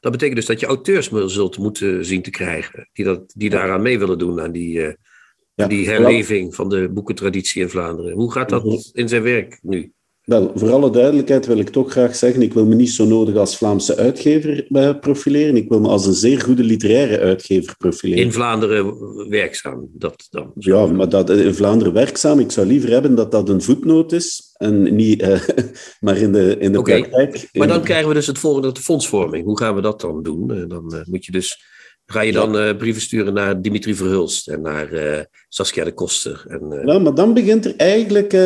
dat 0.00 0.12
betekent 0.12 0.36
dus 0.36 0.46
dat 0.46 0.60
je 0.60 0.66
auteurs 0.66 1.10
zult 1.10 1.58
moeten 1.58 2.04
zien 2.04 2.22
te 2.22 2.30
krijgen. 2.30 2.88
Die, 2.92 3.04
dat, 3.04 3.32
die 3.36 3.50
daaraan 3.50 3.82
mee 3.82 3.98
willen 3.98 4.18
doen, 4.18 4.40
aan 4.40 4.52
die, 4.52 4.96
Ja, 5.54 5.66
die 5.66 5.88
herleving 5.88 6.54
van 6.54 6.68
de 6.68 6.88
boekentraditie 6.88 7.62
in 7.62 7.68
Vlaanderen. 7.68 8.12
Hoe 8.12 8.32
gaat 8.32 8.48
dat 8.48 8.90
in 8.92 9.08
zijn 9.08 9.22
werk 9.22 9.58
nu? 9.62 9.92
Wel, 10.28 10.52
voor 10.54 10.72
alle 10.72 10.90
duidelijkheid 10.90 11.46
wil 11.46 11.58
ik 11.58 11.68
toch 11.68 11.90
graag 11.90 12.16
zeggen, 12.16 12.42
ik 12.42 12.52
wil 12.52 12.66
me 12.66 12.74
niet 12.74 12.90
zo 12.90 13.04
nodig 13.04 13.36
als 13.36 13.56
Vlaamse 13.56 13.96
uitgever 13.96 14.66
eh, 14.70 14.98
profileren. 15.00 15.56
Ik 15.56 15.68
wil 15.68 15.80
me 15.80 15.88
als 15.88 16.06
een 16.06 16.12
zeer 16.12 16.40
goede 16.40 16.62
literaire 16.62 17.18
uitgever 17.18 17.76
profileren. 17.76 18.24
In 18.24 18.32
Vlaanderen 18.32 18.94
werkzaam, 19.28 19.88
dat 19.92 20.26
dan. 20.30 20.52
Ja, 20.54 20.86
maar 20.86 21.08
dat 21.08 21.30
in 21.30 21.54
Vlaanderen 21.54 21.92
werkzaam. 21.92 22.38
Ik 22.38 22.50
zou 22.50 22.66
liever 22.66 22.90
hebben 22.90 23.14
dat 23.14 23.30
dat 23.30 23.48
een 23.48 23.62
voetnoot 23.62 24.12
is 24.12 24.54
en 24.56 24.96
niet, 24.96 25.22
eh, 25.22 25.40
maar 26.00 26.16
in 26.16 26.32
de, 26.32 26.56
in 26.58 26.72
de 26.72 26.78
Oké, 26.78 26.98
praktijk. 26.98 27.48
Maar 27.52 27.68
dan 27.68 27.82
krijgen 27.82 28.08
we 28.08 28.14
dus 28.14 28.26
het 28.26 28.38
volgende, 28.38 28.72
de 28.72 28.80
fondsvorming. 28.80 29.44
Hoe 29.44 29.58
gaan 29.58 29.74
we 29.74 29.80
dat 29.80 30.00
dan 30.00 30.22
doen? 30.22 30.50
Eh, 30.50 30.68
Dan 30.68 30.94
eh, 30.94 31.00
moet 31.04 31.24
je 31.24 31.32
dus, 31.32 31.64
ga 32.10 32.20
je 32.20 32.32
dan 32.32 32.58
eh, 32.58 32.76
brieven 32.76 33.02
sturen 33.02 33.34
naar 33.34 33.62
Dimitri 33.62 33.94
Verhulst 33.94 34.48
en 34.48 34.60
naar 34.60 34.92
eh, 34.92 35.24
Saskia 35.48 35.84
de 35.84 35.92
Koster. 35.94 36.44
En, 36.48 36.72
eh, 36.72 36.84
Wel, 36.84 37.00
maar 37.00 37.14
dan 37.14 37.34
begint 37.34 37.64
er 37.64 37.76
eigenlijk, 37.76 38.32
eh, 38.32 38.40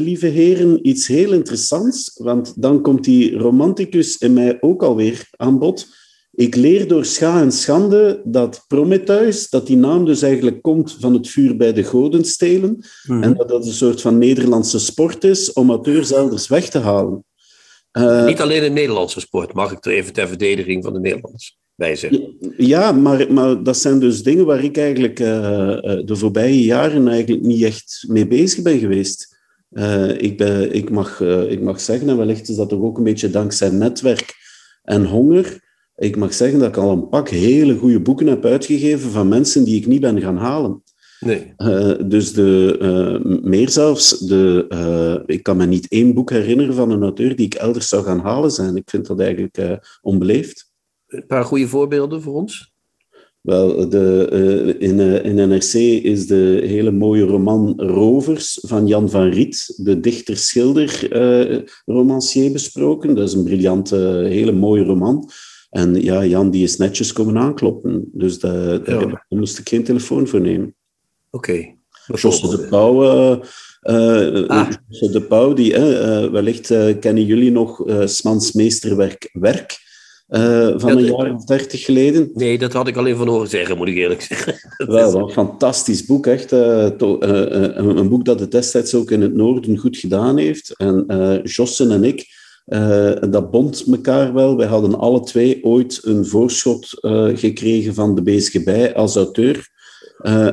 lieve 0.00 0.26
heren, 0.26 0.88
iets 0.88 1.06
heel 1.06 1.32
interessants. 1.32 2.10
Want 2.22 2.62
dan 2.62 2.82
komt 2.82 3.04
die 3.04 3.36
romanticus 3.36 4.16
in 4.16 4.32
mij 4.32 4.56
ook 4.60 4.82
alweer 4.82 5.28
aan 5.36 5.58
bod. 5.58 5.86
Ik 6.34 6.54
leer 6.54 6.88
door 6.88 7.04
scha 7.04 7.40
en 7.40 7.52
schande 7.52 8.20
dat 8.24 8.64
Prometheus, 8.68 9.50
dat 9.50 9.66
die 9.66 9.76
naam 9.76 10.04
dus 10.04 10.22
eigenlijk 10.22 10.62
komt 10.62 10.96
van 11.00 11.12
het 11.14 11.28
vuur 11.28 11.56
bij 11.56 11.72
de 11.72 11.82
goden 11.84 12.24
stelen. 12.24 12.84
mhm. 13.06 13.22
En 13.22 13.34
dat 13.34 13.48
dat 13.48 13.66
een 13.66 13.72
soort 13.72 14.00
van 14.00 14.18
Nederlandse 14.18 14.78
sport 14.78 15.24
is 15.24 15.52
om 15.52 15.70
auteurs 15.70 16.12
elders 16.12 16.48
weg 16.48 16.68
te 16.68 16.78
halen. 16.78 17.24
Eh, 17.90 18.24
Niet 18.24 18.40
alleen 18.40 18.64
een 18.64 18.72
Nederlandse 18.72 19.20
sport, 19.20 19.52
mag 19.52 19.72
ik 19.72 19.84
er 19.84 19.92
even 19.92 20.12
ter 20.12 20.28
verdediging 20.28 20.84
van 20.84 20.92
de 20.92 21.00
Nederlanders. 21.00 21.58
Wijzen. 21.74 22.36
Ja, 22.56 22.92
maar, 22.92 23.32
maar 23.32 23.62
dat 23.62 23.76
zijn 23.76 23.98
dus 23.98 24.22
dingen 24.22 24.46
waar 24.46 24.64
ik 24.64 24.76
eigenlijk 24.76 25.20
uh, 25.20 25.26
de 26.04 26.16
voorbije 26.16 26.64
jaren 26.64 27.08
eigenlijk 27.08 27.42
niet 27.42 27.62
echt 27.62 28.04
mee 28.08 28.26
bezig 28.26 28.62
ben 28.62 28.78
geweest. 28.78 29.40
Uh, 29.72 30.20
ik, 30.20 30.36
ben, 30.36 30.74
ik, 30.74 30.90
mag, 30.90 31.20
uh, 31.20 31.50
ik 31.50 31.60
mag 31.60 31.80
zeggen, 31.80 32.08
en 32.08 32.16
wellicht 32.16 32.48
is 32.48 32.56
dat 32.56 32.68
toch 32.68 32.82
ook 32.82 32.98
een 32.98 33.04
beetje 33.04 33.30
dankzij 33.30 33.70
netwerk 33.70 34.34
en 34.82 35.04
honger. 35.04 35.70
Ik 35.96 36.16
mag 36.16 36.34
zeggen 36.34 36.58
dat 36.58 36.68
ik 36.68 36.76
al 36.76 36.90
een 36.90 37.08
pak 37.08 37.28
hele 37.28 37.76
goede 37.76 38.00
boeken 38.00 38.26
heb 38.26 38.44
uitgegeven 38.44 39.10
van 39.10 39.28
mensen 39.28 39.64
die 39.64 39.76
ik 39.76 39.86
niet 39.86 40.00
ben 40.00 40.20
gaan 40.20 40.36
halen. 40.36 40.82
Nee. 41.20 41.54
Uh, 41.56 41.94
dus 42.04 42.32
de, 42.32 43.40
meer 43.42 43.70
zelfs, 43.70 44.18
de, 44.18 45.22
ik 45.26 45.42
kan 45.42 45.56
me 45.56 45.66
niet 45.66 45.88
één 45.88 46.14
boek 46.14 46.30
herinneren 46.30 46.74
van 46.74 46.90
een 46.90 47.02
auteur 47.02 47.36
die 47.36 47.46
ik 47.46 47.54
elders 47.54 47.88
zou 47.88 48.04
gaan 48.04 48.20
halen 48.20 48.50
zijn. 48.50 48.76
Ik 48.76 48.90
vind 48.90 49.06
dat 49.06 49.20
eigenlijk 49.20 49.86
onbeleefd. 50.00 50.71
Een 51.12 51.26
paar 51.26 51.44
goede 51.44 51.68
voorbeelden 51.68 52.22
voor 52.22 52.34
ons? 52.34 52.72
Wel, 53.40 53.88
de, 53.88 54.28
uh, 54.32 54.88
in, 54.88 54.98
uh, 54.98 55.24
in 55.24 55.34
NRC 55.34 55.72
is 56.04 56.26
de 56.26 56.62
hele 56.64 56.90
mooie 56.90 57.24
roman 57.24 57.74
Rovers 57.76 58.58
van 58.62 58.86
Jan 58.86 59.10
van 59.10 59.28
Riet, 59.28 59.74
de 59.76 60.00
dichter-schilder 60.00 61.12
uh, 61.12 61.60
romancier, 61.84 62.52
besproken. 62.52 63.14
Dat 63.14 63.28
is 63.28 63.34
een 63.34 63.44
briljante, 63.44 63.96
hele 64.28 64.52
mooie 64.52 64.84
roman. 64.84 65.30
En 65.70 66.02
ja, 66.02 66.24
Jan 66.24 66.50
die 66.50 66.62
is 66.62 66.76
netjes 66.76 67.12
komen 67.12 67.38
aankloppen. 67.38 68.08
Dus 68.12 68.38
de, 68.38 68.82
ja. 68.84 68.98
daar 68.98 69.24
moest 69.28 69.58
ik 69.58 69.68
geen 69.68 69.84
telefoon 69.84 70.26
voor 70.26 70.40
nemen. 70.40 70.74
Oké. 71.30 71.50
Okay. 71.50 71.76
Josse 72.20 72.56
de 72.56 72.66
Pauw, 72.68 73.04
ah. 74.46 74.70
de 75.12 75.24
Pauw 75.28 75.52
die, 75.52 75.72
wellicht 76.30 76.66
kennen 77.00 77.24
jullie 77.24 77.50
nog 77.50 77.84
Smans 78.04 78.52
meesterwerk 78.52 79.30
Werk. 79.32 79.80
Uh, 80.32 80.72
van 80.76 80.90
een 80.90 81.04
jaar 81.04 81.34
of 81.34 81.44
dertig 81.44 81.84
geleden. 81.84 82.30
Nee, 82.34 82.58
dat 82.58 82.72
had 82.72 82.88
ik 82.88 82.96
alleen 82.96 83.16
van 83.16 83.28
horen 83.28 83.48
zeggen, 83.48 83.76
moet 83.76 83.88
ik 83.88 83.96
eerlijk 83.96 84.22
zeggen. 84.22 84.54
Wel, 84.86 85.14
een 85.14 85.30
fantastisch 85.30 86.06
boek, 86.06 86.26
echt. 86.26 86.52
Uh, 86.52 86.86
to, 86.86 87.18
uh, 87.22 87.28
een, 87.28 87.96
een, 87.96 88.08
boek 88.08 88.24
dat 88.24 88.40
het 88.40 88.50
destijds 88.50 88.94
ook 88.94 89.10
in 89.10 89.20
het 89.20 89.34
noorden 89.34 89.78
goed 89.78 89.96
gedaan 89.96 90.36
heeft. 90.38 90.74
En 90.76 91.06
Jossen 91.44 91.90
en 91.90 92.04
ik, 92.04 92.26
dat 93.30 93.50
bond 93.50 93.84
elkaar 93.90 94.32
wel. 94.34 94.56
Wij 94.56 94.66
hadden 94.66 94.98
alle 94.98 95.20
twee 95.20 95.64
ooit 95.64 96.00
een 96.02 96.26
voorschot 96.26 96.88
gekregen 97.34 97.94
van 97.94 98.14
de 98.14 98.22
bezige 98.22 98.62
bij 98.62 98.94
als 98.94 99.16
auteur. 99.16 99.68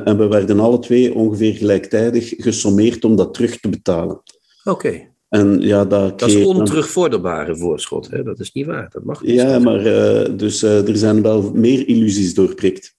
en 0.04 0.18
we 0.18 0.28
werden 0.28 0.60
alle 0.60 0.78
twee 0.78 1.14
ongeveer 1.14 1.54
gelijktijdig 1.54 2.34
gesommeerd 2.36 3.04
om 3.04 3.16
dat 3.16 3.34
terug 3.34 3.60
te 3.60 3.68
betalen. 3.68 4.22
Oké. 4.64 5.09
En 5.30 5.60
ja, 5.60 5.84
dat, 5.84 6.18
dat 6.18 6.28
is 6.28 6.44
onterugvorderbare 6.44 7.56
voorschot. 7.56 8.10
Hè? 8.10 8.22
Dat 8.22 8.40
is 8.40 8.52
niet 8.52 8.66
waar. 8.66 8.88
Dat 8.90 9.04
mag 9.04 9.22
niet. 9.22 9.34
Ja, 9.34 9.58
maar 9.58 9.86
uh, 9.86 10.36
dus, 10.36 10.62
uh, 10.62 10.88
er 10.88 10.96
zijn 10.96 11.22
wel 11.22 11.52
meer 11.54 11.88
illusies 11.88 12.34
doorprikt. 12.34 12.96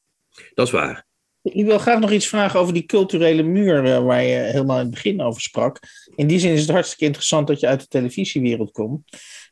Dat 0.53 0.65
is 0.65 0.73
waar. 0.73 1.05
Ik 1.41 1.65
wil 1.65 1.77
graag 1.77 1.99
nog 1.99 2.11
iets 2.11 2.27
vragen 2.27 2.59
over 2.59 2.73
die 2.73 2.85
culturele 2.85 3.43
muur 3.43 3.85
uh, 3.85 4.03
waar 4.03 4.23
je 4.23 4.35
helemaal 4.35 4.77
in 4.77 4.83
het 4.85 4.93
begin 4.93 5.21
over 5.21 5.41
sprak. 5.41 5.79
In 6.15 6.27
die 6.27 6.39
zin 6.39 6.53
is 6.53 6.61
het 6.61 6.69
hartstikke 6.69 7.05
interessant 7.05 7.47
dat 7.47 7.59
je 7.59 7.67
uit 7.67 7.79
de 7.79 7.87
televisiewereld 7.87 8.71
komt. 8.71 9.01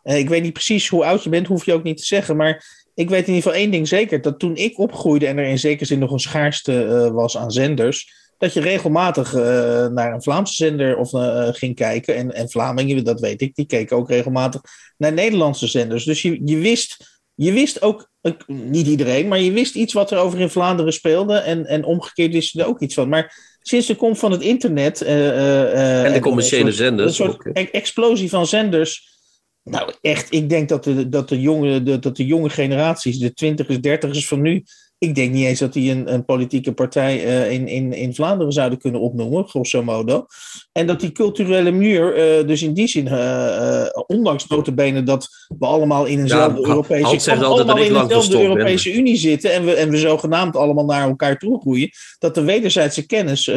ik 0.04 0.30
weet 0.30 0.44
niet 0.44 0.54
precies 0.54 0.88
hoe 0.88 1.06
oud 1.06 1.24
je 1.24 1.30
bent, 1.30 1.48
hoef 1.48 1.66
je 1.66 1.74
ook 1.74 1.84
niet 1.84 1.98
te 1.98 2.06
zeggen. 2.06 2.36
Maar 2.36 2.88
ik 2.94 3.10
weet 3.10 3.28
in 3.28 3.34
ieder 3.34 3.44
geval 3.44 3.58
één 3.58 3.72
ding 3.72 3.88
zeker. 3.88 4.22
Dat 4.22 4.40
toen 4.40 4.56
ik 4.56 4.80
opgroeide 4.80 5.28
en 5.28 5.38
er 5.38 5.48
in 5.48 5.60
zekere 5.60 5.86
zin 5.86 6.00
nog 6.00 6.12
een 6.12 6.20
schaarste 6.20 7.10
was 7.14 7.38
aan 7.38 7.52
zenders 7.52 8.29
dat 8.40 8.54
je 8.54 8.60
regelmatig 8.60 9.34
uh, 9.34 9.42
naar 9.88 10.14
een 10.14 10.24
Vlaamse 10.24 10.54
zender 10.54 10.98
of, 10.98 11.14
uh, 11.14 11.48
ging 11.52 11.76
kijken. 11.76 12.16
En, 12.16 12.34
en 12.34 12.50
Vlamingen, 12.50 13.04
dat 13.04 13.20
weet 13.20 13.42
ik, 13.42 13.56
die 13.56 13.66
keken 13.66 13.98
ook 13.98 14.10
regelmatig 14.10 14.62
naar 14.98 15.14
Nederlandse 15.14 15.68
zenders. 15.68 16.04
Dus 16.04 16.22
je, 16.22 16.42
je, 16.46 16.58
wist, 16.58 17.20
je 17.36 17.52
wist 17.52 17.82
ook, 17.82 18.12
niet 18.48 18.88
iedereen, 18.88 19.28
maar 19.28 19.40
je 19.40 19.52
wist 19.52 19.76
iets 19.76 19.94
wat 19.94 20.12
er 20.12 20.18
over 20.18 20.40
in 20.40 20.50
Vlaanderen 20.50 20.94
speelde. 20.94 21.38
En, 21.38 21.66
en 21.66 21.84
omgekeerd 21.84 22.34
wist 22.34 22.54
je 22.54 22.60
er 22.60 22.68
ook 22.68 22.82
iets 22.82 22.94
van. 22.94 23.10
Maar 23.10 23.58
sinds 23.62 23.88
de 23.88 23.96
komst 23.96 24.20
van 24.20 24.32
het 24.32 24.42
internet. 24.42 25.02
Uh, 25.02 26.06
en 26.06 26.14
de 26.14 26.20
commerciële 26.20 26.66
een 26.66 26.74
zenders. 26.74 27.20
Een 27.20 27.26
soort 27.26 27.48
ook. 27.48 27.56
explosie 27.56 28.30
van 28.30 28.48
zenders. 28.48 29.18
Nou, 29.64 29.94
echt, 30.02 30.34
ik 30.34 30.50
denk 30.50 30.70
dat 30.70 30.84
de, 30.84 31.10
dat 31.10 31.30
de, 31.30 31.42
jonge, 31.42 31.84
de, 31.84 32.00
dat 32.00 32.16
de 32.16 32.26
jonge 32.26 32.50
generaties, 32.50 33.18
de 33.18 33.34
twintigers, 33.34 33.82
dertigers 33.82 34.28
van 34.28 34.42
nu 34.42 34.64
ik 35.00 35.16
denk 35.16 35.34
niet 35.34 35.46
eens 35.46 35.60
dat 35.60 35.74
die 35.74 35.92
een, 35.92 36.14
een 36.14 36.26
politieke 36.26 36.74
partij 36.74 37.26
uh, 37.26 37.52
in, 37.52 37.68
in, 37.68 37.94
in 37.94 38.16
Vlaanderen 38.16 38.54
zouden 38.54 38.80
kunnen 38.80 39.02
opnoemen, 39.02 39.48
grosso 39.48 39.84
modo. 39.84 40.26
En 40.72 40.88
dat 40.88 41.00
die 41.00 41.12
culturele 41.12 41.72
muur, 41.72 42.40
uh, 42.40 42.48
dus 42.48 42.62
in 42.62 42.74
die 42.74 42.88
zin, 42.88 43.06
uh, 43.08 43.86
ondanks 44.08 44.48
notabene 44.48 45.04
dat 45.04 45.28
we 45.60 45.66
allemaal 45.66 46.06
in 46.06 46.20
eenzelfde 46.20 46.62
Ja, 46.62 46.68
Europese, 46.68 47.36
allemaal 47.36 47.78
in 47.78 47.94
dezelfde. 47.94 48.42
Europese 48.42 48.94
Unie 48.94 49.18
zitten 49.18 49.54
en 49.54 49.66
we, 49.66 49.74
en 49.74 49.90
we 49.90 49.98
zogenaamd 49.98 50.56
allemaal 50.56 50.86
naar 50.86 51.08
elkaar 51.08 51.38
toe 51.38 51.60
groeien, 51.60 51.90
dat 52.18 52.36
de 52.36 52.44
wederzijdse 52.44 53.06
kennis 53.06 53.48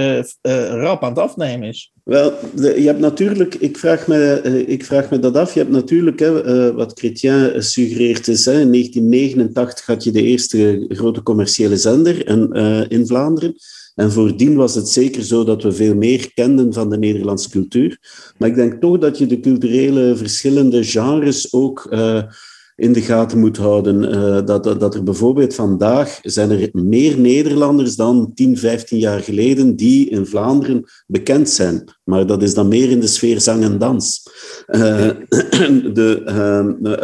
rap 0.70 1.02
aan 1.02 1.08
het 1.08 1.18
afnemen 1.18 1.68
is. 1.68 1.92
Wel, 2.04 2.32
je 2.56 2.86
hebt 2.86 2.98
natuurlijk, 2.98 3.54
ik 3.54 3.78
vraag, 3.78 4.06
me, 4.06 4.42
uh, 4.44 4.68
ik 4.68 4.84
vraag 4.84 5.10
me 5.10 5.18
dat 5.18 5.36
af, 5.36 5.54
je 5.54 5.60
hebt 5.60 5.72
natuurlijk, 5.72 6.18
hè, 6.18 6.46
uh, 6.46 6.74
wat 6.74 6.98
Chrétien 6.98 7.62
suggereert 7.62 8.28
is, 8.28 8.44
hè, 8.44 8.60
in 8.60 8.70
1989 8.70 9.86
had 9.86 10.04
je 10.04 10.10
de 10.10 10.22
eerste 10.22 10.84
grote 10.88 11.22
commerciële 11.22 11.76
zender 11.76 12.26
en, 12.26 12.48
uh, 12.52 12.90
in 12.90 13.06
Vlaanderen. 13.06 13.54
En 13.94 14.12
voordien 14.12 14.54
was 14.54 14.74
het 14.74 14.88
zeker 14.88 15.22
zo 15.22 15.44
dat 15.44 15.62
we 15.62 15.72
veel 15.72 15.94
meer 15.94 16.32
kenden 16.34 16.72
van 16.72 16.90
de 16.90 16.98
Nederlandse 16.98 17.50
cultuur. 17.50 17.98
Maar 18.38 18.48
ik 18.48 18.54
denk 18.54 18.80
toch 18.80 18.98
dat 18.98 19.18
je 19.18 19.26
de 19.26 19.40
culturele 19.40 20.16
verschillende 20.16 20.84
genres 20.84 21.52
ook 21.52 21.94
in 22.76 22.92
de 22.92 23.00
gaten 23.00 23.38
moet 23.38 23.56
houden. 23.56 24.02
Uh, 24.02 24.46
dat, 24.46 24.64
dat, 24.64 24.80
dat, 24.80 24.94
er 24.94 25.02
bijvoorbeeld 25.02 25.54
vandaag 25.54 26.18
zijn 26.22 26.50
er 26.50 26.68
meer 26.72 27.18
Nederlanders 27.18 27.96
dan 27.96 28.32
10, 28.34 28.58
15 28.58 28.98
jaar 28.98 29.20
geleden 29.20 29.76
die 29.76 30.08
in 30.08 30.26
Vlaanderen 30.26 30.84
bekend 31.06 31.50
zijn. 31.50 31.84
Maar 32.04 32.26
dat 32.26 32.42
is 32.42 32.54
dan 32.54 32.68
meer 32.68 32.90
in 32.90 33.00
de 33.00 33.06
sfeer 33.06 33.40
zang 33.40 33.62
en 33.62 33.78
dans. 33.78 34.22
Uh, 34.68 34.80
de, 35.98 36.22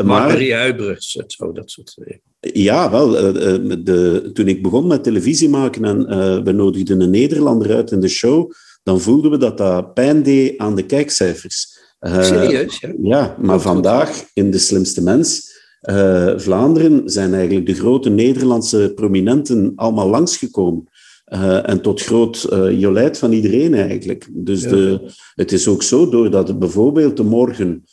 uh, 0.07 0.51
Huibrechts, 0.51 1.19
zo, 1.27 1.53
dat 1.53 1.71
soort 1.71 1.95
dingen. 1.97 2.21
Ja, 2.41 2.91
wel. 2.91 3.11
De, 3.11 4.31
toen 4.33 4.49
ik 4.49 4.63
begon 4.63 4.87
met 4.87 5.03
televisie 5.03 5.49
maken 5.49 5.85
en 5.85 6.07
we 6.45 6.53
nodigden 6.53 7.01
een 7.01 7.11
Nederlander 7.11 7.75
uit 7.75 7.91
in 7.91 8.01
de 8.01 8.09
show, 8.09 8.53
dan 8.83 9.01
voelden 9.01 9.31
we 9.31 9.37
dat 9.37 9.59
dat 9.59 9.95
pijn 9.95 10.23
deed 10.23 10.59
aan 10.59 10.77
de 10.77 10.87
kijkcijfers. 10.87 11.77
Serieus? 12.01 12.79
Ja, 12.79 12.93
ja 13.03 13.37
maar 13.41 13.61
vandaag 13.61 14.25
in 14.35 14.51
De 14.51 14.59
Slimste 14.59 15.03
Mens 15.03 15.58
uh, 15.91 16.33
Vlaanderen 16.37 17.03
zijn 17.05 17.35
eigenlijk 17.35 17.67
de 17.67 17.75
grote 17.75 18.11
Nederlandse 18.11 18.93
prominenten 18.95 19.73
allemaal 19.77 20.09
langsgekomen. 20.09 20.89
Uh, 21.29 21.69
en 21.69 21.81
tot 21.81 22.03
groot 22.03 22.49
uh, 22.53 22.81
jolijt 22.81 23.19
van 23.19 23.33
iedereen 23.33 23.75
eigenlijk. 23.75 24.29
Dus 24.33 24.63
ja. 24.63 24.69
de, 24.69 25.13
het 25.35 25.53
is 25.53 25.69
ook 25.69 25.83
zo, 25.83 26.09
doordat 26.09 26.59
bijvoorbeeld 26.59 27.17
de 27.17 27.23
morgen 27.23 27.85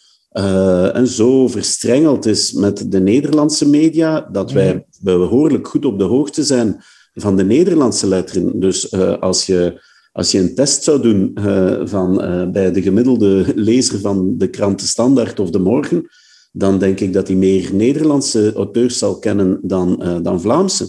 en 0.94 1.08
zo 1.08 1.48
verstrengeld 1.48 2.26
is 2.26 2.52
met 2.52 2.92
de 2.92 3.00
Nederlandse 3.00 3.70
media, 3.70 4.30
dat 4.32 4.52
wij 4.52 4.86
behoorlijk 5.02 5.68
goed 5.68 5.86
op 5.86 6.00
de 6.00 6.04
hoogte 6.04 6.44
zijn 6.44 6.84
van 7.14 7.36
de 7.36 7.44
Nederlandse 7.44 8.08
letteren. 8.08 8.60
Dus 8.60 8.92
als 9.20 9.46
je 9.46 9.84
als 10.12 10.32
je 10.32 10.40
een 10.40 10.56
test 10.56 10.84
zou 10.84 11.02
doen 11.02 11.38
uh, 11.40 11.82
van, 11.84 12.16
bij 12.52 12.72
de 12.72 12.82
gemiddelde 12.82 13.46
lezer 13.56 14.00
van 14.00 14.38
de 14.38 14.48
kranten 14.48 14.88
Standaard 14.88 15.40
of 15.40 15.50
De 15.50 15.60
Morgen, 15.60 16.10
dan 16.58 16.80
denk 16.80 17.00
ik 17.00 17.14
dat 17.14 17.28
hij 17.28 17.38
meer 17.38 17.70
Nederlandse 17.74 18.54
auteurs 18.54 18.98
zal 18.98 19.20
kennen 19.20 19.60
dan, 19.62 20.00
uh, 20.02 20.18
dan 20.22 20.42
Vlaamse. 20.42 20.88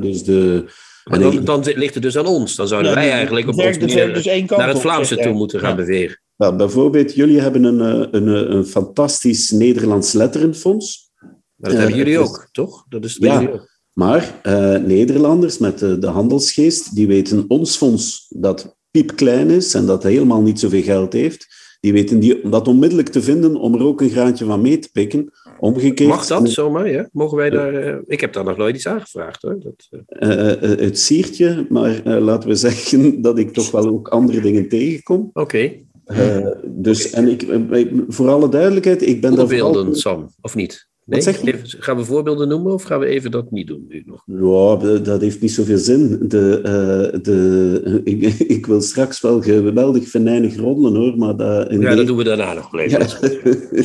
dus 0.00 0.24
de, 0.24 0.64
maar 1.04 1.18
dan, 1.18 1.44
dan, 1.44 1.62
ligt 1.64 1.94
het 1.94 2.02
dus 2.02 2.18
aan 2.18 2.26
ons. 2.26 2.56
Dan 2.56 2.68
zouden 2.68 2.90
ja, 2.90 2.96
wij 2.96 3.10
eigenlijk 3.10 3.48
op 3.48 3.58
ons 3.58 3.78
manier 3.78 4.14
dus 4.14 4.24
naar 4.48 4.68
het 4.68 4.78
Vlaamse 4.78 5.16
op, 5.16 5.22
toe 5.22 5.32
moeten 5.32 5.60
gaan 5.60 5.70
ja. 5.70 5.76
bewegen. 5.76 6.20
Nou, 6.36 6.56
bijvoorbeeld, 6.56 7.14
jullie 7.14 7.40
hebben 7.40 7.64
een, 7.64 7.80
een, 8.16 8.52
een 8.54 8.66
fantastisch 8.66 9.50
Nederlands 9.50 10.12
letterenfonds. 10.12 11.10
Maar 11.54 11.70
dat 11.70 11.78
hebben 11.78 11.96
jullie 11.96 12.18
ook, 12.18 12.48
toch? 12.52 12.84
Dat 12.88 13.04
is 13.04 13.16
ja, 13.20 13.34
jullie 13.34 13.54
ook. 13.54 13.72
Maar 13.92 14.40
uh, 14.42 14.76
Nederlanders 14.76 15.58
met 15.58 15.78
de, 15.78 15.98
de, 15.98 16.06
handelsgeest, 16.06 16.94
die 16.94 17.06
weten 17.06 17.44
ons 17.48 17.76
fonds 17.76 18.26
dat 18.28 18.76
piepklein 18.90 19.50
is 19.50 19.74
en 19.74 19.86
dat 19.86 20.02
helemaal 20.02 20.42
niet 20.42 20.60
zoveel 20.60 20.82
geld 20.82 21.12
heeft. 21.12 21.46
Die 21.84 21.92
weten 21.92 22.20
die, 22.20 22.48
dat 22.48 22.68
onmiddellijk 22.68 23.08
te 23.08 23.22
vinden 23.22 23.56
om 23.56 23.74
er 23.74 23.82
ook 23.82 24.00
een 24.00 24.10
graantje 24.10 24.44
van 24.44 24.60
mee 24.60 24.78
te 24.78 24.88
pikken. 24.92 25.32
Omgekeerd, 25.58 26.08
Mag 26.08 26.26
dat 26.26 26.50
zomaar, 26.50 26.90
ja? 26.90 27.08
Mogen 27.12 27.36
wij 27.36 27.50
daar... 27.50 27.86
Uh, 27.86 27.96
ik 28.06 28.20
heb 28.20 28.32
daar 28.32 28.44
nog 28.44 28.56
nooit 28.56 28.74
iets 28.74 28.86
aangevraagd, 28.86 29.42
hoor. 29.42 29.58
Dat, 29.60 29.88
uh... 29.90 30.78
het 30.78 30.98
siertje, 30.98 31.66
maar 31.68 32.02
laten 32.04 32.48
we 32.48 32.54
zeggen 32.68 33.22
dat 33.22 33.38
ik 33.38 33.52
toch 33.52 33.70
wel 33.70 33.88
ook 33.88 34.08
andere 34.08 34.40
dingen 34.40 34.68
tegenkom. 34.68 35.30
Oké. 35.32 35.40
Okay. 35.40 36.56
dus, 36.64 37.08
okay. 37.08 37.22
en 37.22 37.28
ik, 37.28 37.92
voor 38.08 38.28
alle 38.28 38.48
duidelijkheid, 38.48 39.02
ik 39.02 39.20
ben 39.20 39.34
daar 39.34 39.48
vooral... 39.48 39.94
Sam, 39.94 40.28
of 40.40 40.54
niet? 40.54 40.88
Nee, 41.06 41.20
even- 41.20 41.60
gaan 41.64 41.96
we 41.96 42.04
voorbeelden 42.04 42.48
noemen 42.48 42.72
of 42.72 42.82
gaan 42.82 43.00
we 43.00 43.06
even 43.06 43.30
dat 43.30 43.50
niet 43.50 43.66
doen 43.66 43.84
nu 43.88 44.02
nog? 44.06 44.22
Ja, 44.26 44.98
dat 44.98 45.20
heeft 45.20 45.40
niet 45.40 45.52
zoveel 45.52 45.78
zin. 45.78 46.18
De, 46.28 46.60
eh, 46.62 47.20
de, 47.22 48.00
ik, 48.04 48.22
ik 48.38 48.66
wil 48.66 48.80
straks 48.80 49.20
wel 49.20 49.42
geweldig 49.42 50.08
venijnig 50.08 50.56
roddelen 50.56 50.94
hoor, 50.94 51.18
maar 51.18 51.36
dat, 51.36 51.72
Ja, 51.72 51.94
dat 51.94 52.06
doen 52.06 52.16
we 52.16 52.24
daarna 52.24 52.52
nog 52.52 52.70
wel 52.70 52.80
even. 52.80 52.98
Ja. 53.00 53.06
nee, 53.72 53.84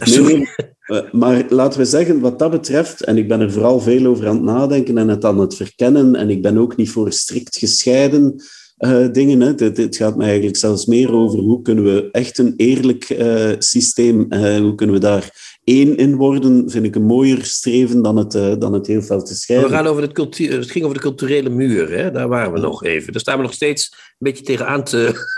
Sorry. 0.00 0.34
nee, 0.34 0.46
eh, 0.82 1.12
maar 1.12 1.44
laten 1.48 1.78
we 1.80 1.86
zeggen, 1.86 2.20
wat 2.20 2.38
dat 2.38 2.50
betreft, 2.50 3.04
en 3.04 3.16
ik 3.16 3.28
ben 3.28 3.40
er 3.40 3.52
vooral 3.52 3.80
veel 3.80 4.06
over 4.06 4.28
aan 4.28 4.36
het 4.36 4.44
nadenken 4.44 4.98
en 4.98 5.08
het 5.08 5.24
aan 5.24 5.40
het 5.40 5.54
verkennen, 5.54 6.14
en 6.14 6.30
ik 6.30 6.42
ben 6.42 6.58
ook 6.58 6.76
niet 6.76 6.90
voor 6.90 7.12
strikt 7.12 7.56
gescheiden 7.56 8.34
eh, 8.76 9.06
dingen. 9.12 9.40
Hè. 9.40 9.54
Gaat 9.90 10.16
mij 10.16 10.26
eigenlijk 10.26 10.56
zelfs 10.56 10.86
meer 10.86 11.12
over 11.12 11.38
hoe 11.38 11.62
kunnen 11.62 11.84
we 11.84 12.08
echt 12.12 12.38
een 12.38 12.54
eerlijk 12.56 13.16
systeem, 13.58 14.26
hoe 14.60 14.74
kunnen 14.74 14.94
we 14.94 15.00
daar 15.00 15.51
één 15.64 15.96
in 15.96 16.16
worden, 16.16 16.70
vind 16.70 16.84
ik 16.84 16.94
een 16.94 17.06
mooier 17.06 17.44
streven 17.44 18.02
dan 18.02 18.16
het, 18.16 18.34
eh, 18.34 18.54
dan 18.58 18.72
het 18.72 18.86
heel 18.86 19.02
veel 19.02 19.22
te 19.22 19.34
scheiden. 19.34 19.70
We 19.70 19.76
gaan 19.76 19.86
over 19.86 20.02
het, 20.02 20.12
cultuur, 20.12 20.58
het 20.58 20.70
ging 20.70 20.84
over 20.84 20.96
de 20.96 21.02
culturele 21.02 21.48
muur, 21.48 21.90
hè? 21.90 22.10
daar 22.10 22.28
waren 22.28 22.52
we 22.52 22.58
nog 22.58 22.84
even. 22.84 23.12
Daar 23.12 23.20
staan 23.20 23.36
we 23.36 23.42
nog 23.42 23.52
steeds 23.52 23.90
een 23.92 24.14
beetje 24.18 24.44
tegenaan 24.44 24.84
te... 24.84 25.30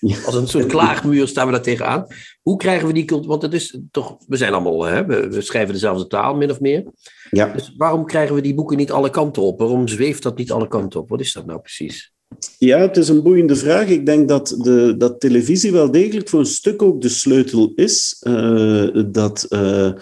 Ja. 0.00 0.16
Als 0.26 0.34
een 0.34 0.48
soort 0.48 0.66
klaagmuur 0.66 1.28
staan 1.28 1.46
we 1.46 1.52
daar 1.52 1.62
tegenaan. 1.62 2.06
Hoe 2.42 2.56
krijgen 2.56 2.86
we 2.86 2.92
die 2.92 3.04
cultuur... 3.04 3.28
Want 3.28 3.42
het 3.42 3.52
is 3.52 3.78
toch... 3.90 4.16
We 4.26 4.36
zijn 4.36 4.52
allemaal... 4.52 4.84
Hè? 4.84 5.06
We, 5.06 5.28
we 5.28 5.40
schrijven 5.40 5.72
dezelfde 5.72 6.06
taal, 6.06 6.34
min 6.34 6.50
of 6.50 6.60
meer. 6.60 6.84
Ja. 7.30 7.52
Dus 7.52 7.74
waarom 7.76 8.06
krijgen 8.06 8.34
we 8.34 8.40
die 8.40 8.54
boeken 8.54 8.76
niet 8.76 8.92
alle 8.92 9.10
kanten 9.10 9.42
op? 9.42 9.58
Waarom 9.58 9.88
zweeft 9.88 10.22
dat 10.22 10.36
niet 10.36 10.52
alle 10.52 10.68
kanten 10.68 11.00
op? 11.00 11.08
Wat 11.08 11.20
is 11.20 11.32
dat 11.32 11.46
nou 11.46 11.60
precies? 11.60 12.12
Ja, 12.58 12.78
het 12.78 12.96
is 12.96 13.08
een 13.08 13.22
boeiende 13.22 13.56
vraag. 13.56 13.88
Ik 13.88 14.06
denk 14.06 14.28
dat, 14.28 14.54
de, 14.58 14.94
dat 14.98 15.20
televisie 15.20 15.72
wel 15.72 15.90
degelijk 15.90 16.28
voor 16.28 16.40
een 16.40 16.46
stuk 16.46 16.82
ook 16.82 17.00
de 17.00 17.08
sleutel 17.08 17.72
is. 17.74 18.16
Eh, 18.20 18.88
dat 19.06 19.46
eh, 19.48 19.92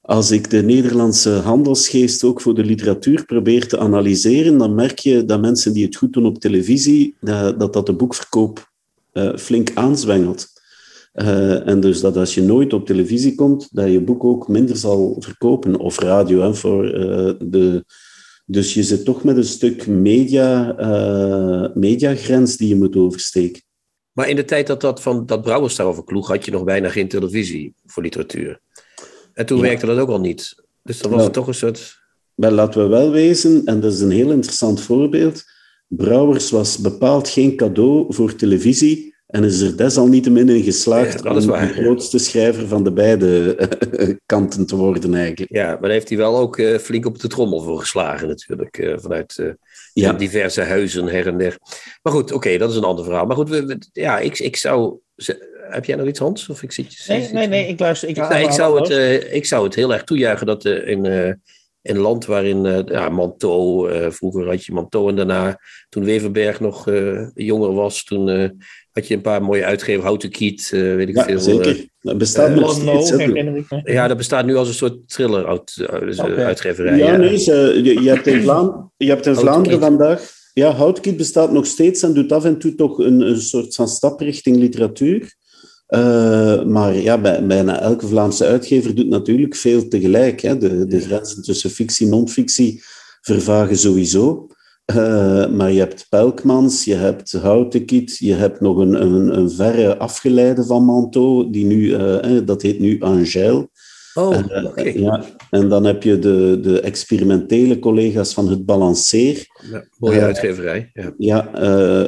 als 0.00 0.30
ik 0.30 0.50
de 0.50 0.62
Nederlandse 0.62 1.30
handelsgeest 1.30 2.24
ook 2.24 2.40
voor 2.40 2.54
de 2.54 2.64
literatuur 2.64 3.24
probeer 3.24 3.68
te 3.68 3.78
analyseren, 3.78 4.58
dan 4.58 4.74
merk 4.74 4.98
je 4.98 5.24
dat 5.24 5.40
mensen 5.40 5.72
die 5.72 5.84
het 5.84 5.96
goed 5.96 6.12
doen 6.12 6.26
op 6.26 6.38
televisie, 6.38 7.16
dat 7.20 7.60
dat, 7.60 7.72
dat 7.72 7.86
de 7.86 7.92
boekverkoop 7.92 8.72
eh, 9.12 9.36
flink 9.36 9.70
aanzwengelt. 9.74 10.52
Eh, 11.12 11.68
en 11.68 11.80
dus 11.80 12.00
dat 12.00 12.16
als 12.16 12.34
je 12.34 12.42
nooit 12.42 12.72
op 12.72 12.86
televisie 12.86 13.34
komt, 13.34 13.68
dat 13.72 13.90
je 13.90 14.00
boek 14.00 14.24
ook 14.24 14.48
minder 14.48 14.76
zal 14.76 15.16
verkopen. 15.18 15.76
Of 15.76 15.98
radio, 15.98 16.40
hè, 16.40 16.54
voor 16.54 16.84
eh, 16.84 17.32
de... 17.38 17.84
Dus 18.44 18.74
je 18.74 18.82
zit 18.82 19.04
toch 19.04 19.24
met 19.24 19.36
een 19.36 19.44
stuk 19.44 19.86
media, 19.86 20.76
eh, 20.76 21.74
mediagrens 21.74 22.56
die 22.56 22.68
je 22.68 22.76
moet 22.76 22.96
oversteken. 22.96 23.62
Maar 24.12 24.28
in 24.28 24.36
de 24.36 24.44
tijd 24.44 24.66
dat, 24.66 24.80
dat, 24.80 25.02
van, 25.02 25.26
dat 25.26 25.42
Brouwers 25.42 25.76
daarover 25.76 26.04
kloeg, 26.04 26.28
had 26.28 26.44
je 26.44 26.50
nog 26.50 26.64
bijna 26.64 26.88
geen 26.88 27.08
televisie 27.08 27.74
voor 27.84 28.02
literatuur. 28.02 28.60
En 29.34 29.46
toen 29.46 29.56
Ja. 29.56 29.62
werkte 29.62 29.86
dat 29.86 29.98
ook 29.98 30.08
al 30.08 30.20
niet. 30.20 30.54
Dus 30.82 30.98
dan 30.98 31.10
was 31.10 31.20
Nou. 31.20 31.22
het 31.22 31.32
toch 31.32 31.46
een 31.46 31.54
soort... 31.54 32.02
Maar 32.34 32.52
laten 32.52 32.82
we 32.82 32.88
wel 32.88 33.10
wezen, 33.10 33.64
en 33.64 33.80
dat 33.80 33.92
is 33.92 34.00
een 34.00 34.10
heel 34.10 34.30
interessant 34.30 34.80
voorbeeld, 34.80 35.44
Brouwers 35.88 36.50
was 36.50 36.78
bepaald 36.78 37.28
geen 37.28 37.56
cadeau 37.56 38.14
voor 38.14 38.34
televisie 38.34 39.13
en 39.34 39.44
is 39.44 39.60
er 39.60 39.76
desalniettemin 39.76 40.48
in 40.48 40.62
geslaagd 40.62 41.22
Ja, 41.24 41.34
om 41.34 41.46
waar, 41.46 41.60
de 41.68 41.74
ja. 41.74 41.82
grootste 41.82 42.18
schrijver 42.18 42.66
van 42.68 42.84
de 42.84 42.92
beide 42.92 43.56
eh, 43.56 44.14
kanten 44.26 44.66
te 44.66 44.76
worden 44.76 45.14
eigenlijk. 45.14 45.52
Ja, 45.52 45.66
maar 45.70 45.80
daar 45.80 45.90
heeft 45.90 46.08
hij 46.08 46.18
wel 46.18 46.38
ook 46.38 46.58
eh, 46.58 46.78
flink 46.78 47.06
op 47.06 47.18
de 47.20 47.28
trommel 47.28 47.60
voor 47.62 47.78
geslagen 47.78 48.28
natuurlijk. 48.28 48.78
eh, 48.78 48.94
vanuit 48.96 49.38
eh, 49.38 49.46
Ja. 49.92 50.12
diverse 50.12 50.60
huizen 50.62 51.06
her 51.06 51.26
en 51.26 51.38
der. 51.38 51.56
Maar 52.02 52.12
goed, 52.12 52.32
oké, 52.32 52.56
dat 52.58 52.70
is 52.70 52.76
een 52.76 52.84
ander 52.84 53.04
verhaal. 53.04 53.26
Maar 53.26 53.36
goed, 53.36 53.48
we, 53.48 53.66
we- 53.66 53.78
ja, 53.92 54.18
ik, 54.18 54.38
ik 54.38 54.56
zou... 54.56 54.98
Heb 55.70 55.84
jij 55.84 55.96
nog 55.96 56.06
iets, 56.06 56.18
Hans? 56.18 56.48
Of 56.48 56.62
ik 56.62 56.72
zit, 56.72 57.04
Nee, 57.08 57.22
zit- 57.22 57.32
nee, 57.32 57.46
nee, 57.46 57.68
ik 57.68 57.78
luister. 57.80 58.08
Ik, 58.08 58.16
Ik, 58.16 58.22
nou, 58.28 58.42
ik, 58.44 58.50
zou 58.50 58.80
het, 58.80 58.90
eh, 58.90 59.34
ik 59.34 59.46
zou 59.46 59.64
het 59.64 59.74
heel 59.74 59.92
erg 59.92 60.04
toejuichen 60.04 60.46
dat 60.46 60.64
in, 60.64 61.04
eh, 61.06 61.26
in 61.82 61.94
een 61.94 61.98
land 61.98 62.24
waarin 62.26 62.66
eh 62.66 62.80
ja, 62.86 63.08
Manteau, 63.08 63.90
eh, 63.90 64.10
vroeger 64.10 64.46
had 64.46 64.64
je 64.64 64.72
Manteau 64.72 65.08
en 65.08 65.16
daarna, 65.16 65.60
toen 65.88 66.04
Weverberg 66.04 66.60
nog 66.60 66.88
eh, 66.88 67.26
jonger 67.34 67.72
was, 67.74 68.04
toen 68.04 68.28
eh, 68.28 68.48
had 68.94 69.06
je 69.08 69.14
een 69.14 69.20
paar 69.20 69.42
mooie 69.42 69.64
uitgevers, 69.64 70.04
Houten 70.04 70.30
Kiet, 70.30 70.70
eh, 70.72 70.80
weet 70.80 71.08
ik 71.08 71.16
Ja, 71.16 71.24
veel. 71.24 71.40
zeker. 71.40 71.86
Dat 72.00 72.18
bestaat 72.18 72.48
eh, 72.48 72.54
nog 72.54 72.78
Lano, 72.78 72.92
steeds. 73.00 73.10
hè. 73.10 73.16
herinner 73.16 73.56
ik 73.56 73.70
me. 73.70 73.80
eh, 73.84 73.94
ja, 73.94 74.08
dat 74.08 74.16
bestaat 74.16 74.46
nu 74.46 74.56
als 74.56 74.68
een 74.68 74.74
soort 74.74 75.08
thriller 75.08 75.46
uit, 75.46 75.84
eh, 75.90 76.00
dus, 76.00 76.18
eh, 76.18 76.24
uitgeverij. 76.24 76.98
Ja, 76.98 77.06
ja. 77.06 77.16
nee, 77.16 77.38
ze, 77.38 77.80
je, 77.84 78.02
je 78.02 78.08
hebt 78.08 78.26
in, 78.26 78.42
Vlaam, 78.42 78.92
je 78.96 79.08
hebt 79.08 79.26
in. 79.26 79.34
Vlaanderen 79.34 79.80
vandaag... 79.80 80.32
Ja, 80.52 80.70
Houtkiet 80.70 81.16
bestaat 81.16 81.52
nog 81.52 81.66
steeds 81.66 82.02
en 82.02 82.14
doet 82.14 82.32
af 82.32 82.44
en 82.44 82.58
toe 82.58 82.74
toch 82.74 82.98
een, 82.98 83.20
een 83.20 83.40
soort 83.40 83.74
van 83.74 83.88
stap 83.88 84.20
richting 84.20 84.56
literatuur. 84.56 85.34
Eh, 85.86 86.62
maar 86.64 86.94
ja, 86.96 87.18
bij, 87.20 87.46
bijna 87.46 87.80
elke 87.80 88.06
Vlaamse 88.06 88.44
uitgever 88.44 88.94
doet 88.94 89.08
natuurlijk 89.08 89.54
veel 89.56 89.88
tegelijk. 89.88 90.40
Hè. 90.40 90.58
De, 90.58 90.86
de 90.86 91.00
grenzen 91.00 91.42
tussen 91.42 91.70
fictie 91.70 92.06
en 92.06 92.12
non-fictie 92.12 92.82
vervagen 93.20 93.76
sowieso. 93.76 94.46
Eh, 94.84 95.48
maar 95.48 95.72
je 95.72 95.78
hebt 95.78 96.06
Pelkmans, 96.08 96.84
je 96.84 96.94
hebt 96.94 97.32
Houtenkiet, 97.32 98.16
je 98.18 98.34
hebt 98.34 98.60
nog 98.60 98.76
een, 98.76 99.02
een, 99.02 99.38
een 99.38 99.50
verre 99.50 99.98
afgeleide 99.98 100.64
van 100.64 100.84
Manteau, 100.84 101.50
die 101.50 101.64
nu, 101.64 101.94
eh, 101.94 102.36
eh, 102.36 102.46
dat 102.46 102.62
heet 102.62 102.80
nu 102.80 103.00
Angèle. 103.00 103.68
Oh, 104.14 104.34
Eh, 104.36 104.64
oké. 104.64 104.82
ja, 104.82 105.24
en 105.50 105.68
dan 105.68 105.84
heb 105.84 106.02
je 106.02 106.18
de, 106.18 106.58
de 106.62 106.80
experimentele 106.80 107.78
collega's 107.78 108.34
van 108.34 108.48
het 108.48 108.64
Balanceer. 108.64 109.46
Ja, 109.70 109.84
mooie 109.98 110.18
Eh, 110.18 110.24
uitgeverij. 110.24 110.90
Ja. 110.92 111.12
Ja, 111.18 111.54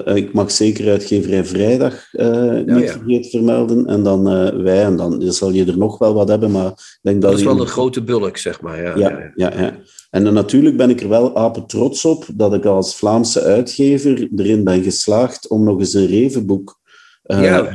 eh, 0.07 0.17
ik 0.17 0.33
mag 0.33 0.51
zeker 0.51 0.91
uitgeverij 0.91 1.45
Vrijdag 1.45 2.13
eh, 2.13 2.51
niet 2.53 2.69
ja. 2.85 2.93
vergeten 2.93 3.31
vermelden. 3.31 3.87
En 3.87 4.03
dan 4.03 4.29
eh, 4.29 4.63
wij, 4.63 4.83
en 4.85 4.97
dan 4.97 5.23
zal 5.33 5.51
je 5.53 5.65
er 5.65 5.79
nog 5.79 5.99
wel 5.99 6.15
wat 6.15 6.29
hebben, 6.29 6.51
maar 6.51 6.71
ik 6.71 6.99
denk 7.03 7.23
dat... 7.23 7.31
Dat 7.31 7.41
is 7.41 7.47
wel 7.47 7.61
een 7.61 7.67
grote 7.67 8.03
bulk, 8.03 8.37
zeg 8.37 8.61
maar. 8.61 8.83
Ja, 8.83 8.97
ja, 8.97 9.09
ja, 9.11 9.19
ja. 9.35 9.53
ja, 9.55 9.61
ja. 9.63 9.77
En 10.11 10.25
dan 10.25 10.35
natuurlijk 10.35 10.77
ben 10.77 10.91
ik 10.91 11.01
er 11.01 11.09
wel 11.09 11.37
apen 11.37 11.67
trots 11.67 12.05
op 12.05 12.27
dat 12.35 12.55
ik 12.55 12.65
als 12.65 12.97
Vlaamse 12.97 13.43
uitgever 13.43 14.29
erin 14.37 14.65
ben 14.65 14.83
geslaagd 14.83 15.49
om 15.49 15.65
nog 15.65 15.79
eens 15.79 15.95
een 15.95 16.07
revenboek 16.07 16.79
eh, 17.27 17.43
Ja. 17.43 17.73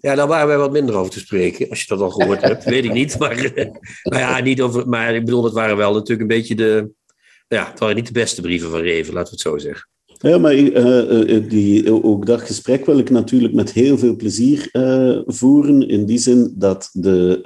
Ja, 0.00 0.14
daar 0.14 0.26
waren 0.26 0.46
wij 0.46 0.58
wat 0.58 0.72
minder 0.72 0.94
over 0.94 1.12
te 1.12 1.18
spreken, 1.18 1.70
als 1.70 1.80
je 1.80 1.86
dat 1.86 2.00
al 2.00 2.10
gehoord 2.10 2.42
hebt. 2.42 2.64
Weet 2.74 2.84
ik 2.84 2.92
niet, 2.92 3.18
maar, 3.18 3.44
eh, 3.44 3.70
maar 4.02 4.18
ja, 4.18 4.40
niet 4.40 4.60
over, 4.60 4.88
maar 4.88 5.14
ik 5.14 5.24
bedoel, 5.24 5.44
het 5.44 5.52
waren 5.52 5.76
wel 5.76 5.92
natuurlijk 5.92 6.20
een 6.20 6.36
beetje 6.36 6.54
de, 6.54 6.90
ja, 7.48 7.70
het 7.70 7.78
waren 7.78 7.96
niet 7.96 8.06
de 8.06 8.12
beste 8.12 8.40
brieven 8.40 8.70
van 8.70 8.80
Reven, 8.80 9.14
laten 9.14 9.36
we 9.36 9.42
het 9.42 9.52
zo 9.52 9.58
zeggen. 9.58 9.88
Ja, 10.18 10.38
maar 10.38 10.54
eh, 10.54 11.48
die, 11.48 12.02
ook 12.04 12.26
dat 12.26 12.40
gesprek 12.40 12.86
wil 12.86 12.98
ik 12.98 13.10
natuurlijk 13.10 13.54
met 13.54 13.72
heel 13.72 13.98
veel 13.98 14.16
plezier 14.16 14.68
eh, 14.72 15.18
voeren. 15.26 15.88
In 15.88 16.04
die 16.04 16.18
zin 16.18 16.54
dat 16.56 16.90
de. 16.92 17.40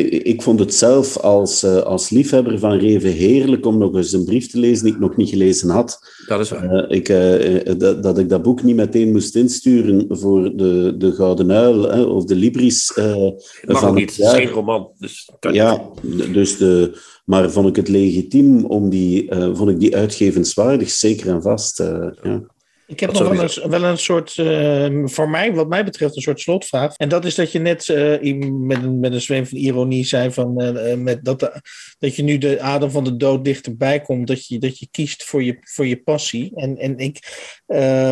Ik, 0.00 0.42
vond 0.42 0.58
het 0.58 0.74
zelf 0.74 1.16
als, 1.16 1.62
eh, 1.62 1.76
als 1.76 2.10
liefhebber 2.10 2.58
van 2.58 2.78
Reven 2.78 3.10
heerlijk 3.10 3.66
om 3.66 3.78
nog 3.78 3.94
eens 3.94 4.12
een 4.12 4.24
brief 4.24 4.50
te 4.50 4.58
lezen 4.58 4.84
die 4.84 4.94
ik 4.94 5.00
nog 5.00 5.16
niet 5.16 5.28
gelezen 5.28 5.68
had. 5.68 5.98
Dat 6.26 6.40
is 6.40 6.50
waar. 6.50 6.70
Eh, 6.70 6.96
ik, 6.96 7.08
eh, 7.08 7.78
dat, 7.78 8.02
dat 8.02 8.18
ik 8.18 8.28
dat 8.28 8.42
boek 8.42 8.62
niet 8.62 8.76
meteen 8.76 9.12
moest 9.12 9.36
insturen 9.36 10.06
voor 10.08 10.56
de, 10.56 10.94
de 10.98 11.12
Gouden 11.12 11.52
Uil 11.52 12.14
of 12.14 12.24
de 12.24 12.34
Libris. 12.34 12.92
mag 12.96 13.80
van 13.80 13.88
ook 13.88 13.94
niet, 13.94 14.16
het 14.16 14.28
geen 14.28 14.48
roman. 14.48 14.90
Dus. 14.98 15.30
Ja, 15.40 15.90
dus 16.32 16.56
de, 16.56 16.98
maar 17.24 17.50
vond 17.50 17.68
ik 17.68 17.76
het 17.76 17.88
legitiem 17.88 18.64
om 18.64 18.88
die, 18.88 19.28
vond 19.52 19.70
ik 19.70 19.80
die 19.80 19.96
uitgevenswaardig, 19.96 20.90
zeker 20.90 21.28
en 21.28 21.42
vast. 21.42 21.78
ja. 22.22 22.42
Ik 22.86 23.00
heb 23.00 23.12
nog 23.12 23.28
wel 23.28 23.42
een, 23.42 23.70
wel 23.70 23.84
een 23.84 23.98
soort, 23.98 24.38
eh, 24.38 24.88
voor 25.04 25.28
mij, 25.30 25.54
wat 25.54 25.68
mij 25.68 25.84
betreft, 25.84 26.16
een 26.16 26.22
soort 26.22 26.40
slotvraag. 26.40 26.96
En 26.96 27.08
dat 27.08 27.24
is 27.24 27.34
dat 27.34 27.52
je 27.52 27.58
net 27.58 27.88
eh, 27.88 28.34
met, 28.42 28.82
een, 28.82 29.00
met 29.00 29.12
een 29.12 29.20
zweem 29.20 29.46
van 29.46 29.58
ironie 29.58 30.04
zei 30.04 30.32
van, 30.32 30.60
eh, 30.60 30.92
eh, 30.92 30.98
met 30.98 31.24
dat, 31.24 31.40
de- 31.40 31.60
dat 31.98 32.16
je 32.16 32.22
nu 32.22 32.38
de 32.38 32.60
adem 32.60 32.90
van 32.90 33.04
de 33.04 33.16
dood 33.16 33.44
dichterbij 33.44 34.00
komt. 34.00 34.26
Dat 34.26 34.46
je, 34.46 34.58
dat 34.58 34.78
je 34.78 34.88
kiest 34.90 35.24
voor 35.24 35.42
je, 35.42 35.58
voor 35.60 35.86
je 35.86 36.02
passie. 36.02 36.52
En, 36.54 36.76
en 36.78 36.98
ik, 36.98 37.16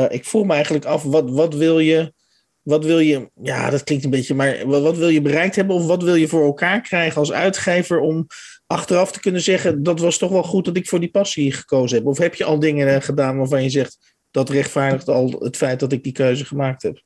ik 0.09 0.25
vroeg 0.25 0.47
me 0.47 0.53
eigenlijk 0.53 0.85
af, 0.85 1.03
wat, 1.03 1.31
wat 1.31 1.55
wil 1.55 1.79
je... 1.79 2.13
Wat 2.61 2.85
wil 2.85 2.99
je, 2.99 3.31
ja, 3.43 3.71
dat 3.71 3.85
klinkt 3.85 4.05
een 4.05 4.11
beetje, 4.11 4.35
maar 4.35 4.67
wat, 4.67 4.83
wat 4.83 4.97
wil 4.97 5.09
je 5.09 5.21
bereikt 5.23 5.57
hebben 5.57 5.77
of 5.77 5.87
wat 5.87 6.03
wil 6.03 6.15
je 6.15 6.29
voor 6.29 6.45
elkaar 6.45 6.81
krijgen 6.81 7.19
als 7.19 7.33
uitgever 7.33 8.01
om 8.01 8.27
achteraf 8.67 9.13
te 9.13 9.21
kunnen 9.21 9.41
zeggen, 9.41 9.83
dat 9.83 10.01
was 10.01 10.19
toch 10.19 10.31
wel 10.31 10.43
goed 10.43 10.65
dat 10.65 10.77
ik 10.77 10.89
voor 10.89 11.01
die 11.01 11.11
passie 11.11 11.53
gekozen 11.53 11.99
heb? 11.99 12.07
Of 12.07 12.19
heb 12.19 12.35
je 12.35 12.45
al 12.45 12.59
dingen 12.59 13.03
gedaan 13.03 13.37
waarvan 13.39 13.63
je 13.63 13.71
zegt, 13.71 13.99
dat 14.31 14.49
rechtvaardigt 14.49 15.09
al 15.09 15.37
het 15.39 15.57
feit 15.57 15.81
dat 15.81 15.93
ik 15.93 16.03
die 16.03 16.13
keuze 16.13 16.45
gemaakt 16.45 16.83
heb. 16.83 17.03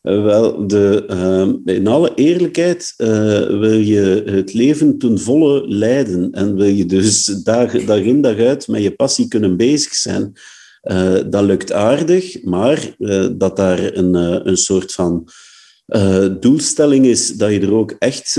Eh, 0.00 0.22
wel, 0.22 0.66
de, 0.66 1.04
ehm, 1.08 1.54
in 1.64 1.86
alle 1.86 2.14
eerlijkheid 2.14 2.94
eh, 2.96 3.08
wil 3.46 3.78
je 3.78 4.22
het 4.26 4.52
leven 4.52 4.98
ten 4.98 5.18
volle 5.18 5.68
leiden 5.68 6.32
en 6.32 6.56
wil 6.56 6.66
je 6.66 6.86
dus 6.86 7.24
dag, 7.24 7.84
dag 7.84 8.00
in 8.00 8.20
dag 8.20 8.38
uit 8.38 8.68
met 8.68 8.82
je 8.82 8.94
passie 8.94 9.28
kunnen 9.28 9.56
bezig 9.56 9.94
zijn. 9.94 10.32
Eh, 10.80 11.14
dat 11.26 11.44
lukt 11.44 11.72
aardig, 11.72 12.42
maar 12.42 12.94
dat 13.36 13.56
daar 13.56 13.96
een, 13.96 14.14
een 14.48 14.56
soort 14.56 14.92
van 14.92 15.28
doelstelling 16.40 17.06
is 17.06 17.36
dat 17.36 17.50
je 17.50 17.60
er 17.60 17.74
ook 17.74 17.96
echt 17.98 18.32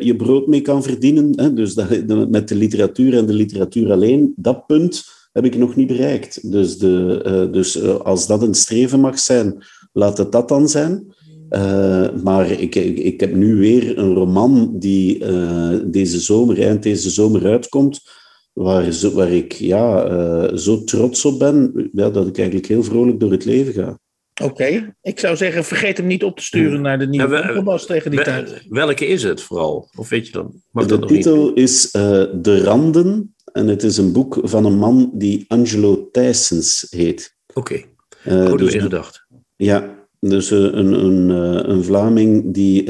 je 0.00 0.14
brood 0.16 0.46
mee 0.46 0.60
kan 0.60 0.82
verdienen. 0.82 1.32
Hè? 1.40 1.52
Dus 1.52 1.74
dat, 1.74 2.06
met 2.28 2.48
de 2.48 2.54
literatuur 2.54 3.16
en 3.16 3.26
de 3.26 3.32
literatuur 3.32 3.92
alleen, 3.92 4.32
dat 4.36 4.66
punt 4.66 5.04
heb 5.32 5.44
ik 5.44 5.56
nog 5.56 5.76
niet 5.76 5.86
bereikt. 5.86 6.50
Dus, 6.50 6.78
de, 6.78 7.22
eh, 7.24 7.52
dus 7.52 7.80
eh, 7.80 8.00
als 8.00 8.26
dat 8.26 8.42
een 8.42 8.54
streven 8.54 9.00
mag 9.00 9.18
zijn, 9.18 9.64
laat 9.92 10.18
het 10.18 10.32
dat 10.32 10.48
dan 10.48 10.68
zijn. 10.68 11.14
Uh, 11.50 12.08
maar 12.22 12.50
ik, 12.50 12.74
ik, 12.74 12.98
ik, 12.98 13.20
heb 13.20 13.34
nu 13.34 13.56
weer 13.56 13.98
een 13.98 14.14
roman 14.14 14.78
die 14.78 15.24
uh, 15.24 15.78
deze 15.84 16.20
zomer, 16.20 16.62
eind 16.62 16.82
deze 16.82 17.10
zomer 17.10 17.46
uitkomt, 17.46 18.00
waar, 18.52 18.92
zo, 18.92 19.12
waar 19.12 19.30
ik 19.30 19.52
ja, 19.52 20.10
uh, 20.10 20.56
zo 20.56 20.84
trots 20.84 21.24
op 21.24 21.38
ben 21.38 21.90
ja, 21.92 22.10
dat 22.10 22.26
ik 22.26 22.38
eigenlijk 22.38 22.68
heel 22.68 22.82
vrolijk 22.82 23.20
door 23.20 23.30
het 23.30 23.44
leven 23.44 23.72
ga. 23.72 23.98
Oké, 24.42 24.94
ik 25.02 25.18
zou 25.18 25.36
zeggen, 25.36 25.64
vergeet 25.64 25.96
hem 25.96 26.06
niet 26.06 26.24
op 26.24 26.36
te 26.36 26.44
sturen 26.44 26.80
naar 26.80 26.98
de 26.98 27.06
nieuwe 27.06 27.62
ja, 27.64 27.76
tegen 27.76 28.10
die 28.10 28.22
tijd. 28.22 28.64
Welke 28.68 29.06
is 29.06 29.22
het 29.22 29.40
vooral? 29.40 29.88
Of 29.96 30.08
weet 30.08 30.26
je 30.26 30.32
dan? 30.32 30.62
De 30.86 30.98
titel 30.98 31.52
is 31.52 31.90
De 31.90 32.60
Randen 32.64 33.34
en 33.52 33.66
het 33.66 33.82
is 33.82 33.96
een 33.96 34.12
boek 34.12 34.38
van 34.42 34.64
een 34.64 34.78
man 34.78 35.10
die 35.14 35.44
Angelo 35.48 36.08
Thijsens 36.10 36.86
heet. 36.90 37.36
Oké, 37.54 37.84
okay. 38.24 38.48
goed 38.48 38.58
dus, 38.58 38.74
gedacht. 38.74 39.26
Ja, 39.56 40.06
dus 40.20 40.50
een, 40.50 40.92
een, 41.04 41.28
een 41.70 41.84
Vlaming 41.84 42.54
die 42.54 42.82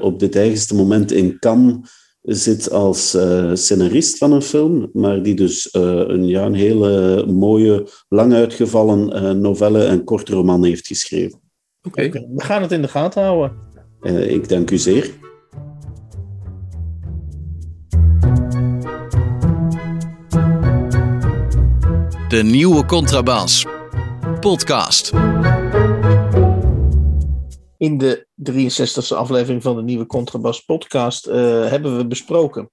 op 0.00 0.18
dit 0.18 0.36
eigenste 0.36 0.74
moment 0.74 1.12
in 1.12 1.38
Cannes 1.38 1.88
zit 2.26 2.70
als 2.70 3.14
uh, 3.14 3.50
scenarist 3.54 4.18
van 4.18 4.32
een 4.32 4.42
film, 4.42 4.90
maar 4.92 5.22
die 5.22 5.34
dus 5.34 5.74
uh, 5.74 5.82
een, 5.82 6.26
ja, 6.26 6.44
een 6.44 6.54
hele 6.54 7.24
mooie, 7.26 7.88
lang 8.08 8.32
uitgevallen 8.32 9.16
uh, 9.16 9.30
novelle 9.30 9.84
en 9.84 10.04
korte 10.04 10.32
roman 10.32 10.64
heeft 10.64 10.86
geschreven. 10.86 11.40
Oké, 11.82 12.04
okay. 12.04 12.26
we 12.34 12.44
gaan 12.44 12.62
het 12.62 12.72
in 12.72 12.82
de 12.82 12.88
gaten 12.88 13.22
houden. 13.22 13.52
ik 14.28 14.48
dank 14.48 14.70
u 14.70 14.78
zeer. 14.78 15.10
De 22.36 22.42
nieuwe 22.42 22.84
Contrabas. 22.84 23.66
Podcast. 24.40 25.12
In 27.76 27.98
de 27.98 28.26
63e 28.50 29.16
aflevering 29.16 29.62
van 29.62 29.76
de 29.76 29.82
nieuwe 29.82 30.06
Contrabas 30.06 30.60
podcast 30.60 31.26
uh, 31.26 31.34
hebben 31.68 31.96
we 31.96 32.06
besproken 32.06 32.70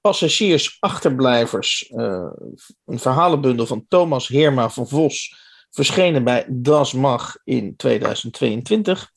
passagiers, 0.00 0.76
achterblijvers, 0.80 1.90
uh, 1.94 2.30
een 2.86 2.98
verhalenbundel 2.98 3.66
van 3.66 3.84
Thomas 3.88 4.28
Heerma 4.28 4.70
van 4.70 4.88
Vos, 4.88 5.36
verschenen 5.70 6.24
bij 6.24 6.46
Das 6.48 6.92
Mag 6.92 7.36
in 7.44 7.76
2022. 7.76 9.10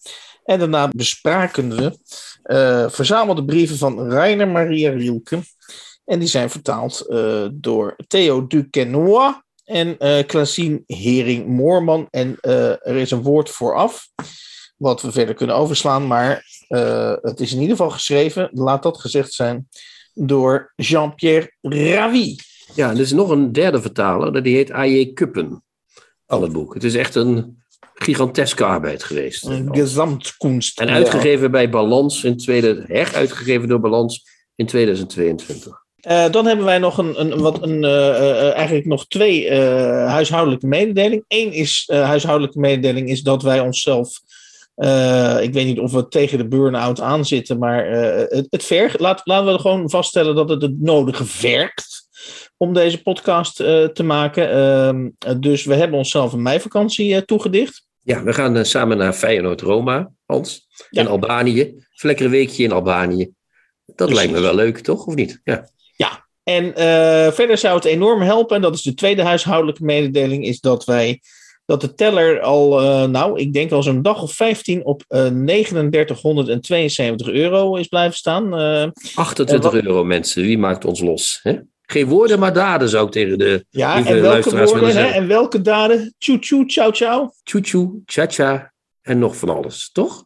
En 0.44 0.60
daarna 0.60 0.90
bespraken 0.96 1.76
we 1.76 1.98
uh, 2.44 2.90
verzamelde 2.90 3.46
brieven 3.46 3.78
van 3.78 4.10
Rainer 4.10 4.48
Maria 4.48 4.92
Rielke. 4.92 5.40
En 6.06 6.20
die 6.20 6.28
zijn 6.28 6.50
vertaald 6.50 7.06
door 7.54 7.96
Theo 8.08 8.48
Duquesnoy 8.48 9.42
en 9.72 9.96
uh, 10.00 10.78
Hering-Moorman. 10.86 12.08
En 12.10 12.38
er 12.42 12.96
is 12.96 13.12
een 13.12 13.22
woord 13.22 13.50
vooraf 13.50 14.08
wat 14.82 15.02
we 15.02 15.12
verder 15.12 15.36
kunnen 15.36 15.56
overslaan. 15.56 16.08
Maar 16.08 16.46
uh, 16.70 17.14
het 17.22 17.40
is 17.40 17.54
in 17.54 17.60
ieder 17.60 17.76
geval 17.76 17.92
geschreven, 17.92 18.50
laat 18.54 18.84
dat 18.84 19.00
gezegd 19.00 19.34
zijn, 19.34 19.68
door 20.14 20.74
Jean-Pierre 20.76 21.52
Ravi. 21.62 22.36
Ja, 22.76 22.90
er 22.90 23.00
is 23.00 23.12
nog 23.12 23.30
een 23.30 23.52
derde 23.52 23.82
vertaler, 23.82 24.44
die 24.44 24.56
heet 24.56 24.72
A.J. 24.72 25.14
Kuppen. 25.14 25.64
Al 26.26 26.42
het 26.42 26.52
boek. 26.52 26.74
Het 26.74 26.84
is 26.84 26.96
echt 26.96 27.16
een 27.16 27.64
giganteske 27.94 28.64
arbeid 28.64 29.04
geweest. 29.04 29.46
Een 29.46 29.76
gezamtkunst. 29.76 30.80
En 30.80 30.90
uitgegeven 30.90 31.46
ja. 31.46 31.50
bij 31.50 31.70
Balans 31.70 32.24
in 32.24 32.38
tweede, 32.38 32.84
heruitgegeven 32.88 33.68
door 33.68 33.80
Balans 33.80 34.26
in 34.56 34.66
2022. 34.66 35.81
Uh, 36.08 36.30
dan 36.30 36.46
hebben 36.46 36.66
wij 36.66 36.78
nog 36.78 36.98
een, 36.98 37.20
een, 37.20 37.40
wat 37.40 37.62
een, 37.62 37.84
uh, 37.84 37.90
uh, 37.90 38.54
eigenlijk 38.54 38.86
nog 38.86 39.08
twee 39.08 39.52
huishoudelijke 40.08 40.68
mededelingen. 40.68 41.26
Eén 41.28 41.52
is 41.52 41.90
huishoudelijke 41.92 42.60
mededeling 42.60 43.10
is 43.10 43.22
dat 43.22 43.44
wij 43.44 43.60
onszelf 43.60 44.22
ik 45.42 45.54
weet 45.54 45.66
niet 45.66 45.80
of 45.80 45.92
we 45.92 46.08
tegen 46.08 46.38
de 46.38 46.48
burn-out 46.48 47.02
aanzitten, 47.02 47.58
maar 47.58 47.86
het, 47.86 48.48
het 48.50 48.64
vergt. 48.64 49.00
Laat, 49.00 49.22
laten 49.24 49.54
we 49.54 49.60
gewoon 49.60 49.90
vaststellen 49.90 50.36
dat 50.36 50.50
het 50.50 50.62
het 50.62 50.82
nodige 50.82 51.26
vergt 51.26 52.08
om 52.58 52.74
deze 52.74 53.02
podcast 53.02 53.56
te 53.56 54.04
maken. 54.04 54.52
Ehm, 54.52 55.40
dus 55.40 55.66
we 55.66 55.74
hebben 55.74 55.98
onszelf 55.98 56.34
een 56.34 56.42
meivakantie 56.42 57.26
toegedicht. 57.26 57.86
Ja, 58.04 58.24
we 58.24 58.34
gaan 58.34 58.66
samen 58.66 58.98
naar 58.98 59.14
Feyenoord-Roma, 59.14 60.12
Hans. 60.26 60.68
In 60.90 61.08
Albanië. 61.08 61.62
Een 61.62 61.86
lekker 62.02 62.30
weekje 62.30 62.64
in 62.64 62.72
Albanië. 62.72 63.32
Dat 63.86 64.14
lijkt 64.14 64.32
me 64.32 64.40
wel 64.40 64.56
leuk, 64.56 64.78
toch? 64.80 65.06
Of 65.06 65.16
niet? 65.16 65.42
Ja. 65.44 65.68
Ja, 66.02 66.28
en 66.44 66.74
verder 67.34 67.58
zou 67.58 67.76
het 67.76 67.86
enorm 67.86 68.22
helpen, 68.22 68.56
en 68.56 68.62
dat 68.62 68.74
is 68.74 68.82
de 68.82 68.94
tweede 68.94 69.22
huishoudelijke 69.22 69.84
mededeling, 69.84 70.46
is 70.46 70.60
dat 70.60 70.86
wij 70.86 71.22
dat 71.72 71.82
de 71.82 71.94
teller 71.94 72.40
al, 72.40 72.82
uh, 72.82 73.04
nou, 73.06 73.40
ik 73.40 73.54
denk 73.54 73.72
al 73.72 73.84
zo'n 73.84 74.02
dag 74.02 74.22
of 74.22 74.34
15 74.34 74.86
op 74.86 75.04
uh, 75.10 75.28
eh, 75.28 75.34
3972 75.34 77.28
euro 77.28 77.76
is 77.76 77.88
blijven 77.88 78.18
staan. 78.18 78.60
Uh, 78.60 78.84
eh, 78.84 78.90
28 79.16 79.74
euro, 79.74 80.04
mensen. 80.04 80.42
Wie 80.42 80.58
maakt 80.58 80.86
ons 80.86 81.00
los? 81.00 81.40
Hè? 81.44 81.58
Geen 81.82 82.08
woorden, 82.08 82.40
maar 82.40 82.54
daden, 82.54 82.90
zou 82.90 83.06
ik 83.06 83.12
tegen 83.12 83.38
de 83.38 83.66
ja, 83.70 84.06
en 84.06 84.22
welke 84.22 84.66
woorden, 84.66 84.96
hè? 84.96 85.06
En 85.06 85.28
welke 85.28 85.62
daden? 85.62 86.16
Tjoe, 86.18 86.40
tjoe, 86.40 86.66
ciao, 86.66 86.92
ciao. 86.92 87.32
Tjoe, 87.44 87.62
tjoe, 87.62 88.02
cha, 88.06 88.26
cha. 88.28 88.74
En 89.02 89.20
nog 89.20 89.36
van 89.36 89.50
alles, 89.50 89.90
toch? 89.92 90.26